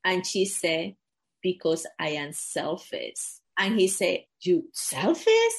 And 0.05 0.27
she 0.27 0.45
said 0.45 0.97
because 1.43 1.87
I 1.99 2.11
am 2.11 2.33
selfish. 2.33 3.40
And 3.61 3.79
he 3.79 3.89
said, 3.89 4.21
You 4.41 4.65
selfish? 4.73 5.55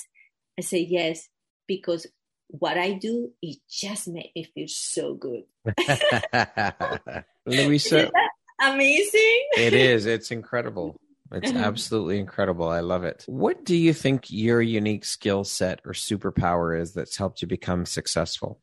I 0.58 0.62
said, 0.62 0.88
Yes, 0.88 1.30
because 1.68 2.08
what 2.48 2.78
I 2.78 2.94
do, 2.94 3.30
it 3.42 3.60
just 3.70 4.08
makes 4.08 4.32
me 4.36 4.52
feel 4.54 4.68
so 4.68 5.14
good. 5.14 5.44
Luisa. 7.46 8.10
amazing? 8.60 9.44
it 9.58 9.74
is. 9.74 10.08
It's 10.08 10.32
incredible. 10.32 10.98
It's 11.32 11.52
absolutely 11.56 12.20
incredible. 12.20 12.68
I 12.68 12.80
love 12.82 13.04
it. 13.04 13.24
What 13.28 13.64
do 13.64 13.76
you 13.76 13.94
think 13.94 14.32
your 14.32 14.62
unique 14.62 15.06
skill 15.06 15.44
set 15.44 15.80
or 15.86 15.94
superpower 15.94 16.78
is 16.80 16.94
that's 16.94 17.18
helped 17.18 17.42
you 17.44 17.48
become 17.48 17.86
successful? 17.86 18.60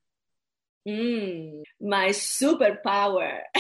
Mm, 0.86 1.62
my 1.80 2.08
superpower. 2.08 3.38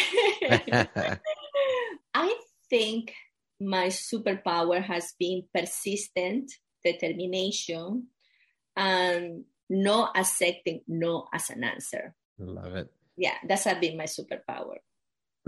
I 2.14 2.34
think 2.68 3.14
my 3.60 3.86
superpower 3.86 4.82
has 4.82 5.14
been 5.18 5.44
persistent 5.54 6.52
determination 6.84 8.06
and 8.76 9.44
not 9.68 10.16
accepting 10.16 10.82
no 10.86 11.26
as 11.32 11.50
an 11.50 11.64
answer. 11.64 12.14
Love 12.38 12.74
it. 12.74 12.92
Yeah, 13.16 13.34
that's 13.46 13.64
has 13.64 13.78
been 13.78 13.96
my 13.96 14.04
superpower. 14.04 14.76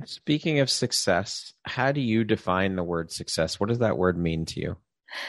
Speaking 0.04 0.60
of 0.60 0.70
success, 0.70 1.52
how 1.64 1.92
do 1.92 2.00
you 2.00 2.24
define 2.24 2.76
the 2.76 2.82
word 2.82 3.12
success? 3.12 3.60
What 3.60 3.68
does 3.68 3.78
that 3.78 3.98
word 3.98 4.18
mean 4.18 4.44
to 4.46 4.60
you? 4.60 4.76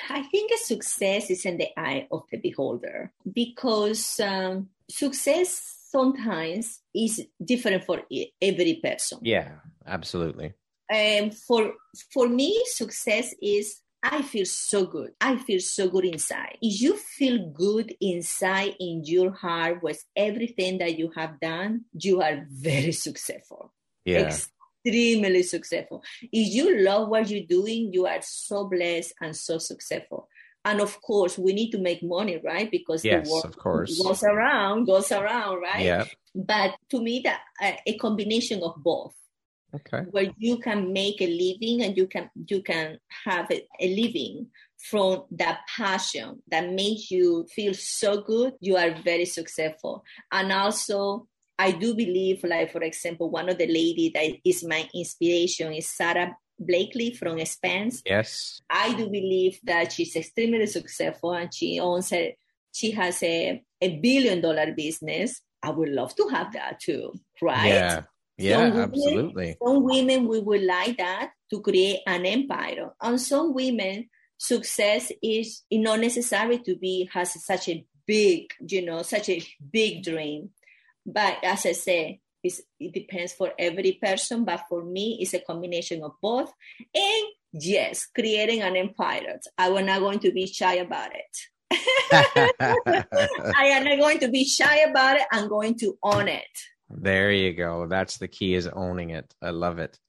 I 0.10 0.24
think 0.24 0.52
a 0.52 0.58
success 0.58 1.30
is 1.30 1.46
in 1.46 1.58
the 1.58 1.68
eye 1.78 2.08
of 2.12 2.24
the 2.32 2.38
beholder 2.38 3.12
because 3.32 4.20
um, 4.20 4.70
success 4.90 5.88
sometimes 5.90 6.80
is 6.96 7.26
different 7.44 7.84
for 7.84 8.02
every 8.42 8.80
person. 8.82 9.20
Yeah, 9.24 9.52
absolutely 9.86 10.54
um, 10.92 11.32
for 11.32 11.74
for 12.14 12.28
me, 12.28 12.62
success 12.66 13.34
is 13.42 13.82
I 14.04 14.24
feel 14.24 14.46
so 14.46 14.86
good. 14.86 15.12
I 15.22 15.38
feel 15.38 15.60
so 15.60 15.88
good 15.88 16.06
inside. 16.06 16.58
If 16.62 16.82
you 16.82 16.98
feel 16.98 17.50
good 17.52 17.96
inside 18.02 18.76
in 18.80 19.04
your 19.06 19.32
heart 19.32 19.84
with 19.84 20.04
everything 20.16 20.80
that 20.80 20.98
you 20.98 21.12
have 21.16 21.40
done, 21.40 21.86
you 21.94 22.22
are 22.22 22.46
very 22.50 22.92
successful. 22.92 23.74
Yeah. 24.04 24.32
Extremely 24.84 25.44
successful. 25.44 26.04
If 26.24 26.54
you 26.54 26.82
love 26.82 27.10
what 27.10 27.30
you're 27.30 27.46
doing, 27.46 27.94
you 27.94 28.08
are 28.08 28.22
so 28.22 28.68
blessed 28.68 29.14
and 29.22 29.36
so 29.36 29.60
successful. 29.60 30.28
And 30.66 30.82
of 30.82 31.00
course, 31.02 31.38
we 31.38 31.54
need 31.54 31.72
to 31.72 31.78
make 31.78 32.02
money, 32.02 32.40
right? 32.44 32.70
Because 32.70 33.06
yes, 33.06 33.28
the 33.28 33.32
world 33.32 33.46
of 33.46 33.58
course. 33.58 34.02
goes 34.02 34.24
around, 34.24 34.86
goes 34.86 35.12
around, 35.12 35.62
right? 35.62 35.86
Yeah. 35.86 36.06
But 36.34 36.76
to 36.90 37.02
me, 37.02 37.22
that 37.24 37.42
uh, 37.62 37.78
a 37.86 37.98
combination 37.98 38.64
of 38.64 38.76
both 38.78 39.14
okay. 39.76 40.04
where 40.12 40.32
you 40.38 40.58
can 40.58 40.92
make 40.94 41.22
a 41.22 41.28
living 41.28 41.84
and 41.84 41.98
you 41.98 42.08
can 42.08 42.30
you 42.48 42.62
can 42.62 42.98
have 43.26 43.50
a, 43.52 43.66
a 43.80 43.96
living 43.96 44.48
from 44.90 45.24
that 45.32 45.60
passion 45.78 46.42
that 46.50 46.72
makes 46.72 47.12
you 47.12 47.46
feel 47.54 47.74
so 47.74 48.22
good 48.22 48.54
you 48.60 48.76
are 48.76 48.96
very 49.04 49.26
successful 49.26 50.04
and 50.32 50.52
also 50.52 51.28
i 51.60 51.72
do 51.72 51.94
believe 51.94 52.44
like 52.44 52.72
for 52.72 52.82
example 52.82 53.30
one 53.30 53.48
of 53.48 53.58
the 53.58 53.68
lady 53.68 54.12
that 54.14 54.28
is 54.44 54.64
my 54.64 54.90
inspiration 54.94 55.72
is 55.74 55.88
Sara 55.88 56.36
Blakely 56.62 57.12
from 57.12 57.38
Spanx. 57.38 58.02
Yes. 58.06 58.62
I 58.70 58.94
do 58.94 59.10
believe 59.10 59.60
that 59.64 59.92
she's 59.92 60.16
extremely 60.16 60.68
successful 60.68 61.34
and 61.34 61.52
she 61.52 61.80
owns 61.80 62.14
a, 62.14 62.38
she 62.72 62.92
has 62.92 63.24
a, 63.24 63.64
a 63.82 63.98
billion 63.98 64.42
dollar 64.42 64.72
business. 64.78 65.42
I 65.64 65.72
would 65.72 65.90
love 65.90 66.16
to 66.16 66.28
have 66.28 66.54
that 66.54 66.80
too, 66.80 67.14
right? 67.42 67.68
Yeah. 67.68 68.02
Yeah, 68.38 68.58
some 68.58 68.72
women, 68.72 68.82
absolutely. 68.82 69.58
Some 69.64 69.84
women 69.84 70.28
we 70.28 70.40
would 70.40 70.64
like 70.64 70.98
that 70.98 71.32
to 71.52 71.62
create 71.62 72.00
an 72.08 72.26
empire. 72.26 72.94
And 73.02 73.20
some 73.20 73.54
women, 73.54 74.10
success 74.38 75.12
is 75.22 75.64
not 75.72 76.00
necessary 76.00 76.58
to 76.60 76.76
be 76.76 77.10
has 77.14 77.44
such 77.46 77.70
a 77.70 77.86
big, 78.08 78.52
you 78.68 78.84
know, 78.84 79.04
such 79.04 79.30
a 79.30 79.44
big 79.72 80.04
dream. 80.04 80.50
But 81.06 81.38
as 81.44 81.66
I 81.66 81.74
say, 81.74 82.22
it 82.44 82.94
depends 82.94 83.34
for 83.34 83.54
every 83.58 84.00
person. 84.02 84.44
But 84.46 84.64
for 84.68 84.84
me, 84.84 85.20
it's 85.22 85.34
a 85.34 85.40
combination 85.40 86.04
of 86.04 86.14
both. 86.22 86.52
And 86.94 87.26
yes, 87.54 88.08
creating 88.08 88.62
an 88.62 88.76
empire. 88.76 89.40
I 89.58 89.68
am 89.68 89.86
not 89.86 90.00
going 90.00 90.20
to 90.20 90.32
be 90.32 90.48
shy 90.48 90.76
about 90.76 91.12
it. 91.14 91.38
I 93.56 93.66
am 93.66 93.84
not 93.84 94.00
going 94.00 94.20
to 94.20 94.28
be 94.28 94.46
shy 94.46 94.78
about 94.78 95.18
it. 95.18 95.28
I'm 95.32 95.48
going 95.48 95.78
to 95.80 95.98
own 96.04 96.28
it. 96.28 96.48
There 96.96 97.32
you 97.32 97.54
go. 97.54 97.88
That's 97.88 98.18
the 98.18 98.28
key 98.28 98.56
is 98.56 98.68
owning 98.68 99.12
it. 99.12 99.34
I 99.42 99.52
love 99.52 99.80
it. 99.80 100.00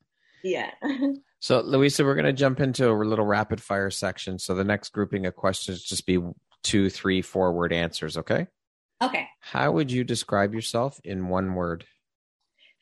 Yeah. 0.43 0.71
so, 1.41 1.61
Luisa, 1.61 2.05
we're 2.05 2.15
going 2.15 2.25
to 2.25 2.33
jump 2.33 2.61
into 2.61 2.91
a 2.91 2.93
little 2.93 3.25
rapid 3.25 3.63
fire 3.63 3.91
section. 3.91 4.39
So, 4.39 4.55
the 4.55 4.65
next 4.65 4.91
grouping 4.91 5.27
of 5.27 5.37
questions 5.37 5.83
just 5.83 6.07
be 6.07 6.19
two, 6.63 6.91
three, 6.91 7.23
four 7.23 7.53
word 7.53 7.73
answers. 7.73 8.17
Okay. 8.17 8.47
Okay. 9.03 9.29
How 9.41 9.73
would 9.73 9.91
you 9.91 10.05
describe 10.05 10.55
yourself 10.55 11.01
in 11.05 11.29
one 11.29 11.55
word? 11.55 11.85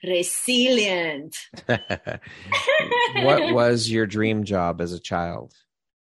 Resilient. 0.03 1.37
what 1.67 3.53
was 3.55 3.91
your 3.91 4.07
dream 4.07 4.45
job 4.45 4.81
as 4.81 4.93
a 4.93 5.01
child? 5.01 5.55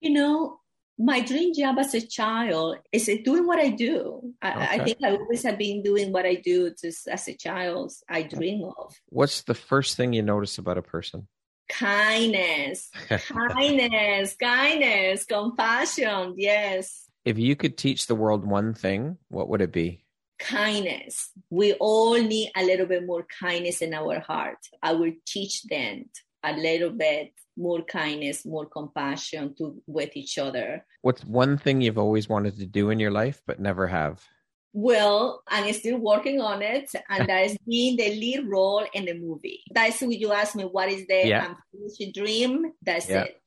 You 0.00 0.10
know, 0.10 0.60
my 0.98 1.20
dream 1.20 1.52
job 1.54 1.78
as 1.78 1.94
a 1.94 2.00
child 2.00 2.78
is 2.90 3.10
doing 3.24 3.46
what 3.46 3.58
I 3.58 3.70
do. 3.70 4.32
I, 4.40 4.50
okay. 4.50 4.66
I, 4.70 4.84
think 4.84 4.98
I 5.04 5.10
always 5.10 5.42
have 5.42 5.58
been 5.58 5.82
doing 5.82 6.12
what 6.12 6.24
I 6.24 6.36
do 6.36 6.72
just 6.80 7.06
as 7.08 7.28
a 7.28 7.34
child. 7.34 7.92
I 8.08 8.22
dream 8.22 8.64
of. 8.64 8.94
What's 9.10 9.42
the 9.42 9.54
first 9.54 9.96
thing 9.96 10.12
you 10.12 10.22
notice 10.22 10.58
about 10.58 10.78
a 10.78 10.82
person? 10.82 11.28
Kindness, 11.68 12.90
kindness, 13.08 14.36
kindness, 14.36 15.24
compassion. 15.24 16.34
Yes. 16.36 17.04
If 17.24 17.38
you 17.38 17.56
could 17.56 17.76
teach 17.76 18.06
the 18.06 18.14
world 18.14 18.46
one 18.46 18.72
thing, 18.72 19.18
what 19.28 19.48
would 19.48 19.60
it 19.60 19.72
be? 19.72 20.04
Kindness. 20.38 21.30
We 21.50 21.74
all 21.74 22.14
need 22.14 22.52
a 22.56 22.64
little 22.64 22.86
bit 22.86 23.04
more 23.04 23.26
kindness 23.40 23.82
in 23.82 23.92
our 23.92 24.20
heart. 24.20 24.58
I 24.82 24.92
will 24.92 25.12
teach 25.26 25.64
them 25.64 26.04
a 26.44 26.52
little 26.52 26.90
bit 26.90 27.32
more 27.56 27.82
kindness, 27.82 28.44
more 28.44 28.66
compassion 28.66 29.54
to 29.56 29.82
with 29.86 30.16
each 30.16 30.38
other. 30.38 30.84
What's 31.02 31.24
one 31.24 31.58
thing 31.58 31.80
you've 31.80 31.98
always 31.98 32.28
wanted 32.28 32.58
to 32.58 32.66
do 32.66 32.90
in 32.90 33.00
your 33.00 33.10
life 33.10 33.42
but 33.46 33.60
never 33.60 33.86
have? 33.86 34.24
Well, 34.72 35.42
I'm 35.48 35.72
still 35.72 35.96
working 35.96 36.40
on 36.40 36.60
it, 36.60 36.90
and 37.08 37.28
that 37.28 37.46
is 37.46 37.56
being 37.66 37.96
the 37.96 38.10
lead 38.10 38.46
role 38.46 38.84
in 38.92 39.06
the 39.06 39.14
movie. 39.14 39.62
That's 39.72 40.02
what 40.02 40.18
you 40.18 40.32
ask 40.32 40.54
me. 40.54 40.64
What 40.64 40.90
is 40.90 41.06
the 41.06 41.26
yeah. 41.26 41.54
unfinished 41.74 42.14
dream? 42.14 42.72
That's 42.82 43.08
yeah. 43.08 43.22
it. 43.22 43.40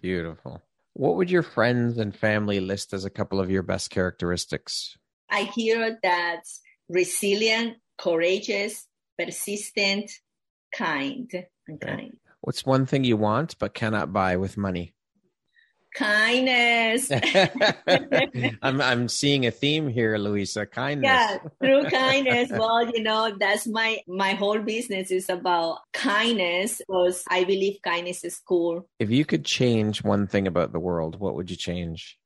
Beautiful. 0.00 0.62
What 0.94 1.16
would 1.16 1.30
your 1.30 1.42
friends 1.42 1.98
and 1.98 2.16
family 2.16 2.60
list 2.60 2.92
as 2.92 3.04
a 3.04 3.10
couple 3.10 3.40
of 3.40 3.50
your 3.50 3.62
best 3.62 3.90
characteristics? 3.90 4.96
I 5.30 5.42
hear 5.42 5.98
that 6.02 6.42
resilient, 6.88 7.76
courageous, 7.98 8.86
persistent, 9.18 10.10
kind, 10.74 11.30
and 11.68 11.82
okay. 11.82 11.86
kind. 11.86 12.16
What's 12.40 12.64
one 12.64 12.86
thing 12.86 13.04
you 13.04 13.16
want 13.16 13.58
but 13.58 13.74
cannot 13.74 14.12
buy 14.12 14.36
with 14.36 14.56
money? 14.56 14.94
Kindness. 15.94 17.10
I'm 18.62 18.80
I'm 18.80 19.08
seeing 19.08 19.46
a 19.46 19.50
theme 19.50 19.88
here, 19.88 20.16
Luisa. 20.18 20.64
Kindness. 20.64 21.10
Yeah, 21.10 21.38
through 21.60 21.90
kindness. 21.90 22.50
well, 22.50 22.86
you 22.86 23.02
know, 23.02 23.34
that's 23.38 23.66
my 23.66 23.98
my 24.06 24.34
whole 24.34 24.60
business 24.60 25.10
is 25.10 25.28
about 25.28 25.78
kindness 25.92 26.78
because 26.78 27.24
I 27.28 27.42
believe 27.42 27.82
kindness 27.82 28.24
is 28.24 28.38
cool. 28.38 28.88
If 29.00 29.10
you 29.10 29.24
could 29.24 29.44
change 29.44 30.04
one 30.04 30.28
thing 30.28 30.46
about 30.46 30.72
the 30.72 30.80
world, 30.80 31.18
what 31.18 31.34
would 31.34 31.50
you 31.50 31.56
change? 31.56 32.16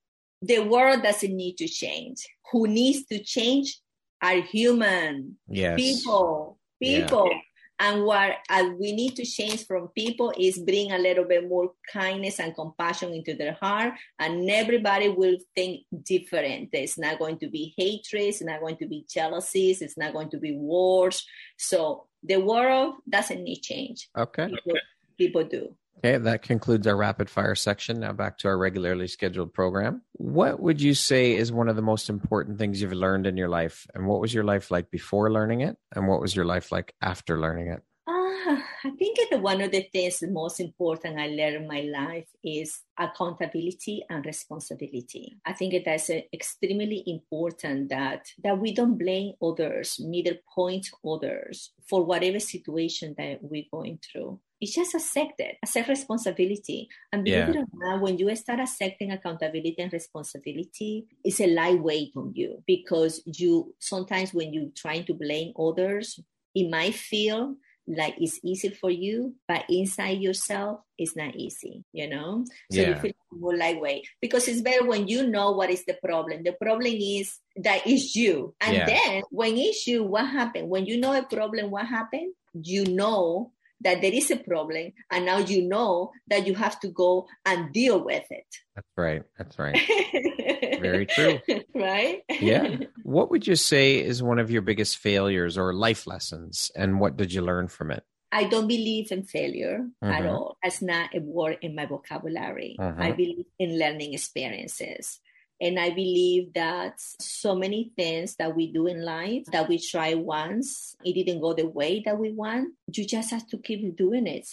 The 0.42 0.58
world 0.58 1.02
doesn't 1.02 1.34
need 1.34 1.56
to 1.56 1.66
change. 1.66 2.26
Who 2.52 2.68
needs 2.68 3.06
to 3.06 3.18
change 3.24 3.80
are 4.20 4.42
human. 4.42 5.38
Yes. 5.48 5.76
People. 5.76 6.58
People. 6.80 7.28
Yeah. 7.30 7.38
And 7.78 8.04
what 8.04 8.36
uh, 8.48 8.70
we 8.78 8.92
need 8.92 9.16
to 9.16 9.24
change 9.24 9.66
from 9.66 9.88
people 9.88 10.32
is 10.38 10.58
bring 10.58 10.92
a 10.92 10.98
little 10.98 11.24
bit 11.24 11.48
more 11.48 11.72
kindness 11.92 12.38
and 12.38 12.54
compassion 12.54 13.12
into 13.12 13.34
their 13.34 13.54
heart, 13.60 13.94
and 14.18 14.48
everybody 14.48 15.08
will 15.08 15.36
think 15.54 15.82
different. 16.02 16.70
It's 16.72 16.98
not 16.98 17.18
going 17.18 17.38
to 17.40 17.48
be 17.48 17.74
hatred, 17.76 18.22
it's 18.24 18.42
not 18.42 18.60
going 18.60 18.76
to 18.76 18.86
be 18.86 19.06
jealousies, 19.08 19.82
it's 19.82 19.98
not 19.98 20.12
going 20.12 20.30
to 20.30 20.38
be 20.38 20.56
wars. 20.56 21.26
So 21.56 22.06
the 22.22 22.36
world 22.36 22.94
doesn't 23.08 23.42
need 23.42 23.60
change. 23.60 24.08
Okay. 24.16 24.46
People, 24.46 24.80
people 25.18 25.44
do. 25.44 25.76
Okay, 25.98 26.18
that 26.18 26.42
concludes 26.42 26.86
our 26.86 26.96
rapid 26.96 27.30
fire 27.30 27.54
section. 27.54 28.00
Now 28.00 28.12
back 28.12 28.38
to 28.38 28.48
our 28.48 28.58
regularly 28.58 29.06
scheduled 29.06 29.54
program. 29.54 30.02
What 30.12 30.60
would 30.60 30.80
you 30.80 30.94
say 30.94 31.34
is 31.34 31.50
one 31.52 31.68
of 31.68 31.76
the 31.76 31.82
most 31.82 32.10
important 32.10 32.58
things 32.58 32.82
you've 32.82 32.92
learned 32.92 33.26
in 33.26 33.36
your 33.36 33.48
life? 33.48 33.86
And 33.94 34.06
what 34.06 34.20
was 34.20 34.34
your 34.34 34.44
life 34.44 34.70
like 34.70 34.90
before 34.90 35.32
learning 35.32 35.62
it? 35.62 35.76
And 35.94 36.06
what 36.06 36.20
was 36.20 36.36
your 36.36 36.44
life 36.44 36.70
like 36.72 36.94
after 37.00 37.40
learning 37.40 37.68
it? 37.68 37.82
Uh, 38.06 38.56
I 38.84 38.90
think 38.98 39.18
that 39.30 39.40
one 39.40 39.62
of 39.62 39.70
the 39.70 39.88
things 39.90 40.18
the 40.18 40.28
most 40.28 40.60
important 40.60 41.18
I 41.18 41.28
learned 41.28 41.56
in 41.56 41.66
my 41.66 41.80
life 41.80 42.28
is 42.42 42.82
accountability 42.98 44.04
and 44.10 44.26
responsibility. 44.26 45.38
I 45.46 45.54
think 45.54 45.82
that's 45.84 46.10
extremely 46.10 47.02
important 47.06 47.88
that 47.88 48.26
that 48.42 48.58
we 48.58 48.74
don't 48.74 48.98
blame 48.98 49.32
others, 49.42 49.96
neither 49.98 50.36
point 50.54 50.88
others 51.06 51.72
for 51.88 52.04
whatever 52.04 52.38
situation 52.38 53.14
that 53.16 53.38
we're 53.40 53.64
going 53.72 54.00
through 54.04 54.40
it's 54.64 54.74
just 54.74 54.94
accept 54.94 55.38
it, 55.40 55.58
accept 55.62 55.88
responsibility. 55.88 56.88
And 57.12 57.22
believe 57.22 57.38
yeah. 57.38 57.50
it 57.50 57.56
or 57.56 57.66
not, 57.74 58.00
when 58.00 58.16
you 58.16 58.34
start 58.34 58.60
accepting 58.60 59.12
accountability 59.12 59.76
and 59.78 59.92
responsibility, 59.92 61.06
it's 61.22 61.40
a 61.40 61.46
light 61.46 61.82
weight 61.82 62.12
on 62.16 62.32
you 62.34 62.62
because 62.66 63.22
you 63.26 63.74
sometimes 63.78 64.32
when 64.32 64.54
you're 64.54 64.70
trying 64.74 65.04
to 65.04 65.12
blame 65.12 65.52
others, 65.58 66.18
it 66.54 66.70
might 66.70 66.94
feel 66.94 67.56
like 67.86 68.14
it's 68.16 68.40
easy 68.42 68.70
for 68.70 68.88
you, 68.88 69.34
but 69.46 69.66
inside 69.68 70.22
yourself, 70.22 70.80
it's 70.96 71.14
not 71.14 71.36
easy, 71.36 71.84
you 71.92 72.08
know? 72.08 72.46
So 72.72 72.80
yeah. 72.80 72.88
you 72.88 72.94
feel 72.94 73.12
more 73.32 73.54
lightweight 73.54 74.08
because 74.22 74.48
it's 74.48 74.62
better 74.62 74.86
when 74.86 75.08
you 75.08 75.26
know 75.26 75.50
what 75.50 75.68
is 75.68 75.84
the 75.84 75.98
problem. 76.02 76.42
The 76.42 76.56
problem 76.58 76.94
is 76.94 77.38
that 77.56 77.82
it's 77.84 78.16
you. 78.16 78.54
And 78.62 78.76
yeah. 78.76 78.86
then 78.86 79.22
when 79.30 79.58
it's 79.58 79.86
you, 79.86 80.04
what 80.04 80.24
happened? 80.24 80.70
When 80.70 80.86
you 80.86 80.98
know 80.98 81.12
a 81.12 81.22
problem, 81.22 81.70
what 81.70 81.84
happened? 81.84 82.32
You 82.54 82.86
know 82.86 83.52
that 83.80 84.00
there 84.00 84.12
is 84.12 84.30
a 84.30 84.36
problem 84.36 84.92
and 85.10 85.26
now 85.26 85.38
you 85.38 85.62
know 85.62 86.10
that 86.28 86.46
you 86.46 86.54
have 86.54 86.78
to 86.80 86.88
go 86.88 87.26
and 87.44 87.72
deal 87.72 88.02
with 88.04 88.24
it 88.30 88.46
that's 88.74 88.88
right 88.96 89.22
that's 89.38 89.58
right 89.58 89.78
very 90.80 91.06
true 91.06 91.40
right 91.74 92.22
yeah 92.40 92.76
what 93.02 93.30
would 93.30 93.46
you 93.46 93.56
say 93.56 93.98
is 93.98 94.22
one 94.22 94.38
of 94.38 94.50
your 94.50 94.62
biggest 94.62 94.98
failures 94.98 95.58
or 95.58 95.74
life 95.74 96.06
lessons 96.06 96.70
and 96.76 97.00
what 97.00 97.16
did 97.16 97.32
you 97.32 97.42
learn 97.42 97.68
from 97.68 97.90
it 97.90 98.04
I 98.34 98.44
don't 98.50 98.66
believe 98.66 99.12
in 99.12 99.22
failure 99.22 99.86
mm-hmm. 100.02 100.12
at 100.12 100.26
all. 100.26 100.58
That's 100.60 100.82
not 100.82 101.14
a 101.14 101.20
word 101.20 101.58
in 101.62 101.76
my 101.76 101.86
vocabulary. 101.86 102.74
Mm-hmm. 102.80 103.00
I 103.00 103.12
believe 103.12 103.46
in 103.60 103.78
learning 103.78 104.12
experiences. 104.12 105.20
And 105.60 105.78
I 105.78 105.90
believe 105.90 106.52
that 106.54 106.94
so 106.98 107.54
many 107.54 107.92
things 107.96 108.36
that 108.36 108.54
we 108.54 108.72
do 108.72 108.86
in 108.86 109.04
life 109.04 109.44
that 109.52 109.68
we 109.68 109.78
try 109.78 110.14
once, 110.14 110.96
it 111.04 111.14
didn't 111.14 111.40
go 111.40 111.54
the 111.54 111.66
way 111.66 112.02
that 112.04 112.18
we 112.18 112.32
want. 112.32 112.74
You 112.92 113.06
just 113.06 113.30
have 113.30 113.46
to 113.48 113.58
keep 113.58 113.96
doing 113.96 114.26
it 114.26 114.48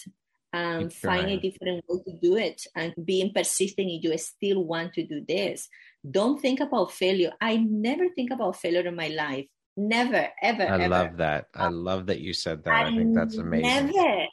and 0.52 0.92
find 0.92 1.28
a 1.28 1.40
different 1.40 1.84
way 1.88 1.98
to 2.06 2.12
do 2.20 2.36
it 2.36 2.66
and 2.76 2.94
being 3.04 3.32
persistent 3.32 3.88
if 3.90 4.04
you 4.04 4.16
still 4.18 4.64
want 4.64 4.92
to 4.94 5.06
do 5.06 5.24
this. 5.26 5.68
Don't 6.08 6.40
think 6.40 6.60
about 6.60 6.92
failure. 6.92 7.32
I 7.40 7.56
never 7.56 8.08
think 8.10 8.30
about 8.30 8.56
failure 8.56 8.86
in 8.86 8.94
my 8.94 9.08
life. 9.08 9.46
Never, 9.76 10.28
ever. 10.42 10.62
I 10.62 10.74
ever. 10.74 10.88
love 10.88 11.16
that. 11.16 11.46
I 11.54 11.68
love 11.68 12.06
that 12.06 12.20
you 12.20 12.34
said 12.34 12.64
that. 12.64 12.74
I, 12.74 12.88
I 12.88 12.96
think 12.96 13.14
that's 13.14 13.38
amazing. 13.38 13.92
Never. 13.92 14.26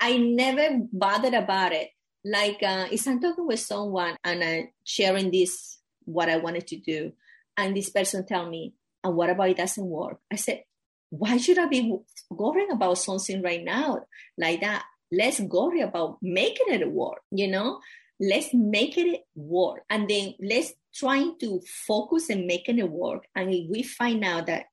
I 0.00 0.18
never 0.18 0.80
bothered 0.92 1.34
about 1.34 1.72
it. 1.72 1.90
Like 2.24 2.62
uh, 2.62 2.86
if 2.92 3.06
I'm 3.06 3.20
talking 3.20 3.46
with 3.46 3.60
someone 3.60 4.16
and 4.22 4.44
I'm 4.44 4.68
sharing 4.84 5.30
this 5.30 5.78
what 6.04 6.28
I 6.28 6.36
wanted 6.38 6.66
to 6.68 6.76
do. 6.76 7.12
And 7.56 7.76
this 7.76 7.90
person 7.90 8.26
tell 8.26 8.48
me, 8.48 8.74
and 9.04 9.14
what 9.16 9.30
about 9.30 9.50
it 9.50 9.56
doesn't 9.56 9.84
work? 9.84 10.18
I 10.32 10.36
said, 10.36 10.62
why 11.10 11.36
should 11.36 11.58
I 11.58 11.66
be 11.66 11.98
worrying 12.30 12.70
about 12.70 12.98
something 12.98 13.42
right 13.42 13.62
now 13.62 14.00
like 14.38 14.60
that? 14.62 14.84
Let's 15.10 15.40
worry 15.40 15.82
about 15.82 16.18
making 16.22 16.68
it 16.68 16.90
work, 16.90 17.20
you 17.30 17.48
know? 17.48 17.80
Let's 18.18 18.54
make 18.54 18.96
it 18.96 19.20
work. 19.34 19.82
And 19.90 20.08
then 20.08 20.34
let's 20.40 20.72
try 20.94 21.26
to 21.40 21.60
focus 21.86 22.30
and 22.30 22.46
making 22.46 22.78
it 22.78 22.88
work. 22.88 23.24
And 23.34 23.52
if 23.52 23.68
we 23.68 23.82
find 23.82 24.24
out 24.24 24.46
that 24.46 24.66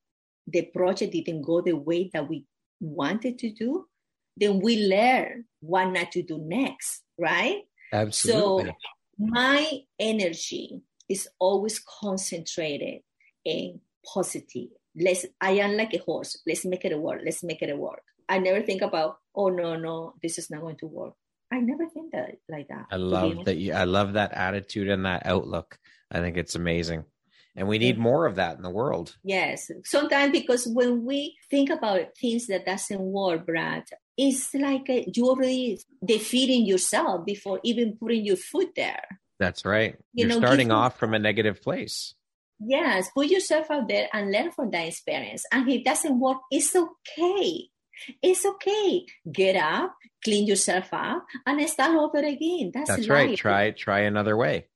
the 0.48 0.62
project 0.74 1.12
didn't 1.14 1.42
go 1.42 1.62
the 1.62 1.74
way 1.74 2.10
that 2.14 2.30
we 2.30 2.46
wanted 2.80 3.40
to 3.40 3.52
do, 3.52 3.86
then 4.38 4.60
we 4.62 4.88
learn 4.88 5.46
what 5.60 5.86
not 5.86 6.12
to 6.14 6.24
do 6.24 6.38
next, 6.38 7.02
right? 7.18 7.64
Absolutely. 7.92 8.70
So 8.70 8.76
my 9.18 9.80
energy 10.00 10.82
is 11.10 11.28
always 11.40 11.80
concentrated 11.80 13.02
in 13.44 13.82
positive. 14.06 14.70
Let's, 14.96 15.26
I 15.42 15.52
am 15.52 15.76
like 15.76 15.94
a 15.94 15.98
horse. 16.00 16.42
Let's 16.48 16.66
make 16.66 16.86
it 16.86 16.98
work. 17.00 17.22
Let's 17.26 17.44
make 17.44 17.62
it 17.62 17.78
work. 17.78 18.02
I 18.28 18.38
never 18.38 18.62
think 18.62 18.82
about, 18.82 19.18
oh 19.36 19.50
no, 19.50 19.76
no, 19.76 20.14
this 20.22 20.38
is 20.38 20.50
not 20.50 20.62
going 20.62 20.78
to 20.78 20.88
work. 20.88 21.14
I 21.52 21.60
never 21.60 21.88
think 21.90 22.12
that 22.12 22.38
like 22.48 22.68
that. 22.68 22.86
I 22.92 22.98
love 22.98 23.46
that. 23.46 23.58
You, 23.58 23.74
I 23.74 23.86
love 23.86 24.14
that 24.14 24.34
attitude 24.34 24.88
and 24.88 25.06
that 25.06 25.26
outlook. 25.26 25.80
I 26.12 26.20
think 26.20 26.38
it's 26.38 26.56
amazing. 26.56 27.06
And 27.56 27.68
we 27.68 27.80
need 27.80 27.98
more 27.98 28.28
of 28.28 28.36
that 28.36 28.56
in 28.56 28.62
the 28.62 28.70
world. 28.70 29.18
Yes. 29.24 29.72
Sometimes 29.84 30.32
because 30.32 30.68
when 30.68 31.06
we 31.06 31.36
think 31.50 31.70
about 31.70 32.16
things 32.16 32.48
that 32.48 32.66
doesn't 32.66 33.02
work, 33.02 33.48
Brad, 33.48 33.86
it's 34.16 34.54
like 34.54 34.84
you 34.88 35.26
already 35.26 35.80
defeating 36.06 36.66
yourself 36.66 37.26
before 37.26 37.60
even 37.64 37.98
putting 38.00 38.24
your 38.24 38.38
foot 38.38 38.70
there. 38.76 39.04
That's 39.40 39.66
right. 39.66 39.96
You 40.14 40.28
You're 40.28 40.30
know, 40.30 40.46
starting 40.46 40.72
off 40.72 41.00
from 41.00 41.14
a 41.14 41.20
negative 41.20 41.62
place. 41.62 42.14
Yes, 42.60 43.10
put 43.16 43.28
yourself 43.28 43.72
out 43.72 43.88
there 43.88 44.10
and 44.12 44.32
learn 44.32 44.52
from 44.52 44.70
that 44.72 44.88
experience. 44.88 45.46
And 45.52 45.68
if 45.68 45.80
it 45.80 45.86
doesn't 45.86 46.20
work, 46.20 46.40
it's 46.52 46.76
okay. 46.76 47.70
It's 48.22 48.46
okay. 48.46 49.06
Get 49.32 49.56
up, 49.56 49.96
clean 50.24 50.46
yourself 50.46 50.90
up, 50.92 51.26
and 51.46 51.70
start 51.70 51.96
over 51.98 52.20
again. 52.20 52.72
That's, 52.74 52.90
That's 52.90 53.08
right. 53.08 53.38
Try 53.38 53.72
try 53.72 54.02
another 54.02 54.36
way. 54.36 54.68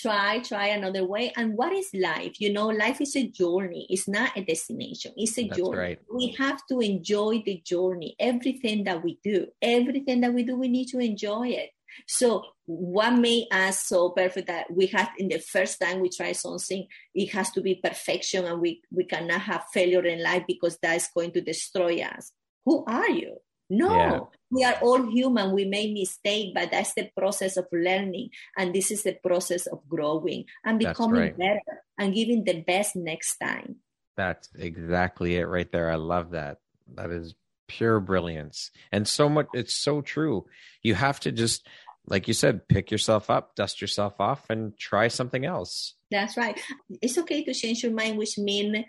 Try 0.00 0.38
try 0.38 0.68
another 0.68 1.04
way. 1.04 1.32
And 1.36 1.56
what 1.56 1.72
is 1.72 1.90
life? 1.92 2.40
You 2.40 2.52
know, 2.52 2.68
life 2.68 3.00
is 3.00 3.16
a 3.16 3.28
journey. 3.28 3.86
It's 3.90 4.08
not 4.08 4.36
a 4.36 4.44
destination. 4.44 5.12
It's 5.16 5.38
a 5.38 5.48
That's 5.48 5.58
journey. 5.58 5.76
Right. 5.76 5.98
We 6.14 6.34
have 6.38 6.60
to 6.70 6.80
enjoy 6.80 7.42
the 7.44 7.60
journey. 7.64 8.16
Everything 8.18 8.84
that 8.84 9.02
we 9.02 9.18
do, 9.22 9.48
everything 9.60 10.20
that 10.22 10.32
we 10.32 10.44
do, 10.44 10.56
we 10.56 10.68
need 10.68 10.88
to 10.88 10.98
enjoy 10.98 11.48
it 11.48 11.70
So 12.06 12.44
what 12.66 13.12
made 13.12 13.46
us 13.50 13.84
so 13.84 14.10
perfect 14.10 14.48
that 14.48 14.66
we 14.72 14.86
had 14.86 15.08
in 15.18 15.28
the 15.28 15.38
first 15.38 15.80
time 15.80 16.00
we 16.00 16.08
try 16.08 16.32
something, 16.32 16.86
it 17.14 17.32
has 17.32 17.50
to 17.52 17.60
be 17.60 17.80
perfection 17.82 18.44
and 18.44 18.60
we, 18.60 18.82
we 18.90 19.04
cannot 19.04 19.42
have 19.42 19.64
failure 19.72 20.04
in 20.04 20.22
life 20.22 20.44
because 20.46 20.78
that's 20.82 21.10
going 21.12 21.32
to 21.32 21.40
destroy 21.40 22.00
us. 22.00 22.32
Who 22.64 22.84
are 22.86 23.10
you? 23.10 23.36
No, 23.70 23.88
yeah. 23.88 24.20
we 24.50 24.64
are 24.64 24.78
all 24.82 25.10
human. 25.10 25.52
We 25.52 25.64
make 25.64 25.94
mistake, 25.94 26.52
but 26.54 26.70
that's 26.70 26.92
the 26.92 27.10
process 27.16 27.56
of 27.56 27.66
learning. 27.72 28.28
And 28.58 28.74
this 28.74 28.90
is 28.90 29.02
the 29.02 29.16
process 29.24 29.66
of 29.66 29.80
growing 29.88 30.44
and 30.62 30.78
becoming 30.78 31.20
right. 31.20 31.38
better 31.38 31.82
and 31.98 32.14
giving 32.14 32.44
the 32.44 32.60
best 32.60 32.94
next 32.94 33.38
time. 33.38 33.76
That's 34.14 34.50
exactly 34.58 35.36
it 35.36 35.44
right 35.44 35.70
there. 35.72 35.90
I 35.90 35.94
love 35.94 36.32
that. 36.32 36.58
That 36.96 37.10
is 37.10 37.34
pure 37.76 38.00
brilliance. 38.00 38.70
And 38.90 39.08
so 39.08 39.28
much, 39.28 39.46
it's 39.54 39.74
so 39.74 40.02
true. 40.02 40.44
You 40.82 40.94
have 40.94 41.20
to 41.20 41.32
just, 41.32 41.66
like 42.06 42.28
you 42.28 42.34
said, 42.34 42.68
pick 42.68 42.90
yourself 42.90 43.30
up, 43.30 43.54
dust 43.56 43.80
yourself 43.80 44.20
off, 44.20 44.50
and 44.50 44.76
try 44.78 45.08
something 45.08 45.44
else. 45.44 45.94
That's 46.10 46.36
right. 46.36 46.60
It's 47.00 47.18
okay 47.18 47.44
to 47.44 47.54
change 47.54 47.82
your 47.82 47.92
mind, 47.92 48.18
which 48.18 48.36
means, 48.36 48.84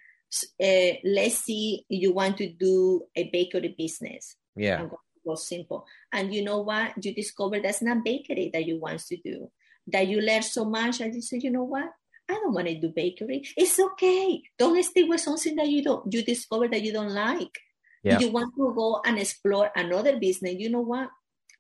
uh, 0.59 0.91
let's 1.03 1.37
see, 1.45 1.85
you 1.87 2.11
want 2.11 2.37
to 2.37 2.49
do 2.51 3.03
a 3.15 3.29
bakery 3.29 3.73
business. 3.77 4.35
Yeah. 4.55 4.87
Go 5.25 5.35
simple. 5.35 5.85
And 6.11 6.33
you 6.33 6.43
know 6.43 6.59
what? 6.59 6.93
You 7.03 7.15
discover 7.15 7.61
that's 7.61 7.81
not 7.81 8.03
bakery 8.03 8.49
that 8.51 8.65
you 8.65 8.79
want 8.79 8.99
to 9.07 9.17
do. 9.23 9.49
That 9.87 10.07
you 10.07 10.19
learn 10.21 10.43
so 10.43 10.65
much, 10.65 11.01
and 11.01 11.13
you 11.15 11.21
say, 11.21 11.39
you 11.41 11.51
know 11.51 11.63
what? 11.63 11.89
I 12.29 12.33
don't 12.35 12.53
want 12.53 12.67
to 12.67 12.79
do 12.79 12.89
bakery. 12.89 13.43
It's 13.57 13.79
okay. 13.79 14.41
Don't 14.57 14.81
stick 14.83 15.07
with 15.09 15.19
something 15.19 15.55
that 15.57 15.67
you 15.67 15.83
don't 15.83 16.11
you 16.13 16.23
discover 16.23 16.67
that 16.69 16.81
you 16.81 16.93
don't 16.93 17.13
like. 17.13 17.55
Yeah. 18.03 18.19
You 18.19 18.29
want 18.31 18.53
to 18.55 18.73
go 18.75 19.01
and 19.05 19.17
explore 19.17 19.71
another 19.75 20.19
business. 20.19 20.55
You 20.57 20.69
know 20.69 20.81
what? 20.81 21.09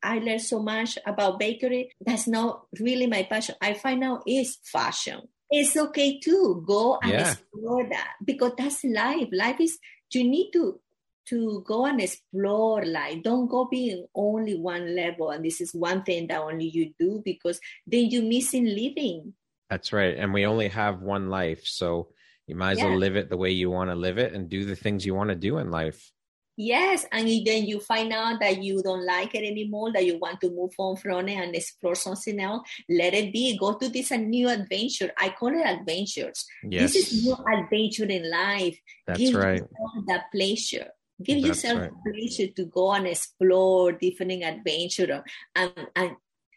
I 0.03 0.19
learned 0.19 0.41
so 0.41 0.61
much 0.61 0.99
about 1.05 1.39
bakery. 1.39 1.91
That's 2.05 2.27
not 2.27 2.65
really 2.79 3.07
my 3.07 3.23
passion. 3.23 3.55
I 3.61 3.73
find 3.73 4.03
out 4.03 4.23
is 4.27 4.57
fashion. 4.63 5.21
It's 5.49 5.77
okay 5.77 6.19
to 6.19 6.63
go 6.67 6.99
and 7.01 7.11
yeah. 7.11 7.31
explore 7.31 7.87
that 7.89 8.13
because 8.23 8.51
that's 8.57 8.83
life. 8.83 9.29
Life 9.31 9.61
is 9.61 9.77
you 10.11 10.23
need 10.23 10.51
to 10.51 10.79
to 11.27 11.63
go 11.65 11.85
and 11.85 12.01
explore 12.01 12.85
life. 12.85 13.23
Don't 13.23 13.47
go 13.47 13.65
being 13.65 14.05
only 14.13 14.59
one 14.59 14.95
level 14.95 15.29
and 15.29 15.45
this 15.45 15.61
is 15.61 15.73
one 15.73 16.03
thing 16.03 16.27
that 16.27 16.41
only 16.41 16.65
you 16.65 16.93
do 16.99 17.21
because 17.23 17.61
then 17.87 18.09
you're 18.09 18.23
missing 18.23 18.65
living. 18.65 19.33
That's 19.69 19.93
right. 19.93 20.17
And 20.17 20.33
we 20.33 20.45
only 20.45 20.67
have 20.67 21.01
one 21.01 21.29
life. 21.29 21.65
So 21.65 22.09
you 22.45 22.55
might 22.55 22.73
as 22.73 22.79
yeah. 22.79 22.89
well 22.89 22.97
live 22.97 23.15
it 23.15 23.29
the 23.29 23.37
way 23.37 23.51
you 23.51 23.71
want 23.71 23.89
to 23.89 23.95
live 23.95 24.17
it 24.17 24.33
and 24.33 24.49
do 24.49 24.65
the 24.65 24.75
things 24.75 25.05
you 25.05 25.15
want 25.15 25.29
to 25.29 25.35
do 25.35 25.57
in 25.59 25.71
life. 25.71 26.11
Yes, 26.55 27.05
and 27.11 27.27
then 27.27 27.65
you 27.65 27.79
find 27.79 28.13
out 28.13 28.39
that 28.39 28.61
you 28.61 28.83
don't 28.83 29.05
like 29.05 29.33
it 29.33 29.43
anymore, 29.43 29.91
that 29.93 30.05
you 30.05 30.19
want 30.19 30.39
to 30.41 30.51
move 30.51 30.73
on 30.77 30.95
from 30.97 31.27
it 31.27 31.33
and 31.33 31.55
explore 31.55 31.95
something 31.95 32.39
else. 32.39 32.67
Let 32.87 33.15
it 33.15 33.33
be. 33.33 33.57
Go 33.57 33.73
to 33.73 33.89
this 33.89 34.11
a 34.11 34.17
new 34.17 34.49
adventure. 34.49 35.11
I 35.17 35.29
call 35.29 35.49
it 35.49 35.65
adventures. 35.65 36.45
Yes. 36.63 36.93
This 36.93 37.13
is 37.13 37.25
new 37.25 37.35
adventure 37.51 38.05
in 38.05 38.29
life. 38.29 38.77
That's 39.07 39.19
Give 39.19 39.35
right. 39.35 39.63
That 40.07 40.25
pleasure. 40.31 40.89
Give 41.21 41.41
That's 41.41 41.63
yourself 41.63 41.79
right. 41.79 41.91
pleasure 42.05 42.51
to 42.55 42.65
go 42.65 42.91
and 42.93 43.07
explore 43.07 43.91
different 43.93 44.43
adventure, 44.43 45.23
and 45.55 45.87
and 45.95 46.11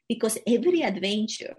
because 0.09 0.39
every 0.47 0.83
adventure 0.83 1.55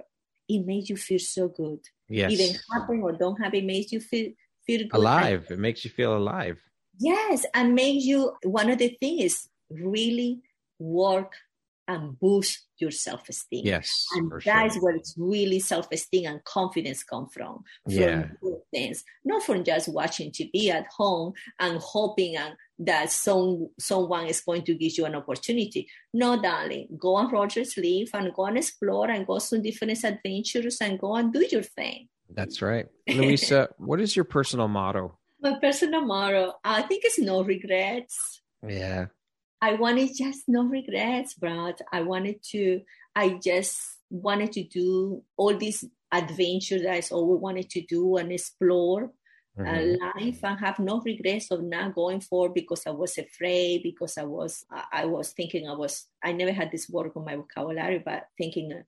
it 0.48 0.66
makes 0.66 0.90
you 0.90 0.98
feel 0.98 1.20
so 1.20 1.48
good. 1.48 1.80
Yes. 2.10 2.32
Even 2.32 2.56
happen 2.72 3.02
or 3.02 3.14
don't 3.14 3.40
happen, 3.42 3.60
it 3.60 3.66
makes 3.66 3.92
you 3.92 4.00
feel 4.00 4.32
feel 4.66 4.88
good. 4.88 5.00
Alive. 5.00 5.48
it 5.50 5.60
makes 5.60 5.84
you 5.86 5.92
feel 5.92 6.16
alive. 6.16 6.60
Yes, 7.00 7.46
and 7.54 7.76
make 7.76 8.04
you 8.04 8.34
one 8.44 8.70
of 8.70 8.80
the 8.80 8.98
things 9.00 9.50
really 9.70 10.42
work 10.80 11.34
and 11.88 12.20
boost 12.20 12.66
your 12.80 12.92
self-esteem. 12.92 13.66
Yes, 13.66 14.06
and 14.14 14.32
that's 14.44 14.74
sure. 14.76 14.84
where 14.84 14.96
it's 14.96 15.16
really 15.18 15.60
self-esteem 15.60 16.26
and 16.26 16.44
confidence 16.44 17.04
come 17.04 17.28
from. 17.28 17.64
from 17.84 17.94
yeah, 17.94 18.28
things 18.72 19.04
not 19.24 19.44
from 19.44 19.64
just 19.64 19.88
watching 19.88 20.32
TV 20.32 20.70
at 20.70 20.86
home 20.88 21.34
and 21.60 21.80
hoping 21.80 22.36
and 22.36 22.56
that 22.80 23.12
some 23.12 23.70
someone 23.80 24.28
is 24.28 24.42
going 24.42 24.64
to 24.64 24.76
give 24.76 24.98
you 24.98 25.06
an 25.06 25.16
opportunity. 25.16 25.88
No, 26.14 26.42
darling, 26.42 26.88
go 26.98 27.16
on 27.16 27.32
Rogers 27.32 27.78
Leaf 27.78 28.10
and 28.14 28.34
go 28.34 28.46
and 28.46 28.58
explore 28.58 29.10
and 29.10 29.26
go 29.26 29.40
some 29.40 29.62
different 29.62 30.04
adventures 30.04 30.78
and 30.82 31.00
go 31.00 31.16
and 31.16 31.32
do 31.34 31.46
your 31.50 31.64
thing. 31.64 32.10
That's 32.30 32.62
right, 32.62 32.88
Luisa. 33.08 33.70
what 33.78 34.02
is 34.02 34.16
your 34.16 34.26
personal 34.26 34.68
motto? 34.68 35.18
My 35.52 35.60
personal 35.60 36.02
motto, 36.02 36.54
I 36.64 36.82
think 36.84 37.04
it's 37.06 37.20
no 37.20 37.44
regrets. 37.44 38.42
Yeah. 38.68 39.08
I 39.62 39.74
wanted 39.74 40.12
just 40.16 40.44
no 40.48 40.64
regrets, 40.64 41.34
Brad. 41.34 41.76
I 41.92 42.02
wanted 42.02 42.44
to, 42.52 42.82
I 43.16 43.40
just 43.44 43.80
wanted 44.10 44.52
to 44.54 44.64
do 44.64 45.24
all 45.36 45.58
these 45.58 45.84
adventures 46.12 46.84
that 46.84 46.94
I 46.94 47.02
always 47.12 47.42
wanted 47.42 47.70
to 47.72 47.82
do 47.82 48.18
and 48.18 48.32
explore 48.32 49.12
mm-hmm. 49.58 49.68
uh, 49.68 50.08
life 50.16 50.40
and 50.44 50.60
have 50.60 50.80
no 50.80 51.02
regrets 51.02 51.52
of 51.52 51.64
not 51.64 51.96
going 51.96 52.22
for 52.22 52.50
because 52.50 52.84
I 52.86 52.92
was 52.92 53.18
afraid, 53.18 53.84
because 53.84 54.18
I 54.18 54.24
was, 54.24 54.66
I 54.92 55.06
was 55.06 55.32
thinking 55.32 55.68
I 55.68 55.74
was, 55.74 56.06
I 56.24 56.32
never 56.32 56.52
had 56.52 56.72
this 56.72 56.90
word 56.90 57.12
on 57.16 57.26
my 57.26 57.36
vocabulary, 57.36 58.02
but 58.04 58.28
thinking 58.38 58.72
uh, 58.74 58.84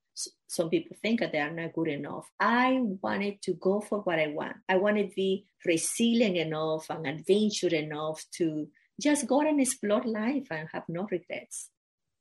some 0.48 0.70
people 0.70 0.98
think 1.02 1.20
that 1.20 1.32
they 1.32 1.40
are 1.40 1.52
not 1.52 1.74
good 1.74 1.88
enough. 1.88 2.28
I 2.40 2.80
wanted 3.02 3.42
to 3.44 3.54
go 3.54 3.82
for 3.82 4.00
what 4.00 4.20
I 4.20 4.28
want. 4.28 4.58
I 4.68 4.78
wanted 4.78 5.10
to 5.10 5.16
be 5.16 5.46
resilient 5.66 6.38
enough 6.38 6.90
and 6.90 7.08
adventure 7.08 7.74
enough 7.76 8.24
to 8.34 8.68
just 9.02 9.28
go 9.28 9.42
and 9.42 9.62
explore 9.62 10.04
life 10.04 10.48
and 10.52 10.68
have 10.74 10.84
no 10.90 11.08
regrets. 11.10 11.70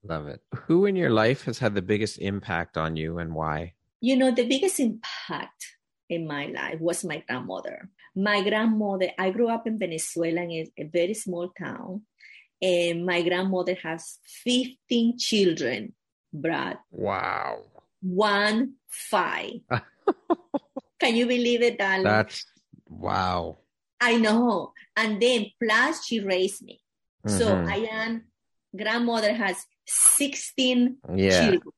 Love 0.04 0.28
it. 0.28 0.40
Who 0.54 0.86
in 0.86 0.94
your 0.94 1.10
life 1.10 1.42
has 1.44 1.58
had 1.58 1.74
the 1.74 1.82
biggest 1.82 2.18
impact 2.18 2.76
on 2.76 2.96
you 2.96 3.18
and 3.18 3.34
why? 3.34 3.74
You 4.00 4.16
know, 4.16 4.30
the 4.30 4.46
biggest 4.46 4.78
impact 4.78 5.66
in 6.08 6.26
my 6.26 6.46
life 6.46 6.80
was 6.80 7.04
my 7.04 7.24
grandmother. 7.26 7.90
My 8.18 8.42
grandmother, 8.42 9.10
I 9.16 9.30
grew 9.30 9.48
up 9.48 9.68
in 9.68 9.78
Venezuela 9.78 10.42
in 10.42 10.50
a, 10.50 10.82
a 10.82 10.84
very 10.84 11.14
small 11.14 11.50
town, 11.56 12.02
and 12.60 13.06
my 13.06 13.22
grandmother 13.22 13.76
has 13.80 14.18
15 14.44 15.18
children, 15.18 15.94
Brad. 16.32 16.78
Wow. 16.90 17.62
One 18.02 18.74
five. 18.88 19.60
Can 21.00 21.14
you 21.14 21.26
believe 21.26 21.62
it, 21.62 21.78
darling? 21.78 22.02
That's 22.02 22.44
wow. 22.88 23.58
I 24.00 24.16
know. 24.16 24.72
And 24.96 25.22
then 25.22 25.46
plus 25.62 26.04
she 26.04 26.18
raised 26.18 26.62
me. 26.62 26.80
Mm-hmm. 27.24 27.38
So 27.38 27.54
I 27.54 27.86
am 27.88 28.24
grandmother 28.76 29.32
has 29.32 29.64
16 29.86 30.96
yeah. 31.14 31.40
children. 31.40 31.72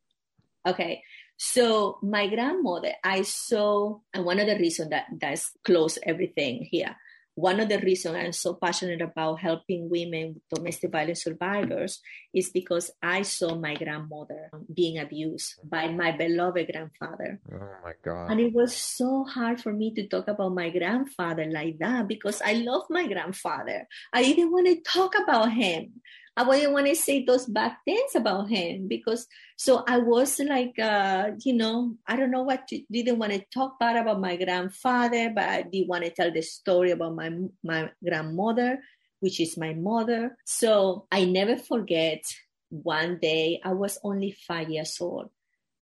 Okay. 0.66 1.02
So 1.42 1.96
my 2.02 2.26
grandmother, 2.28 2.92
I 3.02 3.22
saw, 3.22 4.00
and 4.12 4.26
one 4.26 4.40
of 4.40 4.46
the 4.46 4.56
reasons 4.56 4.90
that 4.90 5.06
that's 5.18 5.56
close 5.64 5.96
everything 6.04 6.68
here. 6.70 6.94
One 7.34 7.60
of 7.60 7.70
the 7.70 7.78
reasons 7.78 8.16
I'm 8.16 8.32
so 8.32 8.52
passionate 8.60 9.00
about 9.00 9.40
helping 9.40 9.88
women 9.88 10.42
domestic 10.54 10.92
violence 10.92 11.24
survivors 11.24 12.02
is 12.34 12.50
because 12.50 12.90
I 13.02 13.22
saw 13.22 13.54
my 13.54 13.74
grandmother 13.74 14.50
being 14.68 14.98
abused 14.98 15.54
by 15.64 15.88
my 15.88 16.12
beloved 16.12 16.68
grandfather. 16.70 17.40
Oh 17.50 17.72
my 17.82 17.94
God. 18.04 18.32
And 18.32 18.40
it 18.40 18.52
was 18.52 18.76
so 18.76 19.24
hard 19.24 19.62
for 19.62 19.72
me 19.72 19.94
to 19.94 20.08
talk 20.08 20.28
about 20.28 20.52
my 20.52 20.68
grandfather 20.68 21.46
like 21.48 21.78
that 21.78 22.06
because 22.06 22.42
I 22.44 22.52
love 22.60 22.82
my 22.90 23.06
grandfather. 23.06 23.88
I 24.12 24.24
didn't 24.24 24.52
want 24.52 24.66
to 24.66 24.82
talk 24.82 25.14
about 25.16 25.52
him. 25.52 26.02
I 26.36 26.42
wouldn't 26.44 26.72
want 26.72 26.86
to 26.86 26.94
say 26.94 27.24
those 27.24 27.46
bad 27.46 27.76
things 27.84 28.14
about 28.14 28.48
him 28.48 28.88
because 28.88 29.26
so 29.56 29.84
I 29.86 29.98
was 29.98 30.38
like, 30.38 30.78
uh, 30.78 31.32
you 31.44 31.52
know, 31.52 31.96
I 32.06 32.16
don't 32.16 32.30
know 32.30 32.44
what 32.44 32.68
to, 32.68 32.82
didn't 32.90 33.18
want 33.18 33.32
to 33.32 33.44
talk 33.52 33.78
bad 33.78 33.96
about 33.96 34.20
my 34.20 34.36
grandfather, 34.36 35.30
but 35.34 35.44
I 35.44 35.62
did 35.62 35.88
want 35.88 36.04
to 36.04 36.10
tell 36.10 36.32
the 36.32 36.42
story 36.42 36.92
about 36.92 37.14
my 37.14 37.30
my 37.62 37.90
grandmother, 38.02 38.80
which 39.20 39.40
is 39.40 39.58
my 39.58 39.74
mother. 39.74 40.36
So 40.46 41.06
I 41.10 41.24
never 41.24 41.56
forget. 41.56 42.22
One 42.70 43.18
day 43.18 43.60
I 43.64 43.72
was 43.72 43.98
only 44.04 44.30
five 44.30 44.70
years 44.70 44.96
old. 45.00 45.30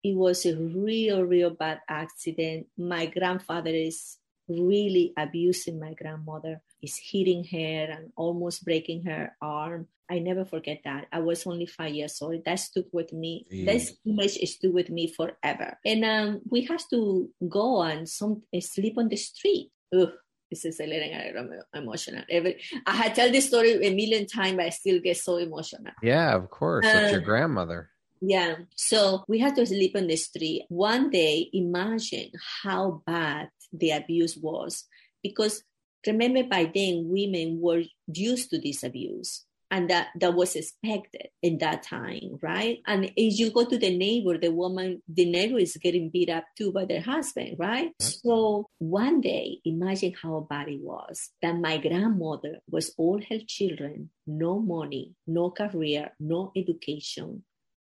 It 0.04 0.14
was 0.14 0.46
a 0.46 0.56
real, 0.56 1.22
real 1.24 1.50
bad 1.50 1.80
accident. 1.88 2.68
My 2.78 3.06
grandfather 3.06 3.74
is 3.74 4.18
really 4.48 5.12
abusing 5.18 5.80
my 5.80 5.94
grandmother 5.94 6.62
is 6.82 7.00
hitting 7.02 7.44
her 7.44 7.92
and 7.92 8.12
almost 8.16 8.64
breaking 8.64 9.04
her 9.04 9.36
arm. 9.40 9.88
I 10.08 10.20
never 10.20 10.44
forget 10.44 10.82
that. 10.84 11.06
I 11.12 11.18
was 11.18 11.46
only 11.46 11.66
five 11.66 11.92
years 11.92 12.18
old. 12.22 12.44
That 12.44 12.60
stuck 12.60 12.86
with 12.92 13.12
me. 13.12 13.46
Mm. 13.52 13.66
This 13.66 13.96
image 14.04 14.38
stuck 14.48 14.72
with 14.72 14.88
me 14.88 15.12
forever. 15.12 15.78
And 15.84 16.04
um, 16.04 16.40
we 16.48 16.64
have 16.66 16.82
to 16.90 17.28
go 17.48 17.82
and 17.82 18.08
some 18.08 18.42
sleep 18.60 18.98
on 18.98 19.08
the 19.08 19.16
street. 19.16 19.72
Ugh, 19.92 20.12
this 20.50 20.64
is 20.64 20.78
a 20.80 20.86
little 20.86 21.60
emotional. 21.74 22.22
Every, 22.30 22.60
I 22.86 22.94
had 22.94 23.14
tell 23.14 23.32
this 23.32 23.48
story 23.48 23.84
a 23.84 23.94
million 23.94 24.26
times, 24.26 24.56
but 24.56 24.66
I 24.66 24.70
still 24.70 25.00
get 25.00 25.16
so 25.16 25.38
emotional. 25.38 25.92
Yeah, 26.02 26.34
of 26.34 26.50
course. 26.50 26.84
That's 26.84 27.10
your 27.10 27.20
um, 27.20 27.26
grandmother. 27.26 27.90
Yeah. 28.20 28.56
So 28.76 29.24
we 29.28 29.40
had 29.40 29.56
to 29.56 29.66
sleep 29.66 29.96
on 29.96 30.06
the 30.06 30.16
street. 30.16 30.66
One 30.68 31.10
day, 31.10 31.50
imagine 31.52 32.30
how 32.62 33.02
bad 33.06 33.50
the 33.72 33.90
abuse 33.90 34.36
was 34.36 34.84
because 35.22 35.62
Remember, 36.06 36.44
by 36.44 36.70
then, 36.72 37.08
women 37.08 37.60
were 37.60 37.82
used 38.06 38.50
to 38.50 38.58
this 38.60 38.82
abuse. 38.82 39.44
and 39.70 39.90
that 39.90 40.08
that 40.20 40.34
was 40.34 40.54
expected 40.54 41.28
in 41.42 41.58
that 41.58 41.82
time 41.82 42.38
right? 42.40 42.78
And 42.86 43.06
as 43.06 43.38
you 43.40 43.50
go 43.50 43.64
to 43.66 43.78
the 43.78 43.96
neighbor 43.96 44.38
the 44.38 44.52
woman 44.52 45.02
the 45.08 45.26
neighbor 45.26 45.58
is 45.58 45.76
getting 45.82 46.10
beat 46.10 46.30
up 46.30 46.44
too 46.56 46.70
by 46.70 46.84
their 46.84 47.00
husband 47.02 47.56
right? 47.58 47.90
So 47.98 48.66
one 48.78 49.20
day 49.20 49.58
imagine 49.64 50.14
how 50.22 50.46
bad 50.48 50.68
it 50.68 50.80
was 50.80 51.30
that 51.42 51.58
my 51.58 51.78
grandmother 51.78 52.58
was 52.70 52.94
all 52.96 53.20
her 53.28 53.40
children 53.46 54.10
no 54.26 54.60
money 54.60 55.14
no 55.26 55.50
career 55.50 56.12
no 56.20 56.52
education. 56.54 57.42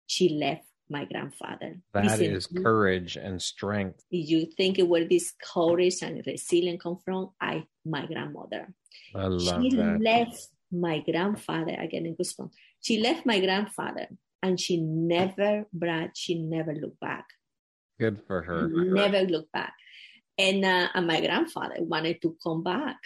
She 0.07 0.29
left 0.29 0.65
my 0.89 1.05
grandfather. 1.05 1.77
That 1.93 2.19
is 2.19 2.47
courage 2.47 3.17
and 3.17 3.41
strength. 3.41 4.03
You 4.09 4.45
think 4.45 4.79
where 4.79 5.05
this 5.05 5.33
courage 5.41 6.01
and 6.01 6.23
resilience 6.25 6.81
come 6.81 6.97
from? 7.03 7.31
I, 7.41 7.65
my 7.85 8.05
grandmother. 8.05 8.73
I 9.15 9.27
love 9.27 9.61
she 9.61 9.75
that. 9.75 10.01
left 10.01 10.47
my 10.71 10.99
grandfather 10.99 11.75
again 11.79 12.05
in 12.05 12.15
goosebumps. 12.15 12.51
She 12.81 12.99
left 12.99 13.25
my 13.25 13.39
grandfather 13.39 14.07
and 14.43 14.59
she 14.59 14.77
never, 14.77 15.65
Brad, 15.73 16.11
she 16.15 16.41
never 16.41 16.73
looked 16.73 16.99
back. 16.99 17.25
Good 17.99 18.21
for 18.27 18.41
her. 18.43 18.67
Never 18.67 19.21
looked 19.21 19.51
back. 19.51 19.73
And, 20.37 20.63
uh, 20.63 20.89
and 20.93 21.07
my 21.07 21.19
grandfather 21.19 21.77
wanted 21.79 22.21
to 22.21 22.35
come 22.43 22.63
back 22.63 22.97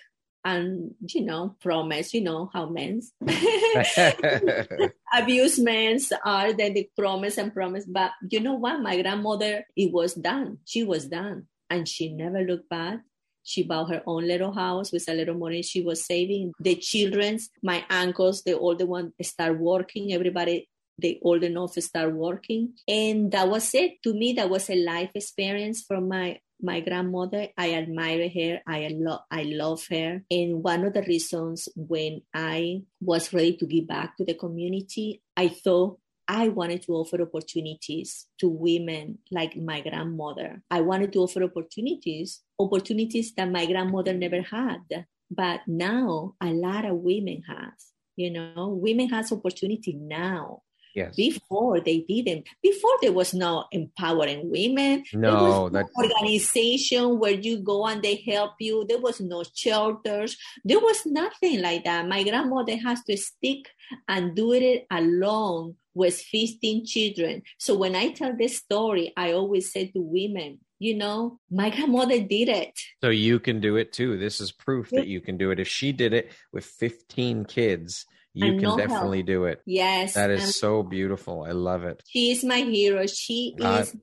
and 0.43 0.95
you 1.07 1.21
know 1.21 1.55
promise 1.61 2.13
you 2.13 2.21
know 2.21 2.49
how 2.51 2.67
men's 2.67 3.13
abuse 5.13 5.59
men's 5.59 6.11
are 6.25 6.53
that 6.53 6.73
they 6.73 6.89
promise 6.97 7.37
and 7.37 7.53
promise. 7.53 7.85
But 7.85 8.11
you 8.29 8.39
know 8.39 8.53
what? 8.53 8.81
My 8.81 9.01
grandmother 9.01 9.65
it 9.75 9.91
was 9.91 10.13
done. 10.13 10.59
She 10.65 10.83
was 10.83 11.07
done. 11.07 11.47
And 11.69 11.87
she 11.87 12.11
never 12.11 12.41
looked 12.41 12.69
back. 12.69 12.99
She 13.43 13.63
bought 13.63 13.89
her 13.89 14.03
own 14.05 14.27
little 14.27 14.51
house 14.51 14.91
with 14.91 15.07
a 15.09 15.13
little 15.13 15.35
money. 15.35 15.61
She 15.61 15.81
was 15.81 16.05
saving 16.05 16.53
the 16.59 16.75
children's 16.75 17.49
my 17.63 17.83
uncles 17.89 18.43
the 18.43 18.57
older 18.57 18.85
one 18.85 19.13
start 19.21 19.57
working. 19.59 20.13
Everybody 20.13 20.67
the 20.97 21.19
old 21.23 21.43
enough 21.43 21.73
start 21.73 22.13
working. 22.13 22.73
And 22.87 23.31
that 23.31 23.49
was 23.49 23.73
it. 23.73 24.03
To 24.03 24.13
me 24.13 24.33
that 24.33 24.49
was 24.49 24.69
a 24.69 24.75
life 24.75 25.11
experience 25.15 25.83
from 25.87 26.07
my 26.07 26.39
my 26.63 26.79
grandmother 26.79 27.47
i 27.57 27.73
admire 27.73 28.29
her 28.29 28.59
i 28.67 28.89
love 28.91 29.21
i 29.31 29.43
love 29.43 29.85
her 29.89 30.23
and 30.29 30.63
one 30.63 30.85
of 30.85 30.93
the 30.93 31.03
reasons 31.03 31.67
when 31.75 32.21
i 32.33 32.81
was 32.99 33.33
ready 33.33 33.55
to 33.55 33.65
give 33.65 33.87
back 33.87 34.15
to 34.17 34.25
the 34.25 34.33
community 34.33 35.21
i 35.37 35.47
thought 35.47 35.97
I 36.27 36.47
wanted 36.47 36.83
to 36.83 36.93
offer 36.93 37.21
opportunities 37.21 38.27
to 38.39 38.47
women 38.47 39.17
like 39.31 39.57
my 39.57 39.81
grandmother. 39.81 40.63
I 40.71 40.79
wanted 40.79 41.11
to 41.11 41.19
offer 41.19 41.43
opportunities, 41.43 42.39
opportunities 42.57 43.33
that 43.35 43.51
my 43.51 43.65
grandmother 43.65 44.13
never 44.13 44.41
had. 44.41 45.05
But 45.29 45.61
now 45.67 46.35
a 46.39 46.47
lot 46.53 46.85
of 46.85 46.97
women 46.97 47.43
has, 47.49 47.91
you 48.15 48.31
know, 48.31 48.69
women 48.81 49.09
has 49.09 49.33
opportunity 49.33 49.91
now 49.93 50.61
Yes. 50.95 51.15
Before 51.15 51.79
they 51.79 51.99
didn't. 51.99 52.47
Before 52.61 52.91
there 53.01 53.13
was 53.13 53.33
no 53.33 53.65
empowering 53.71 54.49
women. 54.49 55.03
No, 55.13 55.69
that 55.69 55.87
organization 55.97 57.19
where 57.19 57.31
you 57.31 57.59
go 57.59 57.87
and 57.87 58.01
they 58.01 58.15
help 58.15 58.53
you. 58.59 58.85
There 58.87 58.99
was 58.99 59.21
no 59.21 59.43
shelters. 59.53 60.37
There 60.63 60.79
was 60.79 61.05
nothing 61.05 61.61
like 61.61 61.85
that. 61.85 62.07
My 62.07 62.23
grandmother 62.23 62.77
has 62.77 63.03
to 63.03 63.17
stick 63.17 63.69
and 64.07 64.35
do 64.35 64.53
it 64.53 64.85
alone 64.91 65.75
with 65.93 66.17
15 66.17 66.85
children. 66.85 67.43
So 67.57 67.75
when 67.75 67.95
I 67.95 68.11
tell 68.11 68.35
this 68.37 68.57
story, 68.57 69.13
I 69.17 69.33
always 69.33 69.71
say 69.71 69.87
to 69.87 69.99
women, 69.99 70.59
you 70.79 70.95
know, 70.95 71.39
my 71.49 71.69
grandmother 71.69 72.19
did 72.19 72.49
it. 72.49 72.79
So 73.01 73.09
you 73.09 73.39
can 73.39 73.59
do 73.59 73.75
it 73.75 73.93
too. 73.93 74.17
This 74.17 74.41
is 74.41 74.51
proof 74.51 74.89
that 74.91 75.07
you 75.07 75.21
can 75.21 75.37
do 75.37 75.51
it. 75.51 75.59
If 75.59 75.67
she 75.67 75.91
did 75.91 76.13
it 76.13 76.31
with 76.51 76.65
15 76.65 77.45
kids, 77.45 78.05
you 78.33 78.59
can 78.59 78.77
definitely 78.77 79.19
help. 79.19 79.27
do 79.27 79.45
it. 79.45 79.61
Yes. 79.65 80.13
That 80.13 80.31
is 80.31 80.55
so 80.55 80.83
beautiful. 80.83 81.43
I 81.43 81.51
love 81.51 81.83
it. 81.83 82.01
She 82.07 82.31
is 82.31 82.43
my 82.43 82.59
hero. 82.59 83.05
She 83.07 83.55
is. 83.57 83.95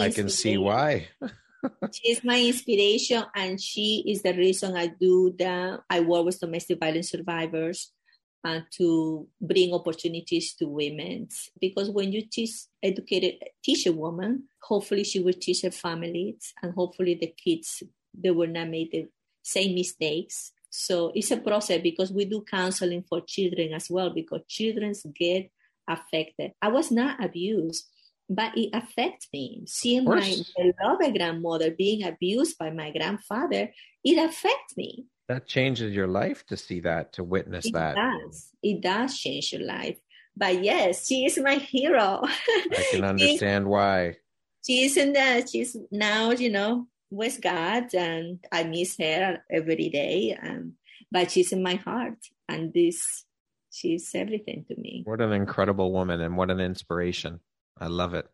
I 0.00 0.10
can 0.10 0.28
see 0.28 0.56
why. 0.56 1.08
she 1.92 2.12
is 2.12 2.24
my 2.24 2.40
inspiration, 2.40 3.24
and 3.34 3.60
she 3.60 4.04
is 4.06 4.22
the 4.22 4.34
reason 4.34 4.76
I 4.76 4.88
do 4.88 5.34
that. 5.38 5.80
I 5.90 6.00
work 6.00 6.24
with 6.24 6.40
domestic 6.40 6.80
violence 6.80 7.10
survivors 7.10 7.92
uh, 8.44 8.60
to 8.78 9.28
bring 9.40 9.72
opportunities 9.72 10.54
to 10.54 10.66
women. 10.66 11.28
Because 11.60 11.90
when 11.90 12.12
you 12.12 12.22
teach 12.30 12.50
educated 12.82 13.34
teach 13.64 13.86
a 13.86 13.92
woman, 13.92 14.44
hopefully 14.62 15.04
she 15.04 15.20
will 15.20 15.34
teach 15.34 15.62
her 15.62 15.70
families, 15.70 16.52
and 16.62 16.72
hopefully 16.72 17.14
the 17.20 17.32
kids 17.36 17.82
they 18.18 18.30
will 18.30 18.48
not 18.48 18.68
make 18.68 18.90
the 18.92 19.06
same 19.42 19.74
mistakes 19.74 20.52
so 20.76 21.10
it's 21.14 21.30
a 21.30 21.38
process 21.38 21.80
because 21.80 22.12
we 22.12 22.26
do 22.26 22.42
counseling 22.42 23.02
for 23.08 23.22
children 23.22 23.72
as 23.72 23.88
well 23.88 24.10
because 24.10 24.42
children 24.46 24.92
get 25.14 25.50
affected. 25.88 26.52
I 26.60 26.68
was 26.68 26.90
not 26.90 27.24
abused, 27.24 27.88
but 28.28 28.52
it 28.58 28.68
affects 28.74 29.26
me. 29.32 29.64
Seeing 29.66 30.04
my 30.04 30.36
beloved 30.54 31.16
grandmother 31.16 31.70
being 31.70 32.04
abused 32.04 32.58
by 32.58 32.70
my 32.70 32.90
grandfather, 32.90 33.70
it 34.04 34.18
affects 34.18 34.76
me. 34.76 35.06
That 35.28 35.46
changes 35.46 35.94
your 35.94 36.08
life 36.08 36.44
to 36.48 36.58
see 36.58 36.80
that, 36.80 37.14
to 37.14 37.24
witness 37.24 37.64
it 37.64 37.72
that. 37.72 37.96
It 37.96 38.00
does. 38.00 38.50
It 38.62 38.80
does 38.82 39.18
change 39.18 39.54
your 39.54 39.62
life. 39.62 39.96
But 40.36 40.62
yes, 40.62 41.06
she 41.06 41.24
is 41.24 41.38
my 41.38 41.54
hero. 41.54 42.20
I 42.22 42.86
can 42.90 43.04
understand 43.14 43.66
why. 43.66 44.16
She 44.66 44.84
is 44.84 44.98
in 44.98 45.14
that. 45.14 45.48
She's 45.48 45.74
now, 45.90 46.32
you 46.32 46.50
know, 46.50 46.86
with 47.10 47.40
God, 47.40 47.94
and 47.94 48.44
I 48.50 48.64
miss 48.64 48.96
her 48.98 49.42
every 49.50 49.88
day. 49.88 50.36
And 50.40 50.72
but 51.10 51.30
she's 51.30 51.52
in 51.52 51.62
my 51.62 51.76
heart, 51.76 52.18
and 52.48 52.72
this 52.72 53.24
she's 53.70 54.10
everything 54.14 54.64
to 54.68 54.76
me. 54.76 55.02
What 55.04 55.20
an 55.20 55.32
incredible 55.32 55.92
woman, 55.92 56.20
and 56.20 56.36
what 56.36 56.50
an 56.50 56.60
inspiration! 56.60 57.40
I 57.78 57.86
love 57.86 58.14
it. 58.14 58.26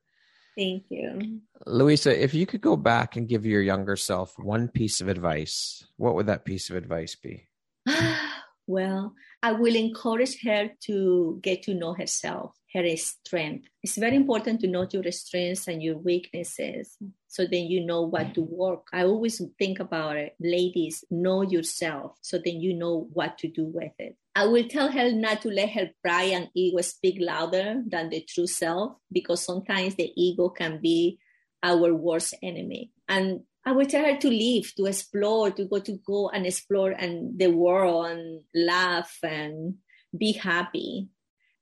Thank 0.56 0.84
you, 0.90 1.40
Luisa. 1.66 2.22
If 2.22 2.34
you 2.34 2.44
could 2.44 2.60
go 2.60 2.76
back 2.76 3.16
and 3.16 3.28
give 3.28 3.46
your 3.46 3.62
younger 3.62 3.96
self 3.96 4.34
one 4.38 4.68
piece 4.68 5.00
of 5.00 5.08
advice, 5.08 5.86
what 5.96 6.14
would 6.14 6.26
that 6.26 6.44
piece 6.44 6.68
of 6.68 6.76
advice 6.76 7.14
be? 7.14 7.48
well, 8.66 9.14
I 9.42 9.52
will 9.52 9.74
encourage 9.74 10.42
her 10.44 10.70
to 10.84 11.40
get 11.42 11.62
to 11.64 11.74
know 11.74 11.94
herself, 11.94 12.54
her 12.74 12.96
strength. 12.96 13.68
It's 13.82 13.96
very 13.96 14.16
important 14.16 14.60
to 14.60 14.66
know 14.66 14.86
your 14.90 15.10
strengths 15.12 15.68
and 15.68 15.82
your 15.82 15.98
weaknesses 15.98 16.96
so 17.28 17.44
then 17.44 17.66
you 17.66 17.84
know 17.84 18.02
what 18.02 18.34
to 18.34 18.42
work. 18.42 18.86
I 18.92 19.04
always 19.04 19.40
think 19.58 19.80
about 19.80 20.16
it. 20.16 20.34
Ladies, 20.40 21.04
know 21.10 21.42
yourself 21.42 22.16
so 22.20 22.38
then 22.38 22.60
you 22.60 22.74
know 22.74 23.08
what 23.12 23.38
to 23.38 23.48
do 23.48 23.64
with 23.64 23.92
it. 23.98 24.16
I 24.34 24.46
will 24.46 24.66
tell 24.68 24.90
her 24.90 25.12
not 25.12 25.42
to 25.42 25.50
let 25.50 25.70
her 25.70 25.90
pride 26.02 26.32
and 26.32 26.48
ego 26.54 26.80
speak 26.80 27.18
louder 27.20 27.82
than 27.86 28.08
the 28.08 28.22
true 28.22 28.46
self 28.46 28.96
because 29.10 29.44
sometimes 29.44 29.94
the 29.94 30.10
ego 30.16 30.48
can 30.48 30.80
be 30.80 31.18
our 31.62 31.94
worst 31.94 32.34
enemy. 32.42 32.90
And 33.08 33.40
I 33.64 33.72
will 33.72 33.86
tell 33.86 34.04
her 34.04 34.16
to 34.16 34.28
live, 34.28 34.74
to 34.76 34.86
explore, 34.86 35.50
to 35.52 35.64
go 35.64 35.78
to 35.78 35.98
go 36.04 36.30
and 36.30 36.46
explore 36.46 36.90
and 36.90 37.38
the 37.38 37.48
world 37.48 38.06
and 38.06 38.40
laugh 38.54 39.18
and 39.22 39.76
be 40.16 40.32
happy. 40.32 41.08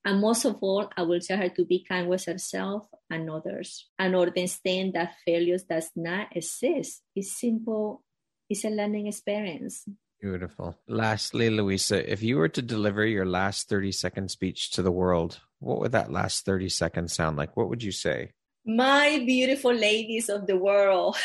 And 0.04 0.20
most 0.20 0.44
of 0.46 0.56
all, 0.62 0.90
I 0.96 1.02
will 1.02 1.20
tell 1.20 1.36
her 1.36 1.50
to 1.50 1.64
be 1.64 1.84
kind 1.86 2.08
with 2.08 2.24
herself 2.24 2.86
and 3.10 3.30
others 3.30 3.88
and 3.98 4.16
understand 4.16 4.94
that 4.94 5.14
failures 5.26 5.64
does 5.64 5.90
not 5.94 6.34
exist. 6.34 7.02
It's 7.14 7.38
simple, 7.38 8.02
it's 8.48 8.64
a 8.64 8.70
learning 8.70 9.08
experience. 9.08 9.84
Beautiful. 10.20 10.76
Lastly, 10.88 11.50
Luisa, 11.50 12.10
if 12.10 12.22
you 12.22 12.36
were 12.36 12.48
to 12.48 12.62
deliver 12.62 13.04
your 13.04 13.26
last 13.26 13.68
30 13.68 13.92
second 13.92 14.30
speech 14.30 14.70
to 14.72 14.82
the 14.82 14.90
world, 14.90 15.40
what 15.58 15.80
would 15.80 15.92
that 15.92 16.12
last 16.12 16.46
30 16.46 16.68
seconds 16.70 17.14
sound 17.14 17.36
like? 17.36 17.56
What 17.56 17.68
would 17.68 17.82
you 17.82 17.92
say? 17.92 18.32
My 18.64 19.22
beautiful 19.26 19.72
ladies 19.72 20.28
of 20.28 20.46
the 20.46 20.56
world, 20.56 21.16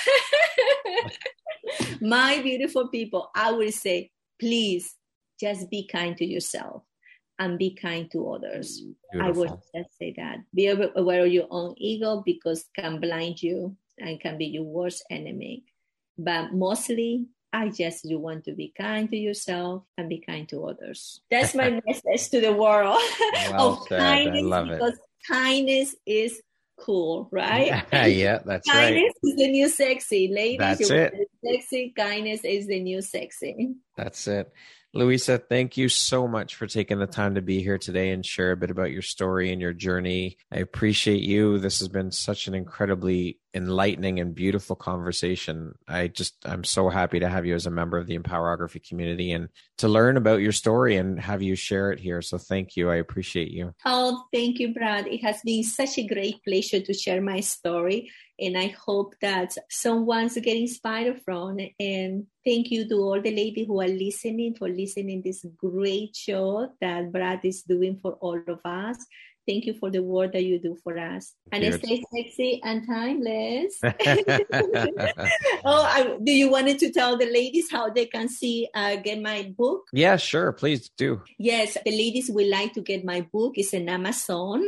my 2.01 2.41
beautiful 2.41 2.88
people, 2.88 3.30
I 3.36 3.51
will 3.51 3.71
say, 3.71 4.11
please 4.39 4.95
just 5.39 5.69
be 5.69 5.88
kind 5.88 6.15
to 6.17 6.26
yourself 6.26 6.84
and 7.39 7.57
be 7.57 7.75
kind 7.75 8.09
to 8.11 8.31
others. 8.31 8.81
Beautiful. 9.11 9.21
I 9.21 9.31
would 9.31 9.59
just 9.75 9.97
say 9.97 10.13
that. 10.17 10.39
Be 10.53 10.67
aware 10.67 11.25
of 11.25 11.31
your 11.31 11.47
own 11.49 11.75
ego 11.77 12.23
because 12.25 12.65
can 12.75 12.99
blind 12.99 13.41
you 13.41 13.75
and 13.99 14.19
can 14.19 14.38
be 14.38 14.45
your 14.45 14.63
worst 14.63 15.03
enemy. 15.09 15.63
But 16.17 16.53
mostly, 16.53 17.27
I 17.51 17.69
just 17.69 18.05
you 18.05 18.19
want 18.19 18.45
to 18.45 18.53
be 18.53 18.73
kind 18.77 19.09
to 19.09 19.17
yourself 19.17 19.83
and 19.97 20.09
be 20.09 20.19
kind 20.19 20.47
to 20.49 20.65
others. 20.65 21.21
That's 21.31 21.55
my 21.55 21.81
message 21.86 22.29
to 22.31 22.41
the 22.41 22.53
world 22.53 22.99
well 23.51 23.73
of 23.73 23.88
said. 23.88 23.99
kindness 23.99 24.43
because 24.43 24.93
it. 24.93 24.99
kindness 25.31 25.95
is 26.05 26.41
cool, 26.77 27.29
right? 27.31 27.86
yeah, 28.09 28.39
that's 28.45 28.69
kindness 28.69 29.13
right. 29.23 29.29
is 29.29 29.36
the 29.38 29.47
new 29.47 29.69
sexy. 29.69 30.27
Ladies, 30.27 30.59
that's 30.59 30.91
it. 30.91 31.13
Sexy 31.43 31.93
kindness 31.95 32.41
is 32.43 32.67
the 32.67 32.79
new 32.79 33.01
sexy. 33.01 33.75
That's 33.95 34.27
it. 34.27 34.51
Luisa, 34.95 35.37
thank 35.37 35.75
you 35.75 35.89
so 35.89 36.25
much 36.25 36.55
for 36.55 36.67
taking 36.67 36.99
the 36.99 37.05
time 37.05 37.35
to 37.35 37.41
be 37.41 37.61
here 37.61 37.77
today 37.77 38.11
and 38.11 38.25
share 38.25 38.53
a 38.53 38.57
bit 38.57 38.71
about 38.71 38.91
your 38.91 39.01
story 39.01 39.51
and 39.51 39.61
your 39.61 39.73
journey. 39.73 40.37
I 40.49 40.59
appreciate 40.59 41.21
you. 41.21 41.59
This 41.59 41.79
has 41.79 41.89
been 41.89 42.11
such 42.11 42.47
an 42.47 42.55
incredibly 42.55 43.39
enlightening 43.55 44.19
and 44.19 44.35
beautiful 44.35 44.75
conversation. 44.75 45.73
I 45.87 46.09
just, 46.09 46.35
I'm 46.45 46.65
so 46.65 46.89
happy 46.89 47.21
to 47.21 47.29
have 47.29 47.45
you 47.45 47.55
as 47.55 47.65
a 47.65 47.71
member 47.71 47.97
of 47.97 48.05
the 48.05 48.19
Empowerography 48.19 48.85
community 48.85 49.31
and 49.31 49.47
to 49.77 49.87
learn 49.87 50.17
about 50.17 50.41
your 50.41 50.51
story 50.51 50.97
and 50.97 51.19
have 51.19 51.41
you 51.41 51.55
share 51.55 51.91
it 51.91 51.99
here. 51.99 52.21
So 52.21 52.37
thank 52.37 52.75
you. 52.75 52.91
I 52.91 52.97
appreciate 52.97 53.51
you. 53.51 53.73
Oh, 53.85 54.25
thank 54.33 54.59
you, 54.59 54.73
Brad. 54.73 55.07
It 55.07 55.23
has 55.23 55.39
been 55.43 55.63
such 55.63 55.97
a 55.97 56.05
great 56.05 56.43
pleasure 56.43 56.81
to 56.81 56.93
share 56.93 57.21
my 57.21 57.39
story. 57.39 58.11
And 58.37 58.57
I 58.57 58.67
hope 58.85 59.15
that 59.21 59.55
someone's 59.69 60.35
getting 60.35 60.63
inspired 60.63 61.21
from. 61.23 61.57
And 61.79 62.27
thank 62.43 62.71
you 62.71 62.87
to 62.89 62.95
all 62.95 63.21
the 63.21 63.33
ladies 63.33 63.67
who 63.67 63.81
are 63.81 63.87
listening 63.87 64.55
for 64.55 64.67
listening 64.67 65.21
this 65.23 65.45
great 65.55 66.13
show 66.13 66.73
that 66.81 67.13
Brad 67.13 67.39
is 67.45 67.63
doing 67.63 67.99
for 68.01 68.13
all 68.19 68.41
of 68.47 68.59
us. 68.65 68.97
Thank 69.47 69.65
you 69.65 69.73
for 69.73 69.91
the 69.91 70.01
work 70.01 70.33
that 70.33 70.43
you 70.43 70.59
do 70.59 70.75
for 70.83 70.97
us. 70.97 71.33
And 71.51 71.63
Cheers. 71.63 71.75
stay 71.75 72.03
sexy 72.13 72.61
and 72.63 72.85
timeless. 72.87 73.77
oh, 75.65 75.83
I, 75.83 76.17
do 76.23 76.31
you 76.31 76.49
wanted 76.49 76.79
to 76.79 76.91
tell 76.91 77.17
the 77.17 77.25
ladies 77.25 77.69
how 77.71 77.89
they 77.89 78.07
can 78.07 78.27
see 78.27 78.67
uh, 78.73 78.95
get 78.97 79.21
my 79.21 79.53
book? 79.57 79.83
Yeah, 79.93 80.17
sure. 80.17 80.51
Please 80.51 80.89
do. 80.97 81.21
Yes, 81.37 81.77
the 81.85 81.91
ladies 81.91 82.29
would 82.31 82.47
like 82.47 82.73
to 82.73 82.81
get 82.81 83.05
my 83.05 83.21
book. 83.21 83.53
It's 83.55 83.73
in 83.73 83.87
Amazon. 83.87 84.63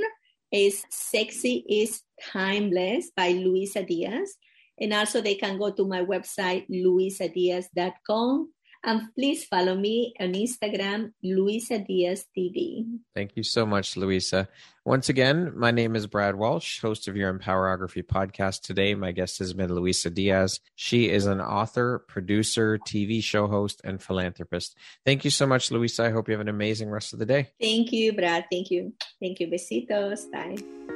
It's 0.52 0.86
Sexy 0.90 1.66
is 1.68 2.04
Timeless 2.32 3.12
by 3.16 3.30
Luisa 3.32 3.84
Diaz. 3.84 4.38
And 4.80 4.94
also 4.94 5.22
they 5.22 5.36
can 5.36 5.58
go 5.58 5.72
to 5.72 5.88
my 5.88 6.04
website, 6.04 6.70
luisadiaz.com 6.70 8.54
and 8.88 9.14
please 9.14 9.44
follow 9.44 9.76
me 9.76 10.14
on 10.20 10.32
Instagram, 10.32 11.12
Luisa 11.22 11.78
Diaz 11.78 12.26
TV. 12.36 12.88
Thank 13.14 13.36
you 13.36 13.44
so 13.44 13.66
much, 13.66 13.98
Luisa. 13.98 14.48
Once 14.86 15.10
again, 15.10 15.52
my 15.54 15.72
name 15.72 15.94
is 15.96 16.08
Brad 16.08 16.36
Walsh, 16.36 16.80
host 16.80 17.10
of 17.10 17.18
your 17.18 17.32
Empowerography 17.32 18.02
podcast. 18.02 18.62
Today, 18.62 18.96
my 18.96 19.12
guest 19.12 19.40
has 19.40 19.54
been 19.54 19.76
Luisa 19.76 20.10
Diaz. 20.10 20.62
She 20.76 21.10
is 21.10 21.26
an 21.26 21.42
author, 21.42 22.00
producer, 22.08 22.78
TV 22.78 23.22
show 23.22 23.48
host, 23.48 23.82
and 23.84 24.02
philanthropist. 24.02 24.78
Thank 25.06 25.26
you 25.26 25.32
so 25.32 25.46
much, 25.46 25.70
Luisa. 25.70 26.06
I 26.06 26.12
hope 26.12 26.30
you 26.30 26.34
have 26.34 26.42
an 26.42 26.48
amazing 26.48 26.90
rest 26.90 27.12
of 27.12 27.20
the 27.20 27.26
day. 27.26 27.50
Thank 27.60 27.92
you, 27.92 28.14
Brad. 28.14 28.46
Thank 28.50 28.72
you. 28.72 28.94
Thank 29.20 29.42
you. 29.42 29.48
Besitos. 29.48 30.32
Bye. 30.32 30.96